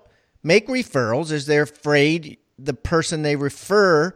make 0.44 0.68
referrals 0.68 1.32
is 1.32 1.46
they're 1.46 1.64
afraid 1.64 2.38
the 2.60 2.74
person 2.74 3.22
they 3.22 3.36
refer 3.36 4.14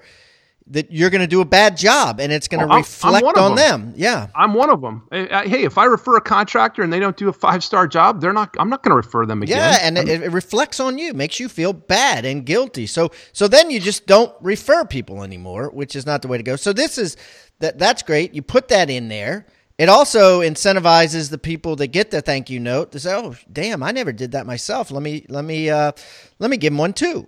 that 0.72 0.92
you're 0.92 1.10
going 1.10 1.22
to 1.22 1.28
do 1.28 1.42
a 1.42 1.46
bad 1.46 1.78
job, 1.78 2.20
and 2.20 2.32
it's 2.32 2.48
going 2.48 2.62
to 2.62 2.68
Well, 2.68 2.78
reflect 2.80 3.26
on 3.38 3.56
them. 3.56 3.92
them. 3.92 3.94
Yeah. 3.96 4.28
I'm 4.36 4.54
one 4.54 4.70
of 4.70 4.82
them. 4.82 5.08
Hey, 5.12 5.64
if 5.64 5.78
I 5.78 5.86
refer 5.86 6.18
a 6.18 6.22
contractor 6.22 6.84
and 6.84 6.92
they 6.92 7.00
don't 7.00 7.16
do 7.16 7.30
a 7.30 7.34
five 7.34 7.64
star 7.64 7.88
job, 7.88 8.20
they're 8.22 8.34
not. 8.34 8.56
I'm 8.60 8.70
not 8.70 8.84
going 8.84 8.92
to 8.92 8.96
refer 8.98 9.26
them 9.26 9.42
again. 9.44 9.58
Yeah, 9.58 9.80
and 9.82 9.98
it, 9.98 10.08
it 10.10 10.32
reflects 10.32 10.80
on 10.80 10.98
you, 10.98 11.14
makes 11.14 11.40
you 11.40 11.48
feel 11.50 11.74
bad 11.74 12.26
and 12.26 12.46
guilty. 12.46 12.86
So, 12.88 13.12
so 13.32 13.48
then 13.48 13.72
you 13.72 13.80
just 13.80 14.08
don't 14.08 14.34
refer 14.42 14.84
people 14.86 15.24
anymore, 15.24 15.70
which 15.70 15.96
is 15.96 16.06
not 16.06 16.22
the 16.22 16.28
way 16.28 16.38
to 16.38 16.44
go. 16.44 16.56
So 16.56 16.74
this 16.74 16.98
is 16.98 17.18
that. 17.60 17.78
That's 17.80 18.04
great. 18.04 18.34
You 18.34 18.42
put 18.42 18.68
that 18.68 18.90
in 18.90 19.08
there. 19.08 19.48
It 19.78 19.90
also 19.90 20.42
incentivizes 20.42 21.30
the 21.30 21.38
people 21.38 21.76
that 21.76 21.88
get 21.88 22.10
the 22.10 22.20
thank 22.22 22.50
you 22.50 22.60
note 22.60 22.92
to 22.94 23.00
say, 23.00 23.14
"Oh, 23.14 23.36
damn, 23.52 23.84
I 23.84 23.92
never 23.92 24.12
did 24.12 24.32
that 24.32 24.48
myself. 24.48 24.90
Let 24.90 25.04
me, 25.04 25.26
let 25.30 25.46
me, 25.46 25.70
uh, 25.70 25.92
let 26.40 26.50
me 26.50 26.58
give 26.58 26.74
them 26.74 26.80
one 26.80 26.94
too." 26.94 27.28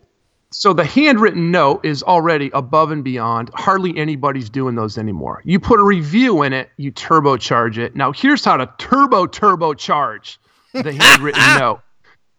So 0.52 0.74
the 0.74 0.84
handwritten 0.84 1.52
note 1.52 1.86
is 1.86 2.02
already 2.02 2.50
above 2.54 2.92
and 2.92 3.04
beyond. 3.04 3.52
Hardly 3.54 3.96
anybody's 3.98 4.50
doing 4.50 4.76
those 4.76 4.98
anymore. 4.98 5.42
You 5.46 5.60
put 5.60 5.80
a 5.80 5.84
review 5.84 6.42
in 6.42 6.54
it, 6.54 6.70
you 6.78 6.92
turbocharge 6.92 7.78
it. 7.78 7.96
Now 7.96 8.12
here's 8.12 8.44
how 8.44 8.58
to 8.58 8.72
turbo 8.80 9.28
turbocharge 9.28 10.38
the 10.74 10.94
handwritten 10.94 11.44
note. 11.60 11.82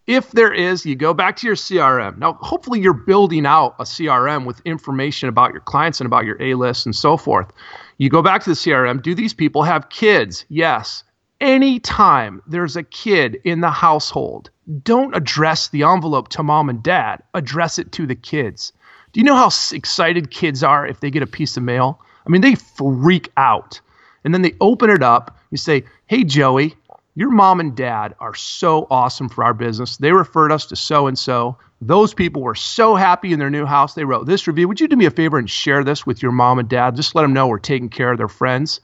If 0.06 0.32
there 0.32 0.52
is, 0.52 0.84
you 0.84 0.96
go 0.96 1.14
back 1.14 1.36
to 1.36 1.46
your 1.46 1.54
CRM. 1.54 2.18
Now, 2.18 2.32
hopefully, 2.32 2.80
you're 2.80 2.94
building 2.94 3.46
out 3.46 3.76
a 3.78 3.84
CRM 3.84 4.44
with 4.44 4.60
information 4.64 5.28
about 5.28 5.52
your 5.52 5.60
clients 5.60 6.00
and 6.00 6.06
about 6.06 6.24
your 6.24 6.40
A 6.42 6.54
list 6.54 6.84
and 6.84 6.96
so 6.96 7.16
forth. 7.16 7.52
You 7.98 8.10
go 8.10 8.20
back 8.20 8.42
to 8.42 8.50
the 8.50 8.56
CRM. 8.56 9.02
Do 9.02 9.14
these 9.14 9.34
people 9.34 9.62
have 9.62 9.88
kids? 9.88 10.46
Yes. 10.48 11.04
Anytime 11.40 12.42
there's 12.46 12.74
a 12.74 12.82
kid 12.82 13.40
in 13.44 13.60
the 13.60 13.70
household, 13.70 14.50
don't 14.70 15.16
address 15.16 15.68
the 15.68 15.82
envelope 15.82 16.28
to 16.28 16.42
mom 16.42 16.68
and 16.68 16.82
dad, 16.82 17.22
address 17.34 17.78
it 17.78 17.92
to 17.92 18.06
the 18.06 18.14
kids. 18.14 18.72
Do 19.12 19.20
you 19.20 19.24
know 19.24 19.34
how 19.34 19.50
excited 19.72 20.30
kids 20.30 20.62
are 20.62 20.86
if 20.86 21.00
they 21.00 21.10
get 21.10 21.22
a 21.22 21.26
piece 21.26 21.56
of 21.56 21.62
mail? 21.62 22.00
I 22.26 22.30
mean, 22.30 22.42
they 22.42 22.54
freak 22.54 23.30
out. 23.36 23.80
And 24.24 24.32
then 24.32 24.42
they 24.42 24.54
open 24.60 24.90
it 24.90 25.02
up. 25.02 25.36
You 25.50 25.56
say, 25.56 25.84
Hey, 26.06 26.24
Joey, 26.24 26.76
your 27.16 27.30
mom 27.30 27.58
and 27.58 27.74
dad 27.74 28.14
are 28.20 28.34
so 28.34 28.86
awesome 28.90 29.28
for 29.28 29.42
our 29.42 29.54
business. 29.54 29.96
They 29.96 30.12
referred 30.12 30.52
us 30.52 30.66
to 30.66 30.76
so 30.76 31.06
and 31.06 31.18
so. 31.18 31.56
Those 31.80 32.14
people 32.14 32.42
were 32.42 32.54
so 32.54 32.94
happy 32.94 33.32
in 33.32 33.38
their 33.38 33.50
new 33.50 33.64
house. 33.64 33.94
They 33.94 34.04
wrote 34.04 34.26
this 34.26 34.46
review. 34.46 34.68
Would 34.68 34.80
you 34.80 34.86
do 34.86 34.96
me 34.96 35.06
a 35.06 35.10
favor 35.10 35.38
and 35.38 35.50
share 35.50 35.82
this 35.82 36.06
with 36.06 36.22
your 36.22 36.32
mom 36.32 36.58
and 36.58 36.68
dad? 36.68 36.94
Just 36.94 37.14
let 37.14 37.22
them 37.22 37.32
know 37.32 37.48
we're 37.48 37.58
taking 37.58 37.88
care 37.88 38.12
of 38.12 38.18
their 38.18 38.28
friends. 38.28 38.80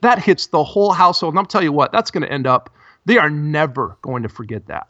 That 0.00 0.18
hits 0.18 0.46
the 0.46 0.64
whole 0.64 0.92
household. 0.92 1.34
And 1.34 1.38
I'll 1.38 1.46
tell 1.46 1.62
you 1.62 1.72
what, 1.72 1.92
that's 1.92 2.10
going 2.10 2.22
to 2.22 2.32
end 2.32 2.46
up, 2.46 2.70
they 3.04 3.18
are 3.18 3.30
never 3.30 3.96
going 4.02 4.22
to 4.22 4.28
forget 4.28 4.66
that. 4.66 4.88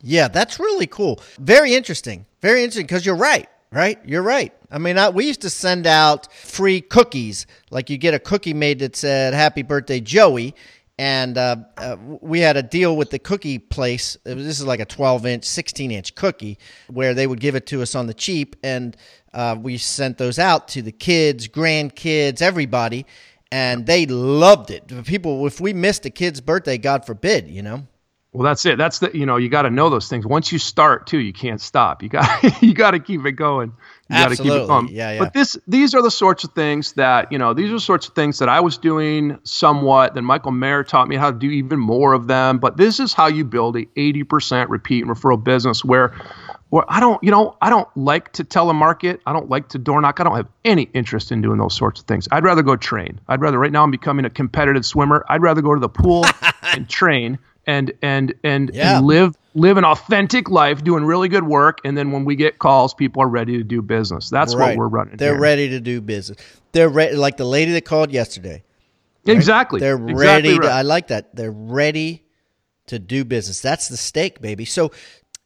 Yeah, 0.00 0.28
that's 0.28 0.58
really 0.58 0.86
cool. 0.86 1.20
Very 1.38 1.74
interesting. 1.74 2.26
Very 2.40 2.62
interesting 2.62 2.86
because 2.86 3.04
you're 3.04 3.16
right. 3.16 3.48
Right, 3.70 3.98
you're 4.06 4.22
right. 4.22 4.54
I 4.70 4.78
mean, 4.78 4.96
I, 4.96 5.10
we 5.10 5.26
used 5.26 5.42
to 5.42 5.50
send 5.50 5.86
out 5.86 6.32
free 6.32 6.80
cookies. 6.80 7.46
Like 7.70 7.90
you 7.90 7.98
get 7.98 8.14
a 8.14 8.18
cookie 8.18 8.54
made 8.54 8.78
that 8.78 8.96
said 8.96 9.34
"Happy 9.34 9.62
Birthday, 9.62 10.00
Joey," 10.00 10.54
and 10.98 11.36
uh, 11.36 11.56
uh, 11.76 11.96
we 12.00 12.40
had 12.40 12.56
a 12.56 12.62
deal 12.62 12.96
with 12.96 13.10
the 13.10 13.18
cookie 13.18 13.58
place. 13.58 14.16
Was, 14.24 14.36
this 14.36 14.58
is 14.58 14.64
like 14.64 14.80
a 14.80 14.86
12 14.86 15.26
inch, 15.26 15.44
16 15.44 15.90
inch 15.90 16.14
cookie 16.14 16.58
where 16.88 17.12
they 17.12 17.26
would 17.26 17.40
give 17.40 17.56
it 17.56 17.66
to 17.66 17.82
us 17.82 17.94
on 17.94 18.06
the 18.06 18.14
cheap, 18.14 18.56
and 18.62 18.96
uh, 19.34 19.54
we 19.60 19.76
sent 19.76 20.16
those 20.16 20.38
out 20.38 20.68
to 20.68 20.80
the 20.80 20.92
kids, 20.92 21.46
grandkids, 21.46 22.40
everybody, 22.40 23.04
and 23.52 23.84
they 23.86 24.06
loved 24.06 24.70
it. 24.70 24.86
People, 25.04 25.46
if 25.46 25.60
we 25.60 25.74
missed 25.74 26.06
a 26.06 26.10
kid's 26.10 26.40
birthday, 26.40 26.78
God 26.78 27.04
forbid, 27.04 27.48
you 27.48 27.62
know. 27.62 27.86
Well, 28.32 28.44
that's 28.44 28.66
it. 28.66 28.76
That's 28.76 28.98
the 28.98 29.10
you 29.14 29.24
know 29.24 29.38
you 29.38 29.48
got 29.48 29.62
to 29.62 29.70
know 29.70 29.88
those 29.88 30.08
things. 30.08 30.26
Once 30.26 30.52
you 30.52 30.58
start, 30.58 31.06
too, 31.06 31.18
you 31.18 31.32
can't 31.32 31.60
stop. 31.60 32.02
You 32.02 32.10
got 32.10 32.62
you 32.62 32.74
got 32.74 32.90
to 32.90 33.00
keep 33.00 33.24
it 33.24 33.32
going. 33.32 33.72
You 34.10 34.16
got 34.16 34.28
to 34.28 34.36
keep 34.36 34.52
it 34.52 34.66
going. 34.66 34.88
Yeah, 34.88 35.12
yeah. 35.12 35.18
But 35.18 35.32
this 35.32 35.56
these 35.66 35.94
are 35.94 36.02
the 36.02 36.10
sorts 36.10 36.44
of 36.44 36.52
things 36.52 36.92
that 36.94 37.32
you 37.32 37.38
know 37.38 37.54
these 37.54 37.70
are 37.70 37.74
the 37.74 37.80
sorts 37.80 38.06
of 38.06 38.14
things 38.14 38.38
that 38.40 38.50
I 38.50 38.60
was 38.60 38.76
doing 38.76 39.38
somewhat. 39.44 40.14
Then 40.14 40.26
Michael 40.26 40.52
Maher 40.52 40.84
taught 40.84 41.08
me 41.08 41.16
how 41.16 41.30
to 41.30 41.38
do 41.38 41.48
even 41.48 41.80
more 41.80 42.12
of 42.12 42.26
them. 42.26 42.58
But 42.58 42.76
this 42.76 43.00
is 43.00 43.14
how 43.14 43.28
you 43.28 43.46
build 43.46 43.76
a 43.76 43.86
80% 43.86 44.68
repeat 44.68 45.04
and 45.04 45.10
referral 45.14 45.42
business 45.42 45.84
where. 45.84 46.14
Where 46.70 46.84
I 46.86 47.00
don't, 47.00 47.24
you 47.24 47.30
know, 47.30 47.56
I 47.62 47.70
don't 47.70 47.88
like 47.96 48.30
to 48.34 48.44
telemarket. 48.44 49.20
I 49.24 49.32
don't 49.32 49.48
like 49.48 49.70
to 49.70 49.78
door 49.78 50.02
knock. 50.02 50.20
I 50.20 50.24
don't 50.24 50.36
have 50.36 50.48
any 50.66 50.82
interest 50.92 51.32
in 51.32 51.40
doing 51.40 51.56
those 51.56 51.74
sorts 51.74 52.00
of 52.00 52.06
things. 52.06 52.28
I'd 52.30 52.44
rather 52.44 52.62
go 52.62 52.76
train. 52.76 53.22
I'd 53.26 53.40
rather 53.40 53.58
right 53.58 53.72
now 53.72 53.84
I'm 53.84 53.90
becoming 53.90 54.26
a 54.26 54.30
competitive 54.30 54.84
swimmer. 54.84 55.24
I'd 55.30 55.40
rather 55.40 55.62
go 55.62 55.72
to 55.72 55.80
the 55.80 55.88
pool 55.88 56.26
and 56.62 56.86
train 56.86 57.38
and 57.68 57.92
and 58.02 58.34
and, 58.42 58.70
Yeah. 58.74 58.96
and 58.98 59.06
live 59.06 59.36
live 59.54 59.76
an 59.76 59.84
authentic 59.84 60.48
life 60.50 60.82
doing 60.82 61.04
really 61.04 61.28
good 61.28 61.44
work 61.44 61.78
and 61.84 61.96
then 61.96 62.10
when 62.10 62.24
we 62.24 62.34
get 62.34 62.58
calls 62.58 62.94
people 62.94 63.22
are 63.22 63.28
ready 63.28 63.56
to 63.58 63.62
do 63.64 63.80
business 63.82 64.28
that's 64.30 64.54
what 64.56 64.76
we're 64.76 64.88
running 64.88 65.16
They're 65.16 65.32
here. 65.34 65.40
ready 65.40 65.68
to 65.70 65.78
do 65.80 66.00
business. 66.00 66.38
They're 66.72 66.88
ready, 66.88 67.16
like 67.16 67.36
the 67.36 67.44
lady 67.44 67.72
that 67.72 67.84
called 67.84 68.10
yesterday. 68.10 68.62
exactly 69.26 69.80
They're 69.80 69.96
exactly 69.96 70.54
ready. 70.54 70.58
To. 70.58 70.68
I 70.68 70.82
like 70.82 71.08
that. 71.08 71.34
They're 71.36 71.50
ready 71.52 72.24
to 72.86 72.98
do 72.98 73.24
business. 73.24 73.60
That's 73.60 73.88
the 73.88 73.96
steak, 73.96 74.40
baby. 74.40 74.64
So 74.64 74.92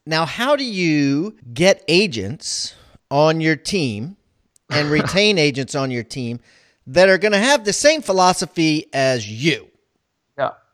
now, 0.07 0.27
how 0.27 0.57
do 0.57 0.65
you 0.65 1.37
get 1.53 1.83
agents 1.89 2.75
on 3.11 3.41
your 3.41 3.57
team 3.57 4.17
and 4.71 4.91
retain 4.99 5.39
agents 5.39 5.75
on 5.75 5.91
your 5.91 6.03
team 6.05 6.41
that 6.89 7.09
are 7.09 7.19
going 7.19 7.33
to 7.33 7.39
have 7.39 7.65
the 7.65 7.73
same 7.73 8.03
philosophy 8.03 8.87
as 8.93 9.29
you? 9.29 9.69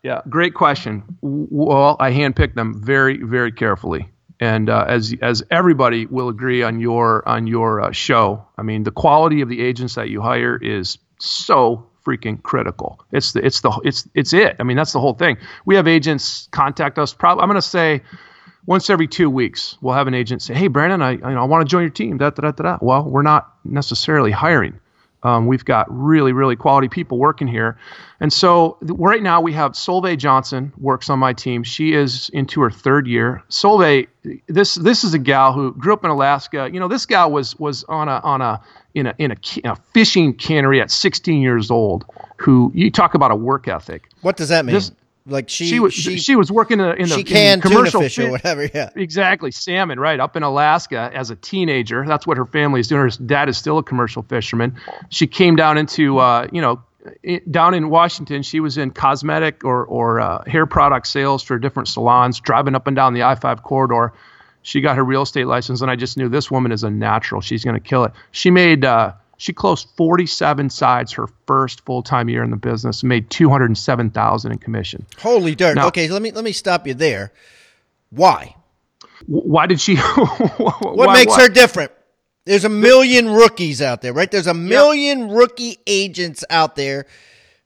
Yeah. 0.02 0.20
Great 0.28 0.54
question. 0.54 1.02
Well, 1.22 1.96
I 1.98 2.12
handpicked 2.12 2.54
them 2.54 2.80
very, 2.82 3.18
very 3.22 3.50
carefully, 3.50 4.08
and 4.40 4.70
uh, 4.70 4.84
as 4.86 5.14
as 5.22 5.42
everybody 5.50 6.06
will 6.06 6.28
agree 6.28 6.62
on 6.62 6.78
your 6.80 7.28
on 7.28 7.46
your 7.46 7.80
uh, 7.80 7.92
show, 7.92 8.44
I 8.56 8.62
mean, 8.62 8.84
the 8.84 8.92
quality 8.92 9.40
of 9.40 9.48
the 9.48 9.60
agents 9.60 9.96
that 9.96 10.08
you 10.08 10.22
hire 10.22 10.56
is 10.62 10.98
so 11.18 11.84
freaking 12.06 12.40
critical. 12.42 13.00
It's 13.12 13.32
the 13.32 13.44
it's 13.44 13.60
the 13.60 13.70
it's 13.84 14.08
it's 14.14 14.32
it. 14.32 14.56
I 14.60 14.62
mean, 14.62 14.76
that's 14.76 14.92
the 14.92 15.00
whole 15.00 15.14
thing. 15.14 15.36
We 15.66 15.74
have 15.74 15.88
agents 15.88 16.48
contact 16.52 16.98
us. 16.98 17.12
Probably, 17.12 17.42
I'm 17.42 17.48
going 17.48 17.60
to 17.60 17.62
say. 17.62 18.02
Once 18.66 18.90
every 18.90 19.08
two 19.08 19.30
weeks, 19.30 19.78
we'll 19.80 19.94
have 19.94 20.06
an 20.08 20.12
agent 20.12 20.42
say, 20.42 20.52
"Hey, 20.52 20.68
Brandon, 20.68 21.00
I, 21.00 21.12
you 21.12 21.18
know, 21.20 21.40
I 21.40 21.44
want 21.44 21.66
to 21.66 21.70
join 21.70 21.80
your 21.84 21.90
team." 21.90 22.18
Da, 22.18 22.28
da, 22.28 22.42
da, 22.42 22.50
da, 22.50 22.62
da. 22.64 22.78
Well, 22.82 23.02
we're 23.02 23.22
not 23.22 23.54
necessarily 23.64 24.30
hiring. 24.30 24.78
Um, 25.22 25.46
we've 25.46 25.64
got 25.64 25.86
really, 25.90 26.32
really 26.32 26.54
quality 26.54 26.88
people 26.88 27.18
working 27.18 27.48
here. 27.48 27.76
And 28.20 28.32
so 28.32 28.76
th- 28.80 28.92
right 28.98 29.22
now 29.22 29.40
we 29.40 29.52
have 29.52 29.72
Solveig 29.72 30.18
Johnson 30.18 30.72
works 30.78 31.10
on 31.10 31.18
my 31.18 31.32
team. 31.32 31.64
She 31.64 31.92
is 31.94 32.28
into 32.30 32.60
her 32.60 32.70
third 32.70 33.06
year. 33.06 33.42
Solveig, 33.50 34.08
this 34.46 34.76
this 34.76 35.02
is 35.04 35.14
a 35.14 35.18
gal 35.18 35.52
who 35.52 35.72
grew 35.74 35.92
up 35.92 36.04
in 36.04 36.10
Alaska. 36.10 36.70
You 36.72 36.78
know, 36.78 36.88
this 36.88 37.04
gal 37.06 37.32
was 37.32 37.58
was 37.58 37.84
on 37.84 38.08
a 38.08 38.20
on 38.22 38.40
a 38.40 38.60
in 38.94 39.06
a 39.06 39.14
in 39.18 39.32
a, 39.32 39.36
a 39.64 39.76
fishing 39.92 40.34
cannery 40.34 40.80
at 40.80 40.90
16 40.90 41.42
years 41.42 41.70
old. 41.70 42.04
Who 42.36 42.70
you 42.74 42.90
talk 42.90 43.14
about 43.14 43.30
a 43.32 43.36
work 43.36 43.66
ethic. 43.66 44.08
What 44.22 44.36
does 44.36 44.50
that 44.50 44.64
mean? 44.64 44.74
This- 44.74 44.92
like 45.28 45.48
she 45.48 45.66
She 45.66 45.80
was 45.80 45.94
she, 45.94 46.18
she, 46.18 46.36
was 46.36 46.50
working 46.50 46.80
in 46.80 46.86
the, 46.86 46.94
in 46.94 47.06
she 47.06 47.24
tuna 47.24 47.60
commercial 47.60 48.02
fish 48.02 48.18
or 48.18 48.30
whatever. 48.30 48.68
Yeah. 48.74 48.90
Exactly, 48.94 49.50
salmon, 49.50 50.00
right 50.00 50.20
up 50.20 50.36
in 50.36 50.42
Alaska 50.42 51.10
as 51.12 51.30
a 51.30 51.36
teenager. 51.36 52.04
That's 52.06 52.26
what 52.26 52.36
her 52.36 52.46
family 52.46 52.80
is 52.80 52.88
doing. 52.88 53.02
Her 53.02 53.10
dad 53.24 53.48
is 53.48 53.56
still 53.56 53.78
a 53.78 53.82
commercial 53.82 54.22
fisherman. 54.22 54.76
She 55.08 55.26
came 55.26 55.56
down 55.56 55.78
into, 55.78 56.18
uh, 56.18 56.48
you 56.52 56.60
know, 56.60 56.82
down 57.50 57.74
in 57.74 57.90
Washington. 57.90 58.42
She 58.42 58.60
was 58.60 58.78
in 58.78 58.90
cosmetic 58.90 59.64
or 59.64 59.84
or 59.84 60.20
uh, 60.20 60.44
hair 60.46 60.66
product 60.66 61.06
sales 61.06 61.42
for 61.42 61.58
different 61.58 61.88
salons, 61.88 62.40
driving 62.40 62.74
up 62.74 62.86
and 62.86 62.96
down 62.96 63.14
the 63.14 63.22
I-5 63.22 63.62
corridor. 63.62 64.12
She 64.62 64.80
got 64.80 64.96
her 64.96 65.04
real 65.04 65.22
estate 65.22 65.46
license, 65.46 65.80
and 65.80 65.90
I 65.90 65.96
just 65.96 66.16
knew 66.16 66.28
this 66.28 66.50
woman 66.50 66.72
is 66.72 66.82
a 66.84 66.90
natural. 66.90 67.40
She's 67.40 67.64
going 67.64 67.76
to 67.76 67.80
kill 67.80 68.04
it. 68.04 68.12
She 68.32 68.50
made 68.50 68.84
uh, 68.84 69.12
She 69.38 69.52
closed 69.52 69.88
47 69.96 70.68
sides 70.68 71.12
her 71.12 71.28
first 71.46 71.84
full-time 71.84 72.28
year 72.28 72.42
in 72.42 72.50
the 72.50 72.56
business, 72.56 73.02
and 73.02 73.08
made 73.08 73.30
207,000 73.30 74.52
in 74.52 74.58
commission. 74.58 75.06
Holy 75.20 75.54
dirt! 75.54 75.76
Now, 75.76 75.86
okay, 75.86 76.08
let 76.08 76.20
me 76.20 76.32
let 76.32 76.44
me 76.44 76.52
stop 76.52 76.86
you 76.86 76.94
there. 76.94 77.32
Why? 78.10 78.56
Why 79.26 79.66
did 79.66 79.80
she? 79.80 79.96
what 79.96 80.96
why, 80.96 81.14
makes 81.14 81.36
her 81.36 81.48
different? 81.48 81.92
There's 82.46 82.64
a 82.64 82.68
million 82.68 83.30
rookies 83.30 83.80
out 83.80 84.02
there, 84.02 84.12
right? 84.12 84.30
There's 84.30 84.46
a 84.48 84.54
million 84.54 85.28
rookie 85.28 85.78
agents 85.86 86.44
out 86.50 86.74
there. 86.74 87.06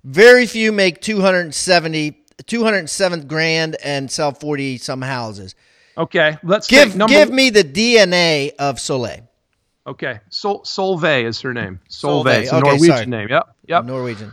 Very 0.05 0.47
few 0.47 0.73
make 0.73 1.01
270, 1.01 2.19
207 2.45 3.27
grand 3.29 3.77
and 3.83 4.11
sell 4.11 4.33
40 4.33 4.79
some 4.79 5.01
houses. 5.01 5.55
Okay, 5.97 6.37
let's 6.43 6.67
give 6.67 6.99
give 7.07 7.31
me 7.31 7.51
the 7.51 7.65
DNA 7.65 8.53
of 8.59 8.79
Soleil. 8.79 9.29
Okay, 9.87 10.21
Sol 10.31 10.63
Solveig 10.63 11.25
is 11.25 11.41
her 11.41 11.53
name. 11.53 11.81
Solveig, 11.89 12.45
Solveig. 12.45 12.49
Okay, 12.49 12.61
Norwegian 12.61 12.89
sorry. 12.89 13.07
name. 13.07 13.29
Yep, 13.29 13.57
yep. 13.67 13.85
Norwegian 13.85 14.33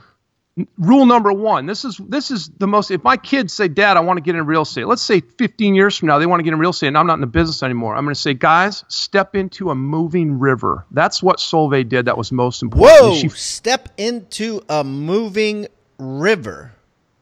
rule 0.77 1.05
number 1.05 1.31
one 1.31 1.65
this 1.65 1.85
is 1.85 1.97
this 1.97 2.31
is 2.31 2.49
the 2.57 2.67
most 2.67 2.91
if 2.91 3.03
my 3.03 3.17
kids 3.17 3.53
say 3.53 3.67
dad 3.67 3.97
i 3.97 3.99
want 3.99 4.17
to 4.17 4.21
get 4.21 4.35
in 4.35 4.45
real 4.45 4.63
estate 4.63 4.87
let's 4.87 5.01
say 5.01 5.21
15 5.21 5.75
years 5.75 5.95
from 5.97 6.07
now 6.07 6.19
they 6.19 6.25
want 6.25 6.39
to 6.39 6.43
get 6.43 6.53
in 6.53 6.59
real 6.59 6.71
estate 6.71 6.87
and 6.87 6.97
i'm 6.97 7.07
not 7.07 7.15
in 7.15 7.21
the 7.21 7.27
business 7.27 7.63
anymore 7.63 7.95
i'm 7.95 8.03
going 8.03 8.13
to 8.13 8.19
say 8.19 8.33
guys 8.33 8.83
step 8.87 9.35
into 9.35 9.69
a 9.69 9.75
moving 9.75 10.39
river 10.39 10.85
that's 10.91 11.21
what 11.21 11.37
solveig 11.37 11.89
did 11.89 12.05
that 12.05 12.17
was 12.17 12.31
most 12.31 12.63
important 12.63 13.01
whoa 13.01 13.15
she, 13.15 13.29
step 13.29 13.89
into 13.97 14.61
a 14.69 14.83
moving 14.83 15.67
river 15.97 16.71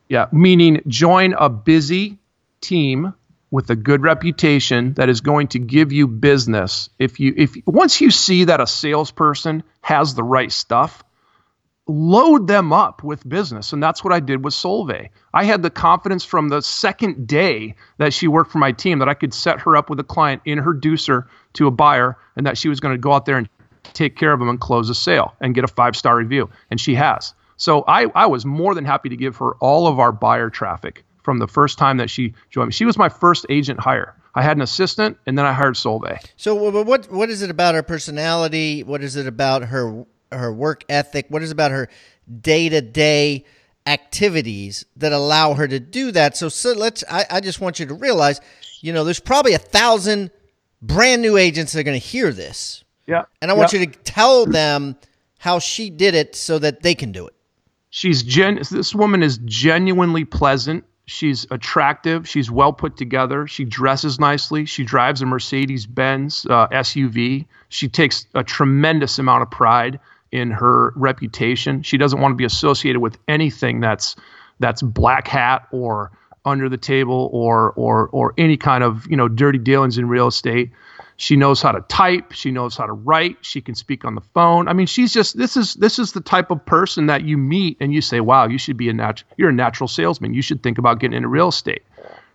yeah 0.09 0.27
meaning 0.31 0.81
join 0.87 1.33
a 1.33 1.49
busy 1.49 2.17
team 2.61 3.13
with 3.49 3.69
a 3.69 3.75
good 3.75 4.01
reputation 4.01 4.93
that 4.95 5.09
is 5.09 5.21
going 5.21 5.47
to 5.47 5.59
give 5.59 5.91
you 5.91 6.07
business 6.07 6.89
if 6.99 7.19
you 7.19 7.33
if 7.37 7.55
once 7.65 8.01
you 8.01 8.11
see 8.11 8.45
that 8.45 8.59
a 8.59 8.67
salesperson 8.67 9.63
has 9.81 10.15
the 10.15 10.23
right 10.23 10.51
stuff 10.51 11.03
load 11.87 12.47
them 12.47 12.73
up 12.73 13.03
with 13.03 13.27
business. 13.27 13.73
And 13.73 13.81
that's 13.81 14.03
what 14.03 14.13
I 14.13 14.19
did 14.19 14.43
with 14.43 14.53
Solveig. 14.53 15.09
I 15.33 15.45
had 15.45 15.63
the 15.63 15.69
confidence 15.69 16.23
from 16.23 16.49
the 16.49 16.61
second 16.61 17.27
day 17.27 17.75
that 17.97 18.13
she 18.13 18.27
worked 18.27 18.51
for 18.51 18.57
my 18.57 18.73
team 18.73 18.99
that 18.99 19.09
I 19.09 19.13
could 19.13 19.33
set 19.33 19.61
her 19.61 19.75
up 19.75 19.89
with 19.89 19.99
a 19.99 20.03
client, 20.03 20.41
introduce 20.45 21.07
her 21.07 21.27
to 21.53 21.67
a 21.67 21.71
buyer, 21.71 22.17
and 22.35 22.45
that 22.45 22.57
she 22.57 22.69
was 22.69 22.79
going 22.79 22.93
to 22.93 22.99
go 22.99 23.13
out 23.13 23.25
there 23.25 23.37
and 23.37 23.49
take 23.93 24.17
care 24.17 24.33
of 24.33 24.39
them 24.39 24.49
and 24.49 24.59
close 24.59 24.89
a 24.89 24.95
sale 24.95 25.35
and 25.39 25.55
get 25.55 25.63
a 25.63 25.67
five 25.67 25.95
star 25.95 26.17
review. 26.17 26.49
And 26.69 26.79
she 26.79 26.95
has. 26.95 27.33
So 27.55 27.83
I, 27.87 28.07
I 28.13 28.27
was 28.27 28.45
more 28.45 28.75
than 28.75 28.85
happy 28.85 29.09
to 29.09 29.17
give 29.17 29.37
her 29.37 29.55
all 29.55 29.87
of 29.87 29.99
our 29.99 30.11
buyer 30.11 30.49
traffic 30.49 31.03
from 31.27 31.39
the 31.39 31.47
first 31.47 31.77
time 31.77 31.97
that 31.97 32.09
she 32.09 32.33
joined 32.51 32.67
me. 32.67 32.71
She 32.71 32.85
was 32.85 32.97
my 32.97 33.09
first 33.09 33.45
agent 33.49 33.81
hire. 33.81 34.15
I 34.33 34.41
had 34.41 34.55
an 34.55 34.61
assistant, 34.61 35.17
and 35.25 35.37
then 35.37 35.45
I 35.45 35.51
hired 35.51 35.75
Solveig. 35.75 36.23
So, 36.37 36.55
what 36.55 37.11
what 37.11 37.29
is 37.29 37.41
it 37.41 37.49
about 37.49 37.75
her 37.75 37.83
personality? 37.83 38.81
What 38.81 39.03
is 39.03 39.17
it 39.17 39.27
about 39.27 39.63
her 39.63 40.05
her 40.31 40.53
work 40.53 40.85
ethic? 40.87 41.25
What 41.27 41.43
is 41.43 41.51
about 41.51 41.71
her 41.71 41.89
day 42.39 42.69
to 42.69 42.79
day 42.79 43.43
activities 43.85 44.85
that 44.95 45.11
allow 45.11 45.53
her 45.55 45.67
to 45.67 45.81
do 45.81 46.11
that? 46.11 46.37
So, 46.37 46.47
so 46.47 46.71
let's. 46.71 47.03
I, 47.11 47.25
I 47.29 47.39
just 47.41 47.59
want 47.59 47.77
you 47.81 47.87
to 47.87 47.93
realize, 47.93 48.39
you 48.79 48.93
know, 48.93 49.03
there's 49.03 49.19
probably 49.19 49.51
a 49.51 49.59
thousand 49.59 50.31
brand 50.81 51.21
new 51.21 51.35
agents 51.35 51.73
that 51.73 51.81
are 51.81 51.83
going 51.83 51.99
to 51.99 52.07
hear 52.07 52.31
this. 52.31 52.85
Yeah. 53.05 53.23
And 53.41 53.51
I 53.51 53.53
want 53.53 53.73
you 53.73 53.85
to 53.85 53.87
tell 53.87 54.45
them 54.45 54.95
how 55.39 55.59
she 55.59 55.89
did 55.89 56.15
it 56.15 56.37
so 56.37 56.57
that 56.57 56.83
they 56.83 56.95
can 56.95 57.11
do 57.11 57.27
it. 57.27 57.33
She's 57.89 58.23
gen. 58.23 58.61
This 58.71 58.95
woman 58.95 59.23
is 59.23 59.39
genuinely 59.39 60.23
pleasant. 60.23 60.85
She's 61.09 61.47
attractive. 61.51 62.27
She's 62.27 62.51
well 62.51 62.73
put 62.73 62.97
together. 62.97 63.47
She 63.47 63.63
dresses 63.63 64.19
nicely. 64.19 64.65
She 64.65 64.83
drives 64.83 65.21
a 65.21 65.25
Mercedes 65.25 65.85
Benz 65.85 66.45
uh, 66.49 66.67
SUV. 66.67 67.45
She 67.69 67.87
takes 67.87 68.27
a 68.35 68.43
tremendous 68.43 69.17
amount 69.17 69.41
of 69.41 69.49
pride 69.49 70.01
in 70.33 70.51
her 70.51 70.91
reputation. 70.97 71.81
She 71.81 71.97
doesn't 71.97 72.19
want 72.19 72.33
to 72.33 72.35
be 72.35 72.43
associated 72.43 72.99
with 72.99 73.17
anything 73.29 73.79
that's 73.79 74.17
that's 74.59 74.81
black 74.81 75.29
hat 75.29 75.67
or 75.71 76.11
under 76.43 76.67
the 76.67 76.77
table 76.77 77.29
or 77.31 77.71
or 77.77 78.09
or 78.09 78.33
any 78.37 78.57
kind 78.57 78.83
of 78.83 79.07
you 79.09 79.15
know 79.15 79.29
dirty 79.29 79.59
dealings 79.59 79.97
in 79.97 80.09
real 80.09 80.27
estate. 80.27 80.71
She 81.17 81.35
knows 81.35 81.61
how 81.61 81.71
to 81.71 81.81
type. 81.81 82.31
She 82.31 82.51
knows 82.51 82.77
how 82.77 82.85
to 82.85 82.93
write. 82.93 83.37
She 83.41 83.59
can 83.59 83.73
speak 83.73 84.05
on 84.05 84.13
the 84.13 84.21
phone. 84.21 84.67
I 84.67 84.73
mean, 84.73 84.85
she's 84.85 85.11
just 85.11 85.35
this 85.35 85.57
is 85.57 85.73
this 85.73 85.97
is 85.97 86.11
the 86.11 86.21
type 86.21 86.51
of 86.51 86.63
person 86.65 87.07
that 87.07 87.23
you 87.23 87.37
meet 87.37 87.77
and 87.79 87.91
you 87.91 88.01
say, 88.01 88.19
"Wow, 88.19 88.47
you 88.47 88.59
should 88.59 88.77
be 88.77 88.87
a 88.89 88.93
natural. 88.93 89.29
You're 89.35 89.49
a 89.49 89.53
natural 89.53 89.87
salesman. 89.87 90.35
You 90.35 90.43
should 90.43 90.61
think 90.61 90.77
about 90.77 90.99
getting 90.99 91.17
into 91.17 91.27
real 91.27 91.49
estate." 91.49 91.83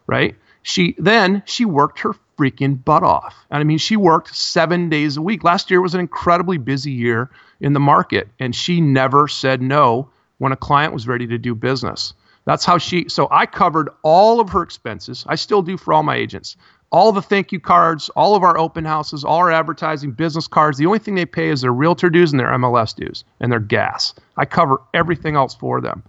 Right? 0.09 0.37
She 0.63 0.97
then 0.99 1.45
she 1.47 1.65
worked 1.65 2.01
her 2.01 2.15
freaking 2.37 2.85
butt 2.85 3.05
off. 3.05 3.37
And 3.51 3.61
I 3.61 3.65
mean, 3.65 3.79
she 3.79 3.97
worked 3.97 4.35
seven 4.35 4.89
days 4.89 5.17
a 5.17 5.23
week. 5.23 5.45
Last 5.45 5.71
year 5.71 5.81
was 5.81 5.95
an 5.95 6.01
incredibly 6.01 6.59
busy 6.59 6.91
year 6.91 7.31
in 7.61 7.75
the 7.75 7.81
market, 7.81 8.29
and 8.41 8.55
she 8.55 8.81
never 8.81 9.29
said 9.29 9.63
no 9.63 10.11
when 10.39 10.51
a 10.51 10.57
client 10.57 10.93
was 10.93 11.07
ready 11.07 11.29
to 11.29 11.39
do 11.39 11.55
business. 11.55 12.15
That's 12.45 12.65
how 12.65 12.79
she, 12.79 13.09
so 13.09 13.29
I 13.31 13.47
covered 13.47 13.91
all 14.03 14.41
of 14.41 14.51
her 14.51 14.63
expenses. 14.63 15.25
I 15.29 15.37
still 15.37 15.63
do 15.63 15.77
for 15.77 15.95
all 15.95 16.03
my 16.03 16.17
agents. 16.17 16.57
All 16.93 17.11
the 17.11 17.23
thank 17.23 17.51
you 17.53 17.59
cards, 17.59 18.11
all 18.11 18.37
of 18.37 18.43
our 18.43 18.57
open 18.59 18.85
houses, 18.85 19.25
all 19.25 19.39
our 19.39 19.51
advertising, 19.51 20.13
business 20.13 20.47
cards. 20.47 20.79
The 20.79 20.87
only 20.87 20.99
thing 20.99 21.15
they 21.15 21.27
pay 21.27 21.49
is 21.49 21.63
their 21.63 21.73
realtor 21.73 22.11
dues 22.11 22.33
and 22.33 22.39
their 22.39 22.51
MLS 22.51 22.95
dues 22.95 23.25
and 23.41 23.51
their 23.51 23.61
gas. 23.61 24.15
I 24.37 24.45
cover 24.45 24.81
everything 24.93 25.35
else 25.35 25.55
for 25.55 25.81
them 25.81 26.03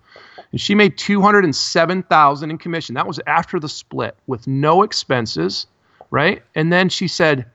and 0.54 0.62
she 0.62 0.76
made 0.76 0.98
207,000 0.98 2.50
in 2.52 2.58
commission. 2.58 2.96
That 2.96 3.08
was 3.08 3.20
after 3.28 3.60
the 3.60 3.68
split 3.68 4.16
with 4.28 4.48
no 4.48 4.84
expenses, 4.84 5.66
right? 6.12 6.44
And 6.56 6.72
then 6.72 6.90
she 6.90 7.08
said, 7.08 7.46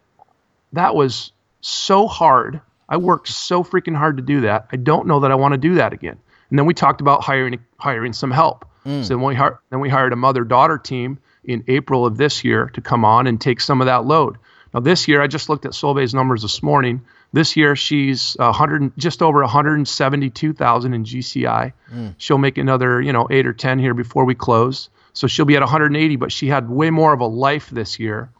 "That 0.73 0.97
was 0.97 1.33
so 1.61 2.09
hard. 2.09 2.61
I 2.89 2.97
worked 2.97 3.29
so 3.29 3.63
freaking 3.63 3.97
hard 3.97 4.17
to 4.17 4.23
do 4.23 4.41
that. 4.43 4.67
I 4.73 4.77
don't 4.77 5.07
know 5.07 5.21
that 5.21 5.31
I 5.31 5.37
want 5.37 5.53
to 5.53 5.59
do 5.59 5.77
that 5.77 5.93
again." 5.93 6.19
And 6.51 6.59
then 6.59 6.67
we 6.67 6.75
talked 6.75 7.01
about 7.01 7.23
hiring 7.23 7.59
hiring 7.79 8.13
some 8.13 8.33
help. 8.33 8.65
Mm. 8.85 9.05
So 9.05 9.15
then 9.15 9.23
we 9.23 9.37
then 9.71 9.81
we 9.81 9.89
hired 9.89 10.13
a 10.13 10.17
mother 10.17 10.43
daughter 10.43 10.77
team 10.77 11.19
in 11.49 11.65
April 11.67 12.07
of 12.07 12.19
this 12.19 12.45
year 12.45 12.71
to 12.75 12.81
come 12.81 13.05
on 13.05 13.27
and 13.27 13.41
take 13.41 13.61
some 13.61 13.81
of 13.81 13.87
that 13.87 14.05
load. 14.05 14.37
Now 14.73 14.81
this 14.81 15.09
year, 15.09 15.23
I 15.23 15.27
just 15.27 15.49
looked 15.49 15.65
at 15.65 15.73
Solveig's 15.73 16.15
numbers 16.15 16.43
this 16.43 16.63
morning. 16.63 17.01
This 17.33 17.57
year, 17.57 17.75
she's 17.75 18.37
100, 18.39 18.93
just 18.97 19.23
over 19.23 19.41
172,000 19.41 20.95
in 20.95 21.05
GCI. 21.05 21.73
Mm. 21.93 22.15
She'll 22.19 22.39
make 22.39 22.59
another, 22.59 23.01
you 23.01 23.13
know, 23.13 23.27
eight 23.31 23.47
or 23.47 23.53
10 23.53 23.79
here 23.79 23.95
before 23.95 24.25
we 24.25 24.35
close. 24.35 24.91
So 25.15 25.27
she'll 25.27 25.47
be 25.47 25.57
at 25.57 25.63
180, 25.63 26.17
but 26.17 26.31
she 26.31 26.49
had 26.49 26.69
way 26.69 26.91
more 26.91 27.13
of 27.13 27.21
a 27.21 27.27
life 27.27 27.71
this 27.71 27.99
year. 27.99 28.31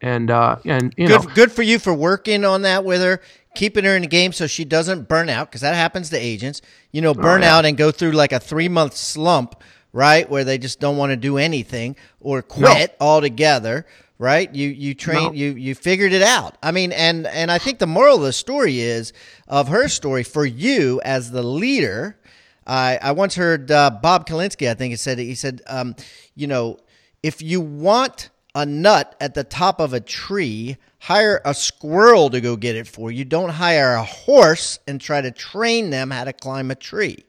And, 0.00 0.30
uh, 0.30 0.56
and, 0.64 0.94
you 0.96 1.08
good, 1.08 1.24
know. 1.24 1.34
Good 1.34 1.52
for 1.52 1.62
you 1.62 1.78
for 1.78 1.94
working 1.94 2.44
on 2.44 2.62
that 2.62 2.84
with 2.84 3.00
her, 3.00 3.20
keeping 3.54 3.84
her 3.84 3.96
in 3.96 4.02
the 4.02 4.08
game 4.08 4.32
so 4.32 4.46
she 4.46 4.64
doesn't 4.64 5.08
burn 5.08 5.28
out, 5.28 5.48
because 5.48 5.60
that 5.60 5.74
happens 5.74 6.10
to 6.10 6.18
agents. 6.18 6.60
You 6.90 7.00
know, 7.00 7.14
burn 7.14 7.42
oh, 7.42 7.46
yeah. 7.46 7.56
out 7.56 7.64
and 7.64 7.76
go 7.76 7.90
through 7.90 8.12
like 8.12 8.32
a 8.32 8.40
three 8.40 8.68
month 8.68 8.96
slump, 8.96 9.62
right? 9.92 10.28
Where 10.28 10.44
they 10.44 10.58
just 10.58 10.80
don't 10.80 10.96
want 10.96 11.10
to 11.10 11.16
do 11.16 11.38
anything 11.38 11.96
or 12.20 12.42
quit 12.42 12.96
no. 13.00 13.06
altogether 13.06 13.86
right? 14.22 14.54
You 14.54 14.68
you 14.68 14.94
train 14.94 15.24
no. 15.24 15.32
you 15.32 15.50
you 15.54 15.74
figured 15.74 16.12
it 16.12 16.22
out. 16.22 16.56
I 16.62 16.70
mean, 16.70 16.92
and 16.92 17.26
and 17.26 17.50
I 17.50 17.58
think 17.58 17.80
the 17.80 17.88
moral 17.88 18.16
of 18.18 18.22
the 18.22 18.32
story 18.32 18.78
is 18.78 19.12
of 19.48 19.66
her 19.66 19.88
story 19.88 20.22
for 20.22 20.46
you 20.46 21.00
as 21.04 21.32
the 21.32 21.42
leader. 21.42 22.16
I 22.64 23.00
I 23.02 23.12
once 23.12 23.34
heard 23.34 23.72
uh, 23.72 23.90
Bob 23.90 24.28
Kalinske, 24.28 24.70
I 24.70 24.74
think 24.74 24.92
he 24.92 24.96
said 24.96 25.18
he 25.18 25.34
said, 25.34 25.60
um, 25.66 25.96
you 26.36 26.46
know, 26.46 26.78
if 27.24 27.42
you 27.42 27.60
want 27.60 28.30
a 28.54 28.64
nut 28.64 29.16
at 29.20 29.34
the 29.34 29.42
top 29.42 29.80
of 29.80 29.92
a 29.92 30.00
tree, 30.00 30.76
hire 31.00 31.40
a 31.44 31.52
squirrel 31.52 32.30
to 32.30 32.40
go 32.40 32.54
get 32.54 32.76
it 32.76 32.86
for 32.86 33.10
you. 33.10 33.24
Don't 33.24 33.50
hire 33.50 33.94
a 33.94 34.04
horse 34.04 34.78
and 34.86 35.00
try 35.00 35.20
to 35.20 35.32
train 35.32 35.90
them 35.90 36.12
how 36.12 36.22
to 36.22 36.32
climb 36.32 36.70
a 36.70 36.76
tree. 36.76 37.24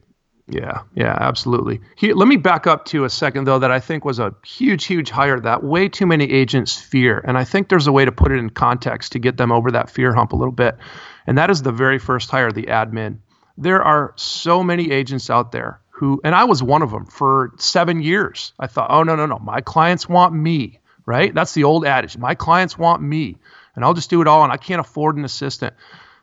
Yeah, 0.54 0.84
yeah, 0.94 1.18
absolutely. 1.20 1.82
He, 1.96 2.14
let 2.14 2.28
me 2.28 2.38
back 2.38 2.68
up 2.68 2.86
to 2.86 3.06
a 3.06 3.10
second, 3.10 3.46
though, 3.46 3.58
that 3.58 3.72
I 3.72 3.80
think 3.80 4.06
was 4.06 4.20
a 4.20 4.36
huge, 4.46 4.86
huge 4.86 5.10
hire 5.10 5.40
that 5.40 5.64
way 5.64 5.90
too 5.90 6.06
many 6.06 6.32
agents 6.32 6.80
fear. 6.80 7.18
And 7.18 7.36
I 7.36 7.44
think 7.44 7.70
there's 7.70 7.88
a 7.88 7.92
way 7.92 8.06
to 8.06 8.12
put 8.12 8.32
it 8.32 8.38
in 8.38 8.52
context 8.52 9.14
to 9.14 9.20
get 9.20 9.36
them 9.36 9.52
over 9.52 9.72
that 9.72 9.90
fear 9.90 10.14
hump 10.14 10.32
a 10.32 10.36
little 10.36 10.52
bit. 10.54 10.78
And 11.26 11.40
that 11.40 11.50
is 11.50 11.64
the 11.64 11.72
very 11.72 11.98
first 11.98 12.30
hire, 12.30 12.52
the 12.52 12.68
admin. 12.68 13.18
There 13.58 13.82
are 13.82 14.14
so 14.16 14.64
many 14.64 14.92
agents 14.92 15.32
out 15.32 15.52
there 15.52 15.80
who, 15.90 16.22
and 16.24 16.36
I 16.36 16.44
was 16.44 16.62
one 16.62 16.84
of 16.84 16.92
them 16.92 17.08
for 17.08 17.54
seven 17.58 18.04
years. 18.04 18.54
I 18.60 18.68
thought, 18.68 18.92
oh, 18.92 19.02
no, 19.02 19.16
no, 19.16 19.26
no, 19.26 19.40
my 19.40 19.62
clients 19.62 20.08
want 20.08 20.36
me, 20.36 20.82
right? 21.08 21.34
That's 21.34 21.54
the 21.54 21.64
old 21.64 21.84
adage. 21.84 22.16
My 22.16 22.36
clients 22.36 22.78
want 22.78 23.02
me, 23.02 23.38
and 23.76 23.84
I'll 23.84 23.96
just 23.96 24.12
do 24.12 24.22
it 24.22 24.28
all, 24.28 24.44
and 24.44 24.54
I 24.54 24.58
can't 24.58 24.82
afford 24.82 25.18
an 25.18 25.26
assistant 25.26 25.74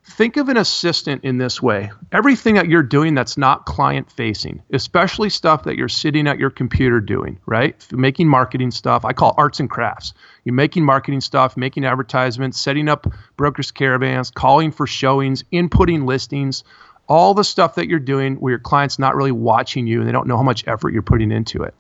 think 0.04 0.36
of 0.36 0.48
an 0.48 0.56
assistant 0.56 1.24
in 1.24 1.38
this 1.38 1.60
way. 1.60 1.90
Everything 2.10 2.54
that 2.54 2.68
you're 2.68 2.82
doing 2.82 3.14
that's 3.14 3.36
not 3.36 3.66
client 3.66 4.10
facing 4.10 4.62
especially 4.72 5.30
stuff 5.30 5.64
that 5.64 5.76
you're 5.76 5.88
sitting 5.88 6.26
at 6.26 6.38
your 6.38 6.50
computer 6.50 7.00
doing 7.00 7.38
right? 7.46 7.86
Making 7.92 8.28
marketing 8.28 8.70
stuff. 8.70 9.04
I 9.04 9.12
call 9.12 9.34
arts 9.36 9.60
and 9.60 9.68
crafts. 9.68 10.14
You're 10.44 10.54
making 10.54 10.84
marketing 10.84 11.20
stuff 11.20 11.56
making 11.56 11.84
advertisements 11.84 12.60
setting 12.60 12.88
up 12.88 13.06
brokers 13.36 13.70
caravans 13.70 14.30
calling 14.30 14.72
for 14.72 14.86
showings 14.86 15.44
inputting 15.52 16.06
listings 16.06 16.64
all 17.06 17.34
the 17.34 17.44
stuff 17.44 17.74
that 17.74 17.88
you're 17.88 17.98
doing 17.98 18.36
where 18.36 18.52
your 18.52 18.60
client's 18.60 18.98
not 18.98 19.16
really 19.16 19.32
watching 19.32 19.86
you 19.86 20.00
and 20.00 20.08
they 20.08 20.12
don't 20.12 20.28
know 20.28 20.36
how 20.36 20.42
much 20.42 20.66
effort 20.66 20.92
you're 20.92 21.02
putting 21.02 21.32
into 21.32 21.64
it. 21.64 21.74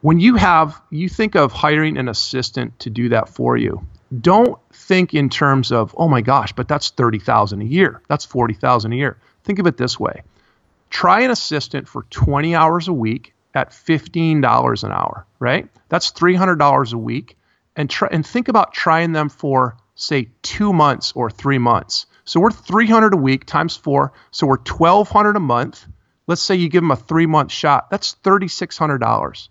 When 0.00 0.18
you 0.18 0.34
have 0.36 0.80
you 0.90 1.08
think 1.08 1.36
of 1.36 1.52
hiring 1.52 1.96
an 1.96 2.08
assistant 2.08 2.78
to 2.80 2.90
do 2.90 3.10
that 3.10 3.28
for 3.28 3.56
you 3.56 3.86
don't 4.18 4.58
think 4.72 5.14
in 5.14 5.28
terms 5.28 5.70
of, 5.70 5.94
oh 5.96 6.08
my 6.08 6.20
gosh, 6.20 6.52
but 6.52 6.66
that's 6.66 6.90
30,000 6.90 7.60
a 7.62 7.64
year. 7.64 8.02
That's 8.08 8.24
40,000 8.24 8.92
a 8.92 8.96
year. 8.96 9.18
Think 9.44 9.58
of 9.58 9.66
it 9.66 9.76
this 9.76 10.00
way. 10.00 10.22
Try 10.90 11.20
an 11.20 11.30
assistant 11.30 11.88
for 11.88 12.02
20 12.10 12.54
hours 12.54 12.88
a 12.88 12.92
week 12.92 13.34
at 13.54 13.70
$15 13.70 14.84
an 14.84 14.92
hour, 14.92 15.26
right? 15.38 15.68
That's 15.88 16.12
$300 16.12 16.92
a 16.92 16.98
week. 16.98 17.36
And 17.76 17.88
try 17.88 18.08
and 18.10 18.26
think 18.26 18.48
about 18.48 18.74
trying 18.74 19.12
them 19.12 19.28
for 19.28 19.76
say 19.94 20.28
2 20.42 20.72
months 20.72 21.12
or 21.14 21.30
3 21.30 21.58
months. 21.58 22.06
So 22.24 22.40
we're 22.40 22.50
300 22.50 23.14
a 23.14 23.16
week 23.16 23.44
times 23.46 23.76
4, 23.76 24.12
so 24.30 24.46
we're 24.46 24.56
1200 24.56 25.36
a 25.36 25.40
month. 25.40 25.86
Let's 26.26 26.42
say 26.42 26.56
you 26.56 26.68
give 26.68 26.82
them 26.82 26.90
a 26.90 26.96
3 26.96 27.26
month 27.26 27.52
shot. 27.52 27.90
That's 27.90 28.16
$3600. 28.24 29.48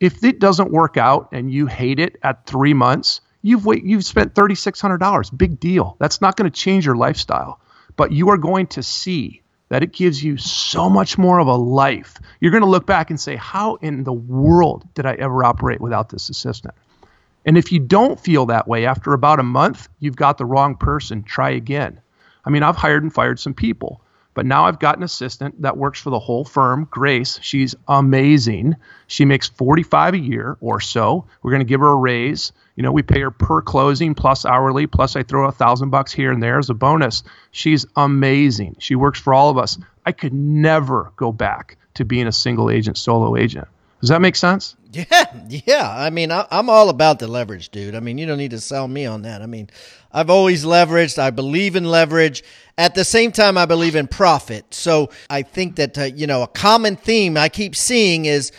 If 0.00 0.22
it 0.24 0.40
doesn't 0.40 0.72
work 0.72 0.96
out 0.96 1.28
and 1.32 1.50
you 1.52 1.66
hate 1.66 1.98
it 1.98 2.18
at 2.22 2.46
3 2.46 2.74
months, 2.74 3.20
you've 3.44 3.66
wait, 3.66 3.84
you've 3.84 4.04
spent 4.04 4.34
$3600. 4.34 5.36
Big 5.36 5.60
deal. 5.60 5.96
That's 6.00 6.20
not 6.20 6.36
going 6.36 6.50
to 6.50 6.56
change 6.56 6.86
your 6.86 6.96
lifestyle, 6.96 7.60
but 7.94 8.10
you 8.10 8.30
are 8.30 8.38
going 8.38 8.66
to 8.68 8.82
see 8.82 9.42
that 9.68 9.82
it 9.82 9.92
gives 9.92 10.22
you 10.22 10.38
so 10.38 10.88
much 10.88 11.18
more 11.18 11.38
of 11.38 11.46
a 11.46 11.54
life. 11.54 12.18
You're 12.40 12.50
going 12.50 12.62
to 12.62 12.68
look 12.68 12.86
back 12.86 13.10
and 13.10 13.20
say, 13.20 13.36
How 13.36 13.76
in 13.76 14.02
the 14.02 14.12
world 14.12 14.88
did 14.94 15.04
I 15.04 15.14
ever 15.14 15.44
operate 15.44 15.80
without 15.80 16.08
this 16.08 16.30
assistant? 16.30 16.74
And 17.44 17.58
if 17.58 17.70
you 17.70 17.80
don't 17.80 18.18
feel 18.18 18.46
that 18.46 18.66
way 18.66 18.86
after 18.86 19.12
about 19.12 19.40
a 19.40 19.44
month, 19.44 19.88
you've 19.98 20.16
got 20.16 20.38
the 20.38 20.46
wrong 20.46 20.76
person. 20.76 21.22
Try 21.22 21.50
again. 21.50 22.00
I 22.46 22.50
mean, 22.50 22.62
I've 22.62 22.76
hired 22.76 23.02
and 23.02 23.12
fired 23.12 23.38
some 23.38 23.54
people, 23.54 24.02
but 24.32 24.46
now 24.46 24.64
I've 24.64 24.78
got 24.78 24.96
an 24.96 25.02
assistant 25.02 25.60
that 25.62 25.76
works 25.76 26.00
for 26.00 26.10
the 26.10 26.18
whole 26.18 26.44
firm, 26.44 26.88
Grace. 26.90 27.38
She's 27.42 27.74
amazing. 27.88 28.76
She 29.06 29.26
makes 29.26 29.48
45 29.48 30.14
a 30.14 30.18
year 30.18 30.56
or 30.60 30.80
so. 30.80 31.26
We're 31.42 31.50
going 31.50 31.60
to 31.60 31.66
give 31.66 31.80
her 31.80 31.90
a 31.90 31.96
raise. 31.96 32.52
You 32.76 32.82
know, 32.82 32.92
we 32.92 33.02
pay 33.02 33.20
her 33.20 33.30
per 33.30 33.62
closing 33.62 34.14
plus 34.14 34.44
hourly, 34.44 34.86
plus 34.86 35.14
I 35.14 35.22
throw 35.22 35.48
a 35.48 35.52
thousand 35.52 35.90
bucks 35.90 36.12
here 36.12 36.32
and 36.32 36.42
there 36.42 36.58
as 36.58 36.70
a 36.70 36.74
bonus. 36.74 37.22
She's 37.52 37.86
amazing. 37.94 38.76
She 38.80 38.96
works 38.96 39.20
for 39.20 39.32
all 39.32 39.48
of 39.50 39.58
us. 39.58 39.78
I 40.04 40.12
could 40.12 40.34
never 40.34 41.12
go 41.16 41.30
back 41.32 41.76
to 41.94 42.04
being 42.04 42.26
a 42.26 42.32
single 42.32 42.70
agent, 42.70 42.98
solo 42.98 43.36
agent. 43.36 43.68
Does 44.00 44.10
that 44.10 44.20
make 44.20 44.36
sense? 44.36 44.76
Yeah, 44.94 45.24
yeah. 45.48 45.90
I 45.92 46.10
mean, 46.10 46.30
I, 46.30 46.46
am 46.52 46.70
all 46.70 46.88
about 46.88 47.18
the 47.18 47.26
leverage, 47.26 47.70
dude. 47.70 47.96
I 47.96 48.00
mean, 48.00 48.16
you 48.16 48.26
don't 48.26 48.38
need 48.38 48.52
to 48.52 48.60
sell 48.60 48.86
me 48.86 49.06
on 49.06 49.22
that. 49.22 49.42
I 49.42 49.46
mean, 49.46 49.68
I've 50.12 50.30
always 50.30 50.64
leveraged. 50.64 51.18
I 51.18 51.30
believe 51.30 51.74
in 51.74 51.84
leverage. 51.84 52.44
At 52.78 52.94
the 52.94 53.04
same 53.04 53.32
time, 53.32 53.58
I 53.58 53.66
believe 53.66 53.96
in 53.96 54.06
profit. 54.06 54.72
So 54.72 55.10
I 55.28 55.42
think 55.42 55.74
that, 55.76 55.98
uh, 55.98 56.02
you 56.04 56.28
know, 56.28 56.44
a 56.44 56.46
common 56.46 56.94
theme 56.94 57.36
I 57.36 57.48
keep 57.48 57.74
seeing 57.74 58.26
is 58.26 58.52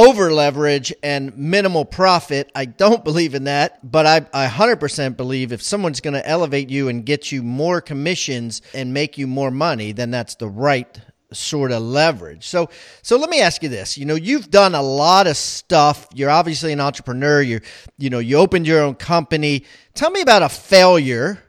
over 0.00 0.32
leverage 0.32 0.94
and 1.02 1.36
minimal 1.36 1.84
profit. 1.84 2.50
I 2.54 2.64
don't 2.64 3.04
believe 3.04 3.34
in 3.34 3.44
that, 3.44 3.78
but 3.88 4.06
I, 4.06 4.26
I 4.32 4.48
100% 4.48 5.14
believe 5.14 5.52
if 5.52 5.60
someone's 5.60 6.00
going 6.00 6.14
to 6.14 6.26
elevate 6.26 6.70
you 6.70 6.88
and 6.88 7.04
get 7.04 7.30
you 7.30 7.42
more 7.42 7.82
commissions 7.82 8.62
and 8.72 8.94
make 8.94 9.18
you 9.18 9.26
more 9.26 9.50
money, 9.50 9.92
then 9.92 10.10
that's 10.10 10.36
the 10.36 10.48
right 10.48 10.98
sort 11.34 11.70
of 11.70 11.82
leverage. 11.82 12.46
So 12.48 12.70
so 13.02 13.18
let 13.18 13.28
me 13.28 13.42
ask 13.42 13.62
you 13.62 13.68
this. 13.68 13.98
You 13.98 14.06
know, 14.06 14.14
you've 14.14 14.50
done 14.50 14.74
a 14.74 14.80
lot 14.80 15.26
of 15.26 15.36
stuff. 15.36 16.08
You're 16.14 16.30
obviously 16.30 16.72
an 16.72 16.80
entrepreneur. 16.80 17.42
You 17.42 17.60
you 17.98 18.08
know, 18.08 18.20
you 18.20 18.38
opened 18.38 18.66
your 18.66 18.80
own 18.80 18.94
company. 18.94 19.66
Tell 19.92 20.10
me 20.10 20.22
about 20.22 20.42
a 20.42 20.48
failure 20.48 21.42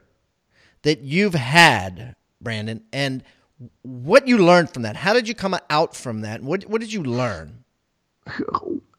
that 0.82 1.00
you've 1.00 1.34
had, 1.34 2.16
Brandon, 2.38 2.84
and 2.92 3.24
what 3.80 4.28
you 4.28 4.36
learned 4.36 4.74
from 4.74 4.82
that. 4.82 4.96
How 4.96 5.14
did 5.14 5.26
you 5.26 5.34
come 5.34 5.56
out 5.70 5.96
from 5.96 6.20
that? 6.20 6.42
What 6.42 6.64
what 6.64 6.82
did 6.82 6.92
you 6.92 7.02
learn? 7.02 7.61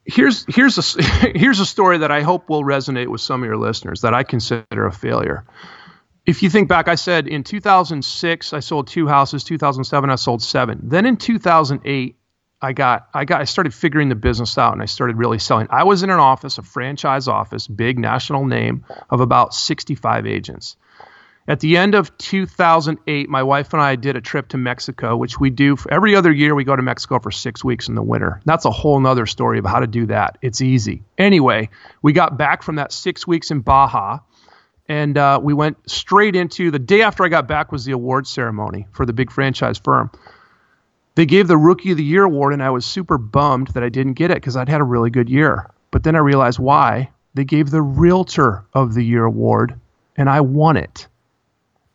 Here's 0.06 0.46
here's 0.54 0.78
a 0.78 1.04
here's 1.36 1.60
a 1.60 1.66
story 1.66 2.00
that 2.00 2.12
I 2.12 2.22
hope 2.22 2.50
will 2.50 2.64
resonate 2.64 3.08
with 3.08 3.22
some 3.22 3.42
of 3.42 3.48
your 3.48 3.58
listeners 3.58 4.02
that 4.02 4.14
I 4.14 4.24
consider 4.24 4.86
a 4.86 4.92
failure 4.92 5.46
if 6.26 6.42
you 6.42 6.50
think 6.50 6.70
back, 6.70 6.88
I 6.88 6.96
said 6.96 7.28
in 7.28 7.44
2006 7.44 8.54
I 8.54 8.60
sold 8.60 8.88
two 8.88 9.08
houses. 9.08 9.44
2007 9.44 10.10
I 10.10 10.16
sold 10.16 10.42
seven. 10.42 10.80
Then 10.84 11.06
in 11.06 11.18
2008 11.18 12.16
I 12.62 12.72
got 12.74 13.10
I 13.14 13.26
got 13.26 13.42
I 13.42 13.44
started 13.44 13.74
figuring 13.74 14.08
the 14.08 14.16
business 14.16 14.58
out 14.58 14.72
and 14.74 14.82
I 14.82 14.86
started 14.86 15.18
really 15.18 15.40
selling. 15.40 15.68
I 15.70 15.84
was 15.84 16.02
in 16.02 16.10
an 16.10 16.20
office, 16.20 16.58
a 16.58 16.62
franchise 16.62 17.28
office, 17.28 17.68
big 17.68 18.00
national 18.00 18.46
name 18.46 18.86
of 19.10 19.20
about 19.20 19.54
65 19.54 20.26
agents. 20.26 20.78
At 21.48 21.60
the 21.60 21.76
end 21.76 21.94
of 21.94 22.18
2008, 22.18 23.30
my 23.30 23.44
wife 23.44 23.74
and 23.74 23.82
I 23.82 23.98
did 23.98 24.16
a 24.16 24.22
trip 24.22 24.48
to 24.50 24.58
Mexico, 24.58 25.18
which 25.18 25.40
we 25.40 25.50
do 25.50 25.76
every 25.92 26.16
other 26.16 26.32
year. 26.32 26.56
We 26.56 26.64
go 26.64 26.76
to 26.76 26.82
Mexico 26.82 27.20
for 27.20 27.32
six 27.32 27.64
weeks 27.64 27.90
in 27.90 27.96
the 27.96 28.02
winter. 28.02 28.40
That's 28.46 28.64
a 28.64 28.72
whole 28.72 29.00
nother 29.00 29.26
story 29.26 29.60
of 29.60 29.66
how 29.66 29.80
to 29.80 29.88
do 29.88 30.06
that. 30.06 30.38
It's 30.42 30.62
easy. 30.62 31.04
Anyway, 31.18 31.70
we 32.02 32.14
got 32.14 32.38
back 32.38 32.64
from 32.64 32.76
that 32.76 32.94
six 32.94 33.28
weeks 33.28 33.52
in 33.52 33.60
Baja 33.60 34.20
and 34.88 35.18
uh, 35.18 35.40
we 35.42 35.54
went 35.54 35.90
straight 35.90 36.36
into 36.36 36.72
the 36.72 36.80
day 36.80 37.02
after 37.02 37.24
I 37.24 37.30
got 37.30 37.48
back 37.48 37.72
was 37.72 37.86
the 37.86 37.94
award 37.94 38.28
ceremony 38.28 38.88
for 38.92 39.06
the 39.06 39.14
big 39.14 39.32
franchise 39.32 39.80
firm. 39.80 40.12
They 41.16 41.26
gave 41.26 41.48
the 41.48 41.58
Rookie 41.58 41.92
of 41.92 41.98
the 41.98 42.04
Year 42.04 42.24
award, 42.24 42.54
and 42.54 42.64
I 42.64 42.72
was 42.72 42.86
super 42.86 43.18
bummed 43.18 43.68
that 43.70 43.84
I 43.84 43.90
didn't 43.90 44.14
get 44.14 44.32
it 44.32 44.38
because 44.38 44.58
I'd 44.58 44.70
had 44.70 44.82
a 44.82 44.86
really 44.86 45.12
good 45.12 45.30
year. 45.30 45.70
But 45.92 46.04
then 46.04 46.16
I 46.16 46.20
realized 46.20 46.60
why. 46.60 47.12
They 47.36 47.44
gave 47.44 47.70
the 47.70 47.82
Realtor 47.82 48.66
of 48.74 48.94
the 48.94 49.04
Year 49.04 49.24
award, 49.24 49.80
and 50.18 50.30
I 50.30 50.42
won 50.42 50.76
it. 50.76 51.08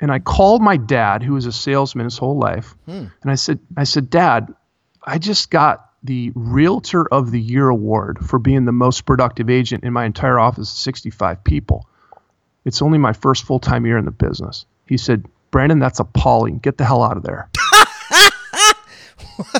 And 0.00 0.12
I 0.12 0.20
called 0.20 0.62
my 0.62 0.76
dad, 0.76 1.22
who 1.22 1.34
was 1.34 1.46
a 1.46 1.52
salesman 1.52 2.04
his 2.04 2.18
whole 2.18 2.38
life, 2.38 2.74
hmm. 2.86 3.06
and 3.22 3.30
I 3.30 3.34
said, 3.34 3.58
I 3.76 3.84
said, 3.84 4.10
Dad, 4.10 4.54
I 5.02 5.18
just 5.18 5.50
got 5.50 5.88
the 6.02 6.32
Realtor 6.34 7.12
of 7.12 7.30
the 7.30 7.40
Year 7.40 7.68
award 7.68 8.18
for 8.24 8.38
being 8.38 8.64
the 8.64 8.72
most 8.72 9.06
productive 9.06 9.50
agent 9.50 9.84
in 9.84 9.92
my 9.92 10.04
entire 10.04 10.38
office, 10.38 10.70
of 10.70 10.78
65 10.78 11.42
people. 11.42 11.88
It's 12.64 12.82
only 12.82 12.98
my 12.98 13.12
first 13.12 13.44
full 13.44 13.58
time 13.58 13.86
year 13.86 13.98
in 13.98 14.04
the 14.04 14.10
business. 14.10 14.66
He 14.86 14.96
said, 14.96 15.26
Brandon, 15.50 15.78
that's 15.78 16.00
appalling. 16.00 16.58
Get 16.58 16.78
the 16.78 16.84
hell 16.84 17.02
out 17.02 17.16
of 17.16 17.22
there. 17.22 17.48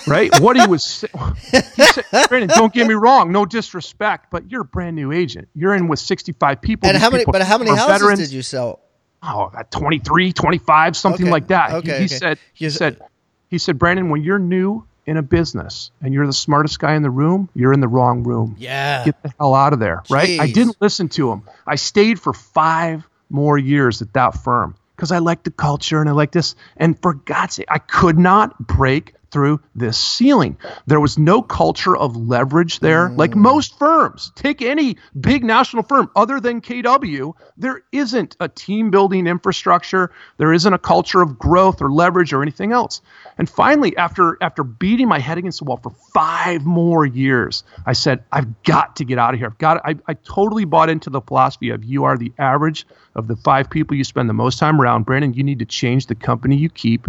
right? 0.07 0.31
What 0.41 0.57
he 0.57 0.67
was 0.67 1.05
he 1.51 1.83
said, 1.83 2.05
Brandon, 2.29 2.49
don't 2.49 2.73
get 2.73 2.87
me 2.87 2.95
wrong, 2.95 3.33
no 3.33 3.45
disrespect, 3.45 4.31
but 4.31 4.51
you're 4.51 4.63
a 4.63 4.65
brand 4.65 4.97
new 4.97 5.13
agent. 5.13 5.49
You're 5.55 5.75
in 5.75 5.89
with 5.89 5.99
65 5.99 6.61
people. 6.61 6.89
And 6.89 6.99
how 6.99 7.11
many 7.11 7.25
but 7.25 7.43
how 7.43 7.59
many 7.59 7.71
houses 7.71 7.87
veterans. 7.87 8.21
did 8.21 8.33
you 8.33 8.43
sell? 8.43 8.81
Oh, 9.23 9.51
23, 9.71 10.33
25, 10.33 10.97
something 10.97 11.27
okay. 11.27 11.31
like 11.31 11.49
that. 11.49 11.73
Okay, 11.73 11.93
he, 11.93 11.99
he 11.99 12.05
okay. 12.05 12.07
said 12.07 12.39
he 12.55 12.71
said 12.71 13.01
he 13.49 13.59
said, 13.59 13.79
Brandon, 13.79 14.11
when 14.11 14.23
you're 14.23 14.39
new 14.39 14.87
in 15.07 15.17
a 15.17 15.23
business 15.23 15.91
and 16.03 16.13
you're 16.13 16.27
the 16.27 16.33
smartest 16.33 16.79
guy 16.79 16.95
in 16.95 17.03
the 17.03 17.11
room, 17.11 17.49
you're 17.55 17.73
in 17.73 17.81
the 17.81 17.89
wrong 17.89 18.23
room. 18.23 18.57
Yeah. 18.59 19.05
Get 19.05 19.23
the 19.23 19.33
hell 19.39 19.55
out 19.55 19.73
of 19.73 19.79
there. 19.79 20.03
Jeez. 20.05 20.11
Right. 20.11 20.41
I 20.41 20.51
didn't 20.51 20.77
listen 20.81 21.09
to 21.11 21.33
him. 21.33 21.45
I 21.67 21.77
stayed 21.77 22.21
for 22.21 22.35
five 22.35 23.09
more 23.31 23.57
years 23.57 24.03
at 24.03 24.13
that 24.13 24.35
firm 24.35 24.77
because 24.95 25.11
I 25.11 25.19
liked 25.19 25.45
the 25.45 25.51
culture 25.51 26.01
and 26.01 26.11
I 26.11 26.13
like 26.13 26.31
this. 26.31 26.55
And 26.77 27.01
for 27.01 27.15
God's 27.15 27.55
sake, 27.55 27.67
I 27.71 27.79
could 27.79 28.19
not 28.19 28.59
break 28.59 29.15
through 29.31 29.61
this 29.75 29.99
ceiling. 29.99 30.57
There 30.87 31.01
was 31.01 31.19
no 31.19 31.43
culture 31.43 31.97
of 31.97 32.17
leverage 32.17 32.81
there. 32.81 33.09
Mm. 33.09 33.19
Like 33.19 33.37
most 33.37 33.79
firms, 33.79 34.33
take 34.35 34.63
any 34.63 34.97
big 35.19 35.45
national 35.45 35.83
firm 35.83 36.11
other 36.17 36.41
than 36.41 36.61
KW, 36.61 37.35
there 37.57 37.83
isn't 37.93 38.37
a 38.41 38.49
team 38.49 38.91
building 38.91 39.27
infrastructure. 39.27 40.11
There 40.39 40.53
isn't 40.53 40.73
a 40.73 40.79
culture 40.79 41.21
of 41.21 41.39
growth 41.39 41.83
or 41.83 41.91
leverage 41.91 42.33
or 42.33 42.43
anything 42.43 42.73
else. 42.73 43.01
And 43.37 43.49
finally, 43.49 43.97
after 43.97 44.39
after 44.41 44.65
beating 44.65 45.09
my 45.09 45.19
head 45.19 45.39
against 45.39 45.59
the 45.59 45.65
wall 45.65 45.79
for 45.83 45.91
five 46.13 46.65
more 46.65 47.05
years, 47.05 47.65
I 47.87 47.93
said, 47.93 48.25
I've 48.33 48.63
got 48.63 48.97
to 48.97 49.05
get 49.05 49.19
out 49.19 49.35
of 49.35 49.41
here. 49.41 49.49
I've 49.49 49.59
got 49.59 49.81
I, 49.85 49.97
I 50.07 50.15
totally 50.15 50.65
bought 50.65 50.91
into 50.91 51.11
the 51.11 51.21
philosophy 51.21 51.71
of 51.71 51.85
you 51.85 52.05
are 52.05 52.17
the 52.17 52.33
average 52.39 52.87
of 53.15 53.29
the 53.29 53.37
five 53.37 53.69
people 53.69 53.97
you 53.97 54.05
spend 54.05 54.29
the 54.29 54.35
most 54.35 54.59
time 54.59 54.81
around. 54.81 55.05
Brandon, 55.05 55.35
you 55.35 55.43
need 55.43 55.59
to 55.59 55.67
change 55.67 56.07
the 56.07 56.15
company 56.15 56.57
you 56.57 56.69
keep 56.69 57.07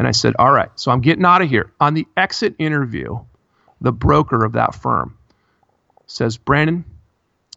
and 0.00 0.08
I 0.08 0.12
said, 0.12 0.34
All 0.38 0.50
right, 0.50 0.70
so 0.76 0.90
I'm 0.90 1.02
getting 1.02 1.26
out 1.26 1.42
of 1.42 1.50
here. 1.50 1.74
On 1.78 1.92
the 1.92 2.08
exit 2.16 2.54
interview, 2.58 3.18
the 3.82 3.92
broker 3.92 4.46
of 4.46 4.52
that 4.52 4.74
firm 4.74 5.18
says, 6.06 6.38
Brandon, 6.38 6.86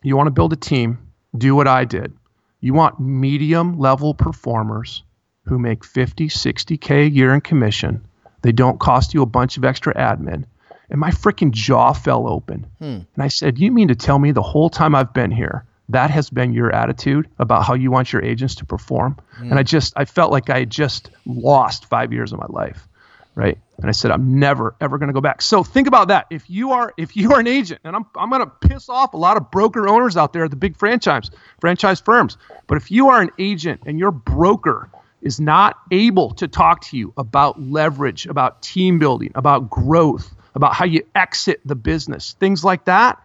you 0.01 0.17
want 0.17 0.27
to 0.27 0.31
build 0.31 0.51
a 0.51 0.57
team, 0.57 0.97
do 1.37 1.55
what 1.55 1.69
I 1.69 1.85
did. 1.85 2.11
You 2.59 2.73
want 2.73 2.99
medium 2.99 3.79
level 3.79 4.13
performers 4.13 5.03
who 5.45 5.57
make 5.57 5.85
50, 5.85 6.27
60K 6.27 7.05
a 7.05 7.09
year 7.09 7.33
in 7.33 7.39
commission. 7.39 8.05
They 8.41 8.51
don't 8.51 8.77
cost 8.77 9.13
you 9.13 9.21
a 9.21 9.25
bunch 9.25 9.55
of 9.55 9.63
extra 9.63 9.93
admin. 9.93 10.43
And 10.89 10.99
my 10.99 11.11
freaking 11.11 11.51
jaw 11.51 11.93
fell 11.93 12.27
open. 12.27 12.67
Hmm. 12.79 12.99
And 13.15 13.19
I 13.19 13.29
said, 13.29 13.57
You 13.57 13.71
mean 13.71 13.87
to 13.87 13.95
tell 13.95 14.19
me 14.19 14.33
the 14.33 14.41
whole 14.41 14.69
time 14.69 14.95
I've 14.95 15.13
been 15.13 15.31
here, 15.31 15.63
that 15.93 16.11
has 16.11 16.29
been 16.29 16.53
your 16.53 16.73
attitude 16.73 17.29
about 17.39 17.63
how 17.63 17.73
you 17.73 17.89
want 17.89 18.13
your 18.13 18.23
agents 18.23 18.55
to 18.55 18.65
perform. 18.65 19.17
Mm. 19.39 19.51
And 19.51 19.59
I 19.59 19.63
just, 19.63 19.93
I 19.95 20.05
felt 20.05 20.31
like 20.31 20.49
I 20.49 20.59
had 20.59 20.69
just 20.69 21.09
lost 21.25 21.85
five 21.85 22.11
years 22.13 22.33
of 22.33 22.39
my 22.39 22.47
life. 22.49 22.87
Right. 23.35 23.57
And 23.77 23.87
I 23.87 23.93
said, 23.93 24.11
I'm 24.11 24.37
never, 24.37 24.75
ever 24.79 24.99
going 24.99 25.07
to 25.07 25.13
go 25.13 25.21
back. 25.21 25.41
So 25.41 25.63
think 25.63 25.87
about 25.87 26.09
that. 26.09 26.27
If 26.29 26.47
you 26.51 26.73
are, 26.73 26.93
if 26.97 27.17
you 27.17 27.33
are 27.33 27.39
an 27.39 27.47
agent, 27.47 27.81
and 27.83 27.95
I'm, 27.95 28.05
I'm 28.15 28.29
going 28.29 28.41
to 28.41 28.67
piss 28.67 28.89
off 28.89 29.15
a 29.15 29.17
lot 29.17 29.37
of 29.37 29.49
broker 29.49 29.87
owners 29.87 30.15
out 30.17 30.33
there 30.33 30.43
at 30.43 30.51
the 30.51 30.55
big 30.55 30.77
franchise, 30.77 31.31
franchise 31.59 31.99
firms. 31.99 32.37
But 32.67 32.77
if 32.77 32.91
you 32.91 33.09
are 33.09 33.21
an 33.21 33.31
agent 33.39 33.81
and 33.87 33.97
your 33.97 34.11
broker 34.11 34.87
is 35.23 35.39
not 35.39 35.77
able 35.89 36.35
to 36.35 36.47
talk 36.47 36.81
to 36.81 36.97
you 36.97 37.11
about 37.17 37.59
leverage, 37.59 38.27
about 38.27 38.61
team 38.61 38.99
building, 38.99 39.31
about 39.33 39.67
growth, 39.67 40.31
about 40.53 40.75
how 40.75 40.85
you 40.85 41.03
exit 41.15 41.59
the 41.65 41.75
business, 41.75 42.35
things 42.39 42.63
like 42.63 42.85
that, 42.85 43.19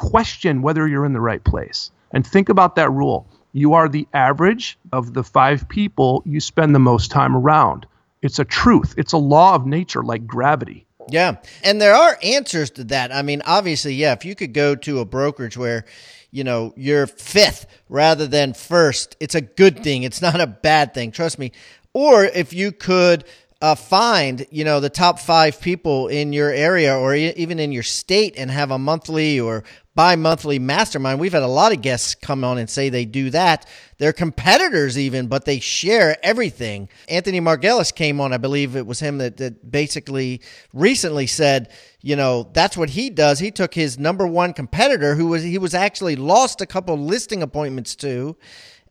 question 0.00 0.62
whether 0.62 0.88
you're 0.88 1.04
in 1.04 1.12
the 1.12 1.20
right 1.20 1.44
place 1.44 1.90
and 2.12 2.26
think 2.26 2.48
about 2.48 2.74
that 2.74 2.90
rule. 2.90 3.28
You 3.52 3.74
are 3.74 3.88
the 3.88 4.08
average 4.14 4.78
of 4.92 5.12
the 5.12 5.22
five 5.22 5.68
people 5.68 6.22
you 6.24 6.40
spend 6.40 6.74
the 6.74 6.78
most 6.78 7.10
time 7.10 7.36
around. 7.36 7.86
It's 8.22 8.38
a 8.38 8.44
truth. 8.44 8.94
It's 8.96 9.12
a 9.12 9.18
law 9.18 9.54
of 9.54 9.66
nature 9.66 10.02
like 10.02 10.26
gravity. 10.26 10.86
Yeah. 11.10 11.36
And 11.62 11.82
there 11.82 11.94
are 11.94 12.18
answers 12.22 12.70
to 12.72 12.84
that. 12.84 13.12
I 13.12 13.20
mean, 13.20 13.42
obviously, 13.44 13.94
yeah, 13.94 14.12
if 14.12 14.24
you 14.24 14.34
could 14.34 14.54
go 14.54 14.74
to 14.76 15.00
a 15.00 15.04
brokerage 15.04 15.56
where, 15.56 15.84
you 16.30 16.44
know, 16.44 16.72
you're 16.76 17.06
fifth 17.06 17.66
rather 17.88 18.26
than 18.26 18.54
first, 18.54 19.16
it's 19.20 19.34
a 19.34 19.40
good 19.42 19.82
thing. 19.82 20.04
It's 20.04 20.22
not 20.22 20.40
a 20.40 20.46
bad 20.46 20.94
thing. 20.94 21.10
Trust 21.10 21.38
me. 21.38 21.52
Or 21.92 22.24
if 22.24 22.54
you 22.54 22.72
could 22.72 23.24
uh, 23.62 23.74
find 23.74 24.46
you 24.50 24.64
know 24.64 24.80
the 24.80 24.88
top 24.88 25.18
five 25.18 25.60
people 25.60 26.08
in 26.08 26.32
your 26.32 26.50
area 26.50 26.96
or 26.96 27.14
even 27.14 27.58
in 27.58 27.72
your 27.72 27.82
state 27.82 28.34
and 28.38 28.50
have 28.50 28.70
a 28.70 28.78
monthly 28.78 29.38
or 29.38 29.64
bi-monthly 29.94 30.58
mastermind. 30.58 31.20
We've 31.20 31.32
had 31.32 31.42
a 31.42 31.48
lot 31.48 31.72
of 31.72 31.82
guests 31.82 32.14
come 32.14 32.42
on 32.42 32.56
and 32.56 32.70
say 32.70 32.88
they 32.88 33.04
do 33.04 33.28
that. 33.30 33.66
They're 33.98 34.14
competitors 34.14 34.96
even 34.98 35.26
but 35.26 35.44
they 35.44 35.60
share 35.60 36.16
everything. 36.22 36.88
Anthony 37.08 37.40
Marguleas 37.40 37.94
came 37.94 38.20
on 38.20 38.32
i 38.32 38.38
believe 38.38 38.76
it 38.76 38.86
was 38.86 39.00
him 39.00 39.18
that, 39.18 39.36
that 39.36 39.70
basically 39.70 40.40
recently 40.72 41.26
said 41.26 41.70
you 42.00 42.16
know 42.16 42.48
that's 42.54 42.78
what 42.78 42.90
he 42.90 43.10
does. 43.10 43.40
He 43.40 43.50
took 43.50 43.74
his 43.74 43.98
number 43.98 44.26
one 44.26 44.54
competitor 44.54 45.16
who 45.16 45.26
was 45.26 45.42
he 45.42 45.58
was 45.58 45.74
actually 45.74 46.16
lost 46.16 46.62
a 46.62 46.66
couple 46.66 46.96
listing 46.96 47.42
appointments 47.42 47.94
to 47.96 48.36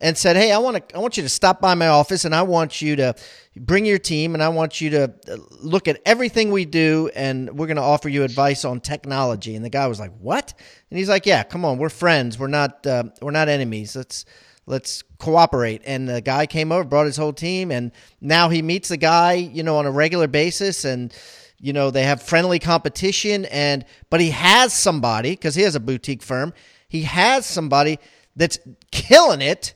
and 0.00 0.16
said, 0.16 0.36
"Hey, 0.36 0.52
I 0.52 0.58
want 0.58 0.88
to 0.88 0.96
I 0.96 0.98
want 0.98 1.16
you 1.16 1.22
to 1.22 1.28
stop 1.28 1.60
by 1.60 1.74
my 1.74 1.88
office 1.88 2.24
and 2.24 2.34
I 2.34 2.42
want 2.42 2.80
you 2.80 2.96
to 2.96 3.14
bring 3.56 3.84
your 3.84 3.98
team 3.98 4.34
and 4.34 4.42
I 4.42 4.48
want 4.48 4.80
you 4.80 4.90
to 4.90 5.14
uh, 5.28 5.36
look 5.60 5.88
at 5.88 6.00
everything 6.06 6.50
we 6.50 6.64
do 6.64 7.10
and 7.14 7.50
we're 7.58 7.66
going 7.66 7.76
to 7.76 7.82
offer 7.82 8.08
you 8.08 8.24
advice 8.24 8.64
on 8.64 8.80
technology." 8.80 9.56
And 9.56 9.64
the 9.64 9.70
guy 9.70 9.86
was 9.86 10.00
like, 10.00 10.12
"What?" 10.18 10.54
And 10.90 10.98
he's 10.98 11.08
like, 11.08 11.26
"Yeah, 11.26 11.42
come 11.42 11.64
on, 11.64 11.78
we're 11.78 11.88
friends. 11.90 12.38
We're 12.38 12.48
not 12.48 12.86
uh, 12.86 13.04
we're 13.20 13.30
not 13.30 13.48
enemies. 13.48 13.94
Let's 13.94 14.24
let's 14.66 15.02
cooperate." 15.18 15.82
And 15.84 16.08
the 16.08 16.20
guy 16.20 16.46
came 16.46 16.72
over, 16.72 16.84
brought 16.84 17.06
his 17.06 17.16
whole 17.16 17.32
team, 17.32 17.70
and 17.70 17.92
now 18.20 18.48
he 18.48 18.62
meets 18.62 18.88
the 18.88 18.96
guy, 18.96 19.34
you 19.34 19.62
know, 19.62 19.76
on 19.76 19.86
a 19.86 19.90
regular 19.90 20.28
basis 20.28 20.84
and 20.84 21.14
you 21.60 21.72
know 21.72 21.90
they 21.90 22.04
have 22.04 22.22
friendly 22.22 22.58
competition 22.58 23.44
and 23.46 23.84
but 24.08 24.20
he 24.20 24.30
has 24.30 24.72
somebody 24.72 25.32
because 25.32 25.54
he 25.54 25.62
has 25.62 25.74
a 25.74 25.80
boutique 25.80 26.22
firm 26.22 26.52
he 26.88 27.02
has 27.02 27.44
somebody 27.44 27.98
that's 28.34 28.58
killing 28.90 29.42
it 29.42 29.74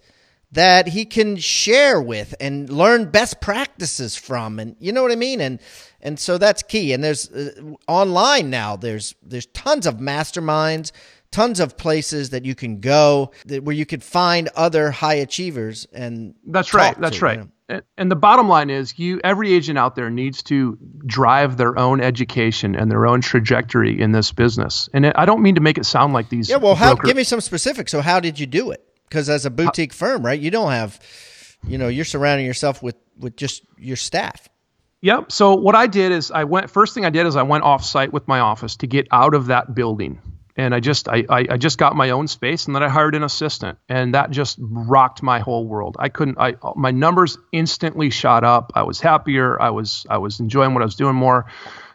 that 0.55 0.89
he 0.89 1.05
can 1.05 1.37
share 1.37 2.01
with 2.01 2.35
and 2.41 2.71
learn 2.71 3.11
best 3.11 3.41
practices 3.41 4.17
from. 4.17 4.59
And 4.59 4.77
you 4.79 4.93
know 4.93 5.03
what 5.03 5.13
I 5.13 5.17
mean? 5.17 5.41
And 5.41 5.61
and 6.01 6.19
so 6.19 6.39
that's 6.39 6.63
key. 6.63 6.93
And 6.93 7.03
there's 7.03 7.31
uh, 7.31 7.75
online 7.87 8.51
now 8.51 8.77
there's 8.77 9.15
there's 9.23 9.47
tons 9.47 9.87
of 9.87 9.97
masterminds 9.97 10.93
tons 11.31 11.59
of 11.59 11.77
places 11.77 12.31
that 12.31 12.45
you 12.45 12.55
can 12.55 12.79
go 12.79 13.33
that, 13.47 13.65
where 13.65 13.75
you 13.75 13.85
could 13.85 14.05
find 14.05 14.49
other 14.55 14.93
high 14.93 15.15
achievers 15.15 15.85
and 15.93 16.33
that's 16.47 16.73
right. 16.73 16.97
That's 17.01 17.19
to, 17.19 17.25
right. 17.25 17.39
you 17.39 17.51
know? 17.69 17.81
and 17.99 18.09
the 18.09 18.17
bottom 18.17 18.49
line 18.49 18.71
is 18.71 18.97
you 19.01 19.21
every 19.25 19.53
agent 19.53 19.77
out 19.77 19.97
there 19.97 20.11
needs 20.11 20.45
to 20.45 20.79
drive 21.05 21.57
their 21.57 21.77
own 21.77 22.01
education 22.01 22.77
and 22.77 22.89
their 22.89 23.07
own 23.07 23.21
trajectory 23.21 24.01
in 24.01 24.13
this 24.13 24.31
business. 24.31 24.89
And 24.95 25.07
it, 25.07 25.15
i 25.17 25.27
don't 25.27 25.43
mean 25.43 25.57
to 25.57 25.61
make 25.61 25.77
it 25.77 25.87
sound 25.87 26.13
like 26.13 26.29
these 26.29 26.49
yeah 26.49 26.57
well 26.57 26.77
how, 26.77 26.95
give 26.95 27.17
me 27.17 27.25
some 27.25 27.41
specifics. 27.41 27.91
So 27.91 28.01
how 28.01 28.21
did 28.21 28.39
you 28.39 28.47
do 28.47 28.71
it 28.71 28.94
because 29.15 29.29
as 29.31 29.47
a 29.47 29.51
boutique 29.51 29.93
firm, 29.93 30.27
right, 30.27 30.41
you 30.41 30.51
don't 30.51 30.73
have, 30.73 30.99
you 31.69 31.79
know, 31.79 31.87
you're 31.87 32.05
surrounding 32.05 32.45
yourself 32.45 32.83
with 32.83 32.97
with 33.17 33.37
just 33.37 33.63
your 33.79 33.95
staff. 33.97 34.49
Yep. 35.03 35.31
So 35.31 35.55
what 35.55 35.77
I 35.77 35.87
did 35.87 36.11
is 36.11 36.33
I 36.33 36.43
went. 36.43 36.69
First 36.69 36.95
thing 36.95 37.05
I 37.05 37.11
did 37.11 37.25
is 37.25 37.37
I 37.37 37.43
went 37.43 37.63
off 37.63 37.85
site 37.85 38.13
with 38.13 38.27
my 38.27 38.41
office 38.41 38.75
to 38.77 38.89
get 38.89 39.07
out 39.13 39.35
of 39.35 39.47
that 39.47 39.73
building, 39.73 40.21
and 40.57 40.75
I 40.75 40.81
just 40.81 41.09
I, 41.09 41.25
I, 41.31 41.47
I 41.51 41.57
just 41.59 41.79
got 41.79 41.95
my 41.95 42.11
own 42.11 42.27
space, 42.27 42.67
and 42.67 42.75
then 42.75 42.83
I 42.83 42.89
hired 42.89 43.15
an 43.15 43.23
assistant, 43.23 43.79
and 43.89 44.15
that 44.15 44.33
just 44.33 44.59
rocked 44.59 45.23
my 45.23 45.39
whole 45.39 45.65
world. 45.65 45.95
I 46.01 46.09
couldn't. 46.09 46.37
I 46.39 46.57
my 46.75 46.91
numbers 46.91 47.39
instantly 47.53 48.11
shot 48.11 48.43
up. 48.43 48.73
I 48.75 48.83
was 48.83 49.01
happier. 49.01 49.63
I 49.63 49.71
was 49.71 50.07
I 50.11 50.19
was 50.19 50.41
enjoying 50.41 50.75
what 50.75 50.83
I 50.83 50.87
was 50.87 50.97
doing 50.97 51.15
more. 51.15 51.47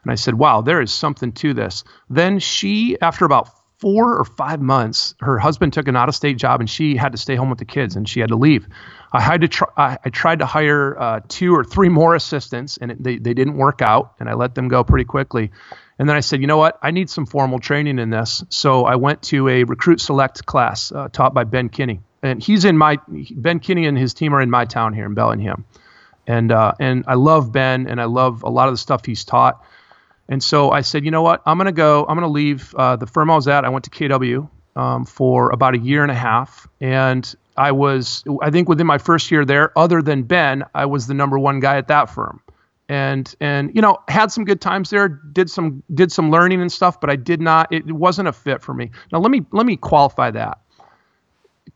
And 0.03 0.13
I 0.13 0.15
said, 0.15 0.35
wow, 0.35 0.61
there 0.61 0.79
is 0.79 0.93
something 0.93 1.33
to 1.33 1.53
this. 1.53 1.83
Then 2.09 2.39
she, 2.39 2.97
after 3.01 3.25
about 3.25 3.49
four 3.79 4.17
or 4.17 4.25
five 4.25 4.61
months, 4.61 5.15
her 5.21 5.39
husband 5.39 5.71
took 5.71 5.87
an 5.87 5.95
out 5.95 6.09
of 6.09 6.15
state 6.15 6.37
job 6.37 6.59
and 6.59 6.69
she 6.69 6.97
had 6.97 7.13
to 7.13 7.17
stay 7.17 7.35
home 7.35 7.49
with 7.49 7.59
the 7.59 7.65
kids 7.65 7.95
and 7.95 8.07
she 8.07 8.19
had 8.19 8.29
to 8.29 8.35
leave. 8.35 8.67
I 9.13 9.21
had 9.21 9.41
to 9.41 9.47
try, 9.47 9.67
I, 9.77 9.97
I 10.03 10.09
tried 10.09 10.39
to 10.39 10.45
hire 10.45 10.99
uh, 10.99 11.21
two 11.29 11.55
or 11.55 11.63
three 11.63 11.87
more 11.87 12.13
assistants 12.13 12.77
and 12.77 12.91
it, 12.91 13.01
they, 13.01 13.17
they 13.17 13.33
didn't 13.33 13.55
work 13.55 13.81
out 13.81 14.15
and 14.19 14.29
I 14.29 14.33
let 14.33 14.53
them 14.53 14.67
go 14.67 14.83
pretty 14.83 15.05
quickly. 15.05 15.51
And 15.97 16.09
then 16.09 16.17
I 16.17 16.19
said, 16.19 16.41
you 16.41 16.47
know 16.47 16.57
what? 16.57 16.77
I 16.81 16.91
need 16.91 17.09
some 17.09 17.25
formal 17.25 17.59
training 17.59 17.99
in 17.99 18.09
this. 18.09 18.43
So 18.49 18.83
I 18.83 18.95
went 18.97 19.21
to 19.23 19.47
a 19.47 19.63
recruit 19.63 20.01
select 20.01 20.45
class 20.45 20.91
uh, 20.91 21.07
taught 21.11 21.33
by 21.33 21.45
Ben 21.45 21.69
Kinney. 21.69 22.01
And 22.21 22.43
he's 22.43 22.65
in 22.65 22.77
my, 22.77 22.97
Ben 23.07 23.59
Kinney 23.59 23.85
and 23.85 23.97
his 23.97 24.13
team 24.13 24.35
are 24.35 24.41
in 24.41 24.49
my 24.49 24.65
town 24.65 24.93
here 24.93 25.05
in 25.05 25.13
Bellingham. 25.13 25.63
And, 26.27 26.51
uh, 26.51 26.73
and 26.79 27.05
I 27.07 27.13
love 27.13 27.53
Ben 27.53 27.87
and 27.87 28.01
I 28.01 28.05
love 28.05 28.43
a 28.43 28.49
lot 28.49 28.67
of 28.67 28.73
the 28.73 28.77
stuff 28.77 29.05
he's 29.05 29.23
taught. 29.23 29.63
And 30.29 30.43
so 30.43 30.69
I 30.69 30.81
said, 30.81 31.03
you 31.03 31.11
know 31.11 31.23
what? 31.23 31.41
I'm 31.45 31.57
going 31.57 31.65
to 31.65 31.71
go. 31.71 32.05
I'm 32.07 32.15
going 32.15 32.27
to 32.27 32.31
leave 32.31 32.73
uh, 32.75 32.95
the 32.95 33.07
firm 33.07 33.31
I 33.31 33.35
was 33.35 33.47
at. 33.47 33.65
I 33.65 33.69
went 33.69 33.83
to 33.85 33.89
KW 33.89 34.47
um, 34.75 35.03
for 35.05 35.49
about 35.49 35.73
a 35.73 35.79
year 35.79 36.03
and 36.03 36.11
a 36.11 36.15
half. 36.15 36.67
And 36.79 37.35
I 37.57 37.71
was, 37.71 38.23
I 38.41 38.51
think 38.51 38.69
within 38.69 38.85
my 38.85 38.99
first 38.99 39.31
year 39.31 39.43
there, 39.43 39.77
other 39.77 40.03
than 40.03 40.23
Ben, 40.23 40.63
I 40.75 40.85
was 40.85 41.07
the 41.07 41.15
number 41.15 41.39
one 41.39 41.59
guy 41.59 41.77
at 41.77 41.87
that 41.87 42.11
firm. 42.11 42.41
And, 42.87 43.35
and 43.39 43.71
you 43.75 43.83
know 43.83 43.99
had 44.07 44.31
some 44.31 44.45
good 44.45 44.61
times 44.61 44.89
there 44.89 45.07
did 45.07 45.47
some 45.47 45.83
did 45.93 46.11
some 46.11 46.31
learning 46.31 46.59
and 46.59 46.71
stuff 46.71 46.99
but 46.99 47.11
i 47.11 47.15
did 47.15 47.39
not 47.39 47.71
it 47.71 47.85
wasn't 47.91 48.27
a 48.27 48.33
fit 48.33 48.63
for 48.63 48.73
me 48.73 48.89
now 49.11 49.19
let 49.19 49.29
me 49.29 49.45
let 49.51 49.67
me 49.67 49.77
qualify 49.77 50.31
that 50.31 50.57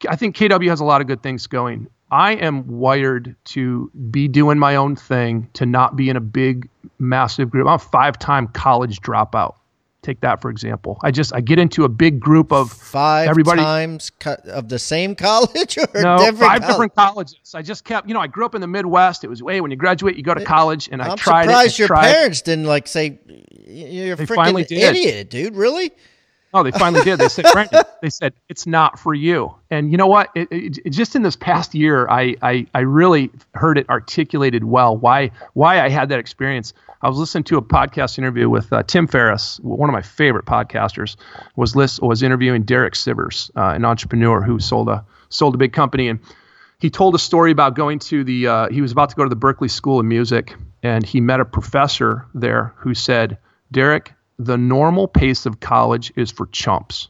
i 0.09 0.15
think 0.15 0.35
kw 0.35 0.67
has 0.67 0.79
a 0.79 0.83
lot 0.83 1.01
of 1.01 1.07
good 1.07 1.21
things 1.21 1.45
going 1.45 1.87
I 2.13 2.33
am 2.33 2.67
wired 2.67 3.35
to 3.45 3.89
be 4.11 4.27
doing 4.27 4.59
my 4.59 4.75
own 4.75 4.95
thing, 4.95 5.49
to 5.53 5.65
not 5.65 5.95
be 5.95 6.09
in 6.09 6.15
a 6.15 6.21
big, 6.21 6.69
massive 6.99 7.49
group. 7.49 7.67
I'm 7.67 7.73
a 7.73 7.79
five 7.79 8.19
time 8.19 8.47
college 8.49 9.01
dropout. 9.01 9.55
Take 10.03 10.19
that 10.21 10.41
for 10.41 10.49
example. 10.51 10.99
I 11.01 11.11
just 11.11 11.33
I 11.33 11.39
get 11.41 11.57
into 11.59 11.85
a 11.85 11.89
big 11.89 12.19
group 12.19 12.51
of 12.51 12.71
five 12.71 13.29
everybody 13.29 13.61
times 13.61 14.11
co- 14.19 14.35
of 14.47 14.67
the 14.69 14.77
same 14.77 15.15
college 15.29 15.77
or 15.77 15.87
no 16.01 16.17
different 16.17 16.37
five 16.37 16.61
college? 16.61 16.67
different 16.67 16.95
colleges. 16.95 17.55
I 17.55 17.61
just 17.61 17.83
kept 17.85 18.07
you 18.07 18.13
know 18.13 18.19
I 18.19 18.27
grew 18.27 18.45
up 18.45 18.53
in 18.53 18.61
the 18.61 18.67
Midwest. 18.67 19.23
It 19.23 19.29
was 19.29 19.41
way 19.41 19.59
when 19.61 19.71
you 19.71 19.77
graduate 19.77 20.15
you 20.17 20.21
go 20.23 20.33
to 20.33 20.43
college 20.43 20.89
and 20.91 21.01
I'm 21.01 21.11
I 21.11 21.15
tried 21.15 21.43
surprised 21.45 21.73
it. 21.73 21.79
your 21.79 21.87
tried. 21.87 22.11
parents 22.11 22.41
didn't 22.41 22.65
like 22.65 22.87
say 22.87 23.17
you're 23.65 24.15
a 24.15 24.17
freaking 24.17 24.59
idiot, 24.69 25.29
dude. 25.29 25.55
Really? 25.55 25.91
Oh, 26.53 26.61
they 26.61 26.71
finally 26.71 27.03
did. 27.03 27.19
They 27.19 27.29
said, 27.29 27.45
Brandon, 27.51 27.81
they 28.01 28.09
said 28.09 28.33
it's 28.47 28.67
not 28.67 28.99
for 28.99 29.15
you. 29.15 29.55
And 29.71 29.91
you 29.91 29.97
know 29.97 30.05
what? 30.07 30.29
It, 30.35 30.51
it, 30.51 30.79
it, 30.85 30.89
just 30.91 31.15
in 31.15 31.23
this 31.23 31.35
past 31.35 31.73
year, 31.73 32.07
I, 32.07 32.35
I 32.43 32.67
I 32.75 32.81
really 32.81 33.31
heard 33.55 33.79
it 33.79 33.89
articulated 33.89 34.63
well 34.63 34.95
why 34.95 35.31
why 35.53 35.81
I 35.83 35.89
had 35.89 36.09
that 36.09 36.19
experience. 36.19 36.73
I 37.01 37.09
was 37.09 37.17
listening 37.17 37.43
to 37.45 37.57
a 37.57 37.61
podcast 37.61 38.17
interview 38.17 38.49
with 38.49 38.71
uh, 38.71 38.83
Tim 38.83 39.07
Ferriss, 39.07 39.59
one 39.61 39.89
of 39.89 39.93
my 39.93 40.03
favorite 40.03 40.45
podcasters, 40.45 41.15
was 41.55 41.75
list 41.75 42.01
was 42.01 42.21
interviewing 42.21 42.63
Derek 42.63 42.93
Sivers, 42.93 43.49
uh, 43.57 43.75
an 43.75 43.83
entrepreneur 43.83 44.41
who 44.41 44.59
sold 44.59 44.89
a 44.89 45.05
sold 45.29 45.55
a 45.55 45.57
big 45.57 45.73
company, 45.73 46.07
and 46.07 46.19
he 46.79 46.89
told 46.89 47.15
a 47.15 47.19
story 47.19 47.51
about 47.51 47.75
going 47.75 47.97
to 47.97 48.23
the 48.23 48.47
uh, 48.47 48.69
he 48.69 48.81
was 48.81 48.91
about 48.91 49.09
to 49.09 49.15
go 49.15 49.23
to 49.23 49.29
the 49.29 49.35
Berklee 49.35 49.71
School 49.71 49.99
of 49.99 50.05
Music, 50.05 50.53
and 50.83 51.03
he 51.03 51.19
met 51.19 51.39
a 51.39 51.45
professor 51.45 52.27
there 52.35 52.73
who 52.77 52.93
said, 52.93 53.39
Derek, 53.71 54.13
the 54.39 54.57
normal 54.57 55.07
pace 55.07 55.45
of 55.45 55.59
college 55.59 56.11
is 56.15 56.31
for 56.31 56.47
chumps. 56.47 57.09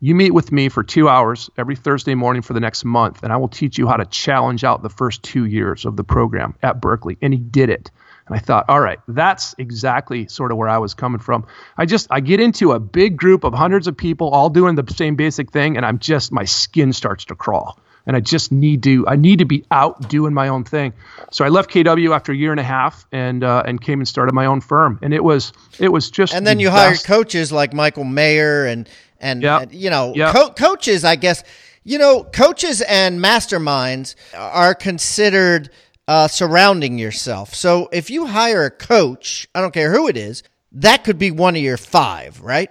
You 0.00 0.14
meet 0.16 0.34
with 0.34 0.50
me 0.50 0.68
for 0.68 0.82
two 0.82 1.08
hours 1.08 1.48
every 1.56 1.76
Thursday 1.76 2.14
morning 2.14 2.42
for 2.42 2.54
the 2.54 2.60
next 2.60 2.84
month, 2.84 3.22
and 3.22 3.32
I 3.32 3.36
will 3.36 3.48
teach 3.48 3.78
you 3.78 3.86
how 3.86 3.96
to 3.96 4.04
challenge 4.04 4.64
out 4.64 4.82
the 4.82 4.90
first 4.90 5.22
two 5.22 5.44
years 5.44 5.84
of 5.84 5.96
the 5.96 6.02
program 6.02 6.54
at 6.62 6.80
Berklee. 6.80 7.18
And 7.22 7.32
he 7.32 7.38
did 7.38 7.70
it. 7.70 7.90
And 8.26 8.36
I 8.36 8.40
thought, 8.40 8.66
all 8.68 8.80
right, 8.80 8.98
that's 9.06 9.54
exactly 9.58 10.26
sort 10.26 10.50
of 10.50 10.58
where 10.58 10.68
I 10.68 10.78
was 10.78 10.94
coming 10.94 11.20
from. 11.20 11.46
I 11.76 11.86
just 11.86 12.08
I 12.10 12.20
get 12.20 12.40
into 12.40 12.72
a 12.72 12.80
big 12.80 13.16
group 13.16 13.44
of 13.44 13.54
hundreds 13.54 13.86
of 13.86 13.96
people 13.96 14.30
all 14.30 14.50
doing 14.50 14.74
the 14.74 14.92
same 14.92 15.14
basic 15.14 15.52
thing, 15.52 15.76
and 15.76 15.86
I'm 15.86 15.98
just 16.00 16.32
my 16.32 16.44
skin 16.44 16.92
starts 16.92 17.26
to 17.26 17.36
crawl 17.36 17.78
and 18.06 18.16
I 18.16 18.20
just 18.20 18.52
need 18.52 18.82
to 18.84 19.06
I 19.08 19.16
need 19.16 19.38
to 19.40 19.44
be 19.44 19.64
out 19.70 20.08
doing 20.08 20.34
my 20.34 20.48
own 20.48 20.64
thing. 20.64 20.92
So 21.30 21.44
I 21.44 21.48
left 21.48 21.70
KW 21.70 22.14
after 22.14 22.32
a 22.32 22.36
year 22.36 22.50
and 22.50 22.60
a 22.60 22.64
half 22.64 23.06
and 23.12 23.42
uh, 23.44 23.62
and 23.66 23.80
came 23.80 24.00
and 24.00 24.08
started 24.08 24.32
my 24.34 24.46
own 24.46 24.60
firm, 24.60 24.98
and 25.02 25.12
it 25.14 25.22
was 25.22 25.52
it 25.78 25.88
was 25.88 26.10
just. 26.10 26.34
And 26.34 26.46
then 26.46 26.56
the 26.58 26.64
you 26.64 26.68
best. 26.68 26.78
hired 26.78 27.04
coaches 27.04 27.52
like 27.52 27.72
Michael 27.74 28.04
Maher 28.04 28.66
and 28.66 28.88
and, 29.20 29.42
Yep. 29.42 29.62
and, 29.62 29.72
you 29.74 29.90
know 29.90 30.12
Yep. 30.14 30.34
co- 30.34 30.50
coaches. 30.50 31.04
I 31.04 31.16
guess 31.16 31.44
you 31.84 31.98
know 31.98 32.24
coaches 32.24 32.80
and 32.82 33.20
masterminds 33.20 34.14
are 34.36 34.74
considered 34.74 35.70
uh, 36.08 36.26
surrounding 36.28 36.98
yourself. 36.98 37.54
So 37.54 37.88
if 37.92 38.10
you 38.10 38.26
hire 38.26 38.64
a 38.64 38.70
coach, 38.70 39.46
I 39.54 39.60
don't 39.60 39.72
care 39.72 39.92
who 39.92 40.08
it 40.08 40.16
is, 40.16 40.42
that 40.72 41.04
could 41.04 41.18
be 41.18 41.30
one 41.30 41.54
of 41.54 41.62
your 41.62 41.76
five, 41.76 42.40
right? 42.40 42.70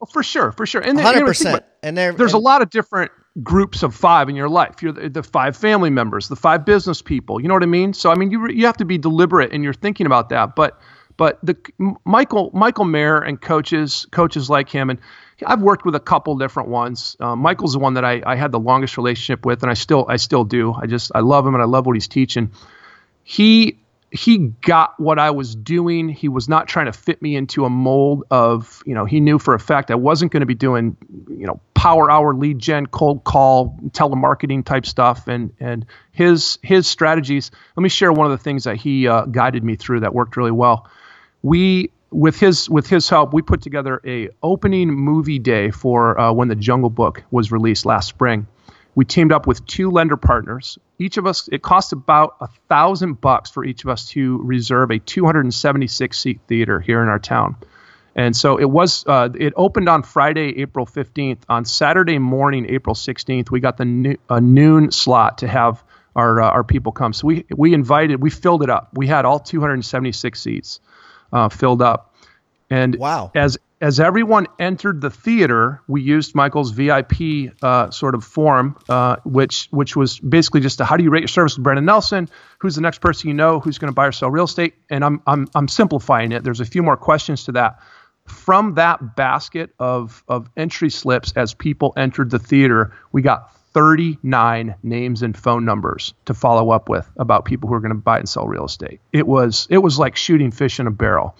Well, 0.00 0.08
for 0.12 0.22
sure, 0.22 0.52
for 0.52 0.64
sure, 0.64 0.80
and 0.80 0.98
Hundred 0.98 1.20
know, 1.20 1.32
think 1.32 1.40
about- 1.42 1.52
percent. 1.52 1.64
And 1.82 1.96
there, 1.96 2.12
there's 2.12 2.32
a 2.32 2.38
lot 2.38 2.62
of 2.62 2.70
different 2.70 3.10
groups 3.42 3.82
of 3.82 3.94
five 3.94 4.28
in 4.28 4.36
your 4.36 4.48
life. 4.48 4.82
You're 4.82 4.92
the, 4.92 5.08
the 5.08 5.22
five 5.22 5.56
family 5.56 5.90
members, 5.90 6.28
the 6.28 6.36
five 6.36 6.64
business 6.64 7.02
people. 7.02 7.40
You 7.40 7.48
know 7.48 7.54
what 7.54 7.62
I 7.62 7.66
mean? 7.66 7.92
So 7.92 8.10
I 8.10 8.14
mean, 8.14 8.30
you 8.30 8.48
you 8.48 8.66
have 8.66 8.76
to 8.78 8.84
be 8.84 8.98
deliberate 8.98 9.52
and 9.52 9.62
you're 9.64 9.74
thinking 9.74 10.06
about 10.06 10.28
that. 10.30 10.56
But 10.56 10.80
But 11.16 11.38
the 11.42 11.56
Michael 12.04 12.50
Michael 12.54 12.84
Maher 12.84 13.20
and 13.20 13.40
coaches 13.40 14.06
coaches 14.10 14.48
like 14.48 14.70
him 14.70 14.90
and 14.90 14.98
I've 15.46 15.62
worked 15.62 15.84
with 15.84 15.94
a 15.94 16.00
couple 16.00 16.36
different 16.36 16.68
ones. 16.68 17.16
Uh, 17.20 17.36
Michael's 17.36 17.72
the 17.72 17.78
one 17.78 17.94
that 17.94 18.04
I, 18.04 18.22
I 18.26 18.34
had 18.34 18.50
the 18.50 18.58
longest 18.58 18.96
relationship 18.96 19.46
with, 19.46 19.62
and 19.62 19.70
I 19.70 19.74
still 19.74 20.04
I 20.08 20.16
still 20.16 20.44
do. 20.44 20.72
I 20.72 20.86
just 20.86 21.12
I 21.14 21.20
love 21.20 21.46
him 21.46 21.54
and 21.54 21.62
I 21.62 21.66
love 21.66 21.86
what 21.86 21.94
he's 21.94 22.08
teaching. 22.08 22.50
He 23.22 23.78
he 24.10 24.38
got 24.38 24.98
what 24.98 25.18
I 25.18 25.30
was 25.30 25.54
doing. 25.54 26.08
He 26.08 26.28
was 26.28 26.48
not 26.48 26.66
trying 26.66 26.86
to 26.86 26.92
fit 26.92 27.20
me 27.20 27.36
into 27.36 27.64
a 27.66 27.70
mold 27.70 28.24
of, 28.30 28.82
you 28.86 28.94
know, 28.94 29.04
he 29.04 29.20
knew 29.20 29.38
for 29.38 29.54
a 29.54 29.60
fact 29.60 29.90
I 29.90 29.96
wasn't 29.96 30.32
going 30.32 30.40
to 30.40 30.46
be 30.46 30.54
doing, 30.54 30.96
you 31.28 31.46
know, 31.46 31.60
power 31.78 32.10
hour 32.10 32.34
lead 32.34 32.58
gen, 32.58 32.86
cold 32.86 33.22
call, 33.22 33.78
telemarketing 33.90 34.64
type 34.64 34.84
stuff. 34.84 35.28
And 35.28 35.54
and 35.60 35.86
his 36.10 36.58
his 36.62 36.88
strategies. 36.88 37.52
Let 37.76 37.82
me 37.82 37.88
share 37.88 38.12
one 38.12 38.26
of 38.26 38.32
the 38.32 38.42
things 38.42 38.64
that 38.64 38.76
he 38.76 39.06
uh, 39.06 39.26
guided 39.26 39.62
me 39.62 39.76
through 39.76 40.00
that 40.00 40.12
worked 40.12 40.36
really 40.36 40.50
well. 40.50 40.90
We 41.42 41.92
with 42.10 42.40
his 42.40 42.68
with 42.68 42.88
his 42.88 43.08
help, 43.08 43.32
we 43.32 43.42
put 43.42 43.62
together 43.62 44.00
a 44.04 44.30
opening 44.42 44.90
movie 44.90 45.38
day 45.38 45.70
for 45.70 46.18
uh, 46.18 46.32
when 46.32 46.48
the 46.48 46.56
Jungle 46.56 46.90
Book 46.90 47.22
was 47.30 47.52
released 47.52 47.86
last 47.86 48.08
spring. 48.08 48.48
We 48.96 49.04
teamed 49.04 49.30
up 49.30 49.46
with 49.46 49.64
two 49.64 49.92
lender 49.92 50.16
partners. 50.16 50.76
Each 50.98 51.16
of 51.18 51.26
us, 51.26 51.48
it 51.52 51.62
cost 51.62 51.92
about 51.92 52.34
a 52.40 52.48
thousand 52.68 53.20
bucks 53.20 53.48
for 53.48 53.64
each 53.64 53.84
of 53.84 53.90
us 53.90 54.08
to 54.08 54.38
reserve 54.38 54.90
a 54.90 54.98
276 54.98 56.18
seat 56.18 56.40
theater 56.48 56.80
here 56.80 57.00
in 57.00 57.08
our 57.08 57.20
town. 57.20 57.54
And 58.18 58.36
so 58.36 58.56
it 58.56 58.68
was. 58.68 59.04
Uh, 59.06 59.28
it 59.38 59.52
opened 59.56 59.88
on 59.88 60.02
Friday, 60.02 60.60
April 60.60 60.84
15th. 60.84 61.38
On 61.48 61.64
Saturday 61.64 62.18
morning, 62.18 62.66
April 62.68 62.96
16th, 62.96 63.48
we 63.48 63.60
got 63.60 63.76
the 63.76 63.84
no, 63.84 64.16
a 64.28 64.40
noon 64.40 64.90
slot 64.90 65.38
to 65.38 65.46
have 65.46 65.84
our 66.16 66.42
uh, 66.42 66.50
our 66.50 66.64
people 66.64 66.90
come. 66.90 67.12
So 67.12 67.28
we 67.28 67.44
we 67.56 67.72
invited, 67.72 68.20
we 68.20 68.30
filled 68.30 68.64
it 68.64 68.70
up. 68.70 68.90
We 68.92 69.06
had 69.06 69.24
all 69.24 69.38
276 69.38 70.42
seats 70.42 70.80
uh, 71.32 71.48
filled 71.48 71.80
up. 71.80 72.16
And 72.68 72.96
wow. 72.96 73.30
as 73.36 73.56
as 73.80 74.00
everyone 74.00 74.48
entered 74.58 75.00
the 75.00 75.10
theater, 75.10 75.80
we 75.86 76.02
used 76.02 76.34
Michael's 76.34 76.72
VIP 76.72 77.54
uh, 77.62 77.90
sort 77.90 78.16
of 78.16 78.24
form, 78.24 78.76
uh, 78.88 79.16
which 79.24 79.68
which 79.70 79.94
was 79.94 80.18
basically 80.18 80.60
just 80.60 80.80
a, 80.80 80.84
how 80.84 80.96
do 80.96 81.04
you 81.04 81.10
rate 81.10 81.20
your 81.20 81.28
service 81.28 81.56
with 81.56 81.62
Brandon 81.62 81.84
Nelson? 81.84 82.28
Who's 82.58 82.74
the 82.74 82.80
next 82.80 83.00
person 83.00 83.28
you 83.28 83.34
know 83.34 83.60
who's 83.60 83.78
going 83.78 83.92
to 83.92 83.94
buy 83.94 84.06
or 84.06 84.12
sell 84.12 84.28
real 84.28 84.46
estate? 84.46 84.74
And 84.90 85.04
I'm 85.04 85.22
I'm 85.24 85.46
I'm 85.54 85.68
simplifying 85.68 86.32
it. 86.32 86.42
There's 86.42 86.60
a 86.60 86.64
few 86.64 86.82
more 86.82 86.96
questions 86.96 87.44
to 87.44 87.52
that. 87.52 87.78
From 88.28 88.74
that 88.74 89.16
basket 89.16 89.70
of 89.78 90.22
of 90.28 90.48
entry 90.56 90.90
slips, 90.90 91.32
as 91.36 91.54
people 91.54 91.92
entered 91.96 92.30
the 92.30 92.38
theater, 92.38 92.92
we 93.12 93.22
got 93.22 93.54
39 93.74 94.74
names 94.82 95.22
and 95.22 95.36
phone 95.36 95.64
numbers 95.64 96.14
to 96.24 96.34
follow 96.34 96.70
up 96.70 96.88
with 96.88 97.08
about 97.16 97.44
people 97.44 97.68
who 97.68 97.74
are 97.74 97.80
going 97.80 97.92
to 97.92 97.98
buy 97.98 98.18
and 98.18 98.28
sell 98.28 98.46
real 98.46 98.64
estate. 98.64 99.00
It 99.12 99.26
was 99.26 99.66
it 99.70 99.78
was 99.78 99.98
like 99.98 100.16
shooting 100.16 100.50
fish 100.50 100.80
in 100.80 100.86
a 100.86 100.90
barrel. 100.90 101.36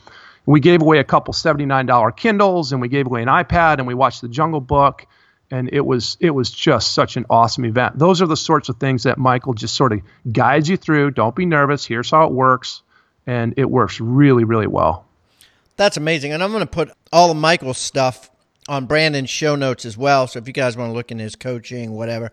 we 0.47 0.61
gave 0.61 0.81
away 0.81 0.99
a 0.99 1.05
couple 1.05 1.35
$79 1.35 2.17
Kindles 2.17 2.73
and 2.73 2.81
we 2.81 2.89
gave 2.89 3.07
away 3.07 3.23
an 3.23 3.29
iPad 3.29 3.79
and 3.79 3.87
we 3.87 3.95
watched 3.95 4.21
the 4.21 4.29
Jungle 4.29 4.61
Book 4.61 5.07
and 5.51 5.71
it 5.73 5.81
was 5.85 6.17
it 6.21 6.31
was 6.31 6.51
just 6.51 6.93
such 6.93 7.17
an 7.17 7.27
awesome 7.29 7.65
event. 7.65 7.99
Those 7.99 8.23
are 8.23 8.27
the 8.27 8.37
sorts 8.37 8.69
of 8.69 8.77
things 8.77 9.03
that 9.03 9.19
Michael 9.19 9.55
just 9.55 9.75
sort 9.75 9.93
of 9.93 10.03
guides 10.31 10.69
you 10.69 10.77
through. 10.77 11.13
Don't 11.13 11.35
be 11.35 11.47
nervous. 11.47 11.85
Here's 11.85 12.11
how 12.11 12.27
it 12.27 12.33
works 12.33 12.83
and 13.27 13.55
it 13.57 13.69
works 13.69 14.01
really 14.01 14.45
really 14.45 14.69
well. 14.69 15.08
That's 15.79 15.97
amazing. 15.97 16.33
And 16.33 16.43
I'm 16.43 16.51
going 16.51 16.61
to 16.61 16.67
put 16.67 16.91
all 17.13 17.31
of 17.31 17.37
Michael's 17.37 17.79
stuff 17.79 18.31
on 18.69 18.85
Brandon's 18.85 19.31
show 19.31 19.55
notes 19.57 19.87
as 19.87 19.97
well. 19.97 20.27
So 20.27 20.39
if 20.39 20.47
you 20.47 20.53
guys 20.53 20.77
want 20.77 20.91
to 20.91 20.93
look 20.93 21.11
in 21.11 21.19
his 21.19 21.37
coaching, 21.37 21.93
whatever, 21.93 22.31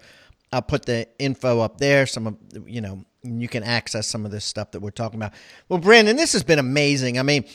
I'll 0.51 0.63
put 0.63 0.85
the 0.85 1.07
info 1.19 1.61
up 1.61 1.77
there. 1.77 2.05
Some 2.07 2.27
of 2.27 2.37
you 2.67 2.81
know 2.81 3.05
you 3.23 3.47
can 3.47 3.63
access 3.63 4.07
some 4.07 4.25
of 4.25 4.31
this 4.31 4.45
stuff 4.45 4.71
that 4.71 4.81
we're 4.81 4.89
talking 4.89 5.19
about. 5.19 5.33
Well, 5.69 5.79
Brandon, 5.79 6.17
this 6.17 6.33
has 6.33 6.43
been 6.43 6.59
amazing. 6.59 7.19
I 7.19 7.23
mean, 7.23 7.45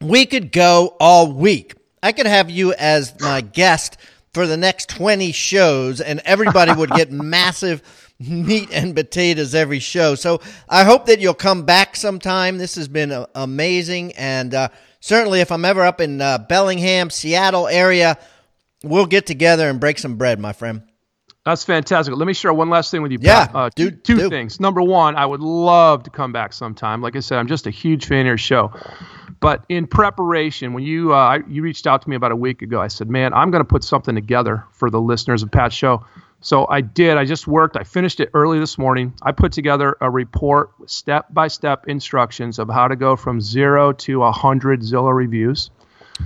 we 0.00 0.26
could 0.26 0.52
go 0.52 0.96
all 1.00 1.32
week. 1.32 1.74
I 2.02 2.12
could 2.12 2.26
have 2.26 2.50
you 2.50 2.74
as 2.74 3.18
my 3.20 3.40
guest 3.40 3.96
for 4.34 4.46
the 4.46 4.56
next 4.56 4.88
20 4.88 5.32
shows 5.32 6.00
and 6.00 6.20
everybody 6.24 6.72
would 6.72 6.90
get 6.90 7.12
massive 7.12 8.01
meat 8.28 8.70
and 8.72 8.94
potatoes 8.94 9.54
every 9.54 9.78
show. 9.78 10.14
So 10.14 10.40
I 10.68 10.84
hope 10.84 11.06
that 11.06 11.20
you'll 11.20 11.34
come 11.34 11.64
back 11.64 11.96
sometime. 11.96 12.58
This 12.58 12.76
has 12.76 12.88
been 12.88 13.12
uh, 13.12 13.26
amazing 13.34 14.12
and 14.12 14.54
uh, 14.54 14.68
certainly 15.00 15.40
if 15.40 15.52
I'm 15.52 15.64
ever 15.64 15.82
up 15.82 16.00
in 16.00 16.20
uh, 16.20 16.38
Bellingham, 16.38 17.10
Seattle 17.10 17.68
area, 17.68 18.18
we'll 18.82 19.06
get 19.06 19.26
together 19.26 19.68
and 19.68 19.80
break 19.80 19.98
some 19.98 20.16
bread, 20.16 20.38
my 20.40 20.52
friend. 20.52 20.82
That's 21.44 21.64
fantastic. 21.64 22.14
Let 22.14 22.26
me 22.26 22.34
share 22.34 22.52
one 22.52 22.70
last 22.70 22.92
thing 22.92 23.02
with 23.02 23.10
you. 23.10 23.18
Pat. 23.18 23.50
Yeah, 23.52 23.60
uh, 23.60 23.70
two, 23.74 23.90
two 23.90 24.28
things. 24.28 24.60
Number 24.60 24.80
one, 24.80 25.16
I 25.16 25.26
would 25.26 25.40
love 25.40 26.04
to 26.04 26.10
come 26.10 26.32
back 26.32 26.52
sometime. 26.52 27.02
Like 27.02 27.16
I 27.16 27.20
said, 27.20 27.38
I'm 27.38 27.48
just 27.48 27.66
a 27.66 27.70
huge 27.70 28.06
fan 28.06 28.20
of 28.20 28.26
your 28.26 28.38
show. 28.38 28.72
But 29.40 29.64
in 29.68 29.88
preparation, 29.88 30.72
when 30.72 30.84
you 30.84 31.12
uh, 31.12 31.40
you 31.48 31.62
reached 31.62 31.88
out 31.88 32.02
to 32.02 32.08
me 32.08 32.14
about 32.14 32.30
a 32.30 32.36
week 32.36 32.62
ago, 32.62 32.80
I 32.80 32.86
said, 32.86 33.10
"Man, 33.10 33.34
I'm 33.34 33.50
going 33.50 33.60
to 33.60 33.68
put 33.68 33.82
something 33.82 34.14
together 34.14 34.64
for 34.70 34.88
the 34.88 35.00
listeners 35.00 35.42
of 35.42 35.50
Pat's 35.50 35.74
show." 35.74 36.04
So 36.42 36.66
I 36.68 36.80
did. 36.80 37.16
I 37.16 37.24
just 37.24 37.46
worked. 37.46 37.76
I 37.76 37.84
finished 37.84 38.18
it 38.18 38.30
early 38.34 38.58
this 38.58 38.76
morning. 38.76 39.14
I 39.22 39.30
put 39.30 39.52
together 39.52 39.96
a 40.00 40.10
report 40.10 40.72
with 40.78 40.90
step 40.90 41.26
by 41.30 41.46
step 41.48 41.86
instructions 41.86 42.58
of 42.58 42.68
how 42.68 42.88
to 42.88 42.96
go 42.96 43.14
from 43.14 43.40
zero 43.40 43.92
to 43.92 44.24
a 44.24 44.32
hundred 44.32 44.80
Zillow 44.80 45.14
reviews. 45.14 45.70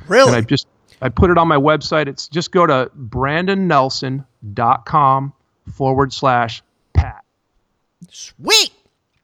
Really? 0.08 0.28
And 0.28 0.36
I 0.36 0.40
just 0.40 0.66
I 1.02 1.10
put 1.10 1.30
it 1.30 1.36
on 1.36 1.48
my 1.48 1.58
website. 1.58 2.08
It's 2.08 2.28
just 2.28 2.50
go 2.50 2.66
to 2.66 2.90
brandonnelson.com 2.98 5.32
forward 5.74 6.14
slash 6.14 6.62
Pat. 6.94 7.22
Sweet. 8.10 8.70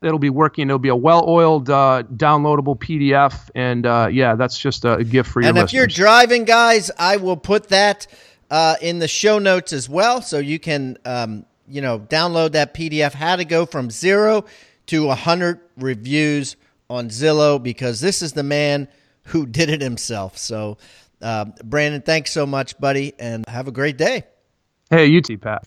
It'll 0.02 0.18
be 0.18 0.30
working. 0.30 0.68
It'll 0.68 0.80
be 0.80 0.88
a 0.88 0.96
well-oiled, 0.96 1.70
uh, 1.70 2.02
downloadable 2.12 2.76
PDF, 2.76 3.48
and 3.54 3.86
uh, 3.86 4.08
yeah, 4.10 4.34
that's 4.34 4.58
just 4.58 4.84
a, 4.84 5.04
gift 5.04 5.30
for 5.30 5.40
you. 5.40 5.48
And 5.48 5.56
if 5.56 5.66
listeners. 5.66 5.78
you're 5.78 5.86
driving, 5.86 6.44
guys, 6.44 6.90
I 6.98 7.18
will 7.18 7.36
put 7.36 7.68
that 7.68 8.08
uh, 8.52 8.76
in 8.82 8.98
the 8.98 9.08
show 9.08 9.38
notes 9.38 9.72
as 9.72 9.88
well, 9.88 10.20
so 10.20 10.38
you 10.38 10.58
can, 10.58 10.98
um, 11.06 11.46
you 11.66 11.80
know, 11.80 11.98
download 11.98 12.52
that 12.52 12.74
PDF. 12.74 13.14
How 13.14 13.34
to 13.34 13.46
go 13.46 13.64
from 13.64 13.90
zero 13.90 14.44
to 14.88 15.08
hundred 15.08 15.58
reviews 15.78 16.56
on 16.90 17.08
Zillow 17.08 17.60
because 17.60 18.00
this 18.00 18.20
is 18.20 18.34
the 18.34 18.42
man 18.42 18.88
who 19.24 19.46
did 19.58 19.70
it 19.70 19.80
himself. 19.80 20.36
So, 20.36 20.76
uh, 21.22 21.46
Brandon, 21.64 22.02
thanks 22.02 22.30
so 22.30 22.44
much, 22.44 22.78
buddy, 22.78 23.14
and 23.18 23.48
have 23.48 23.68
a 23.68 23.72
great 23.72 23.96
day. 23.96 24.24
Hey, 24.90 25.06
you 25.06 25.22
too, 25.22 25.38
Pat. 25.38 25.66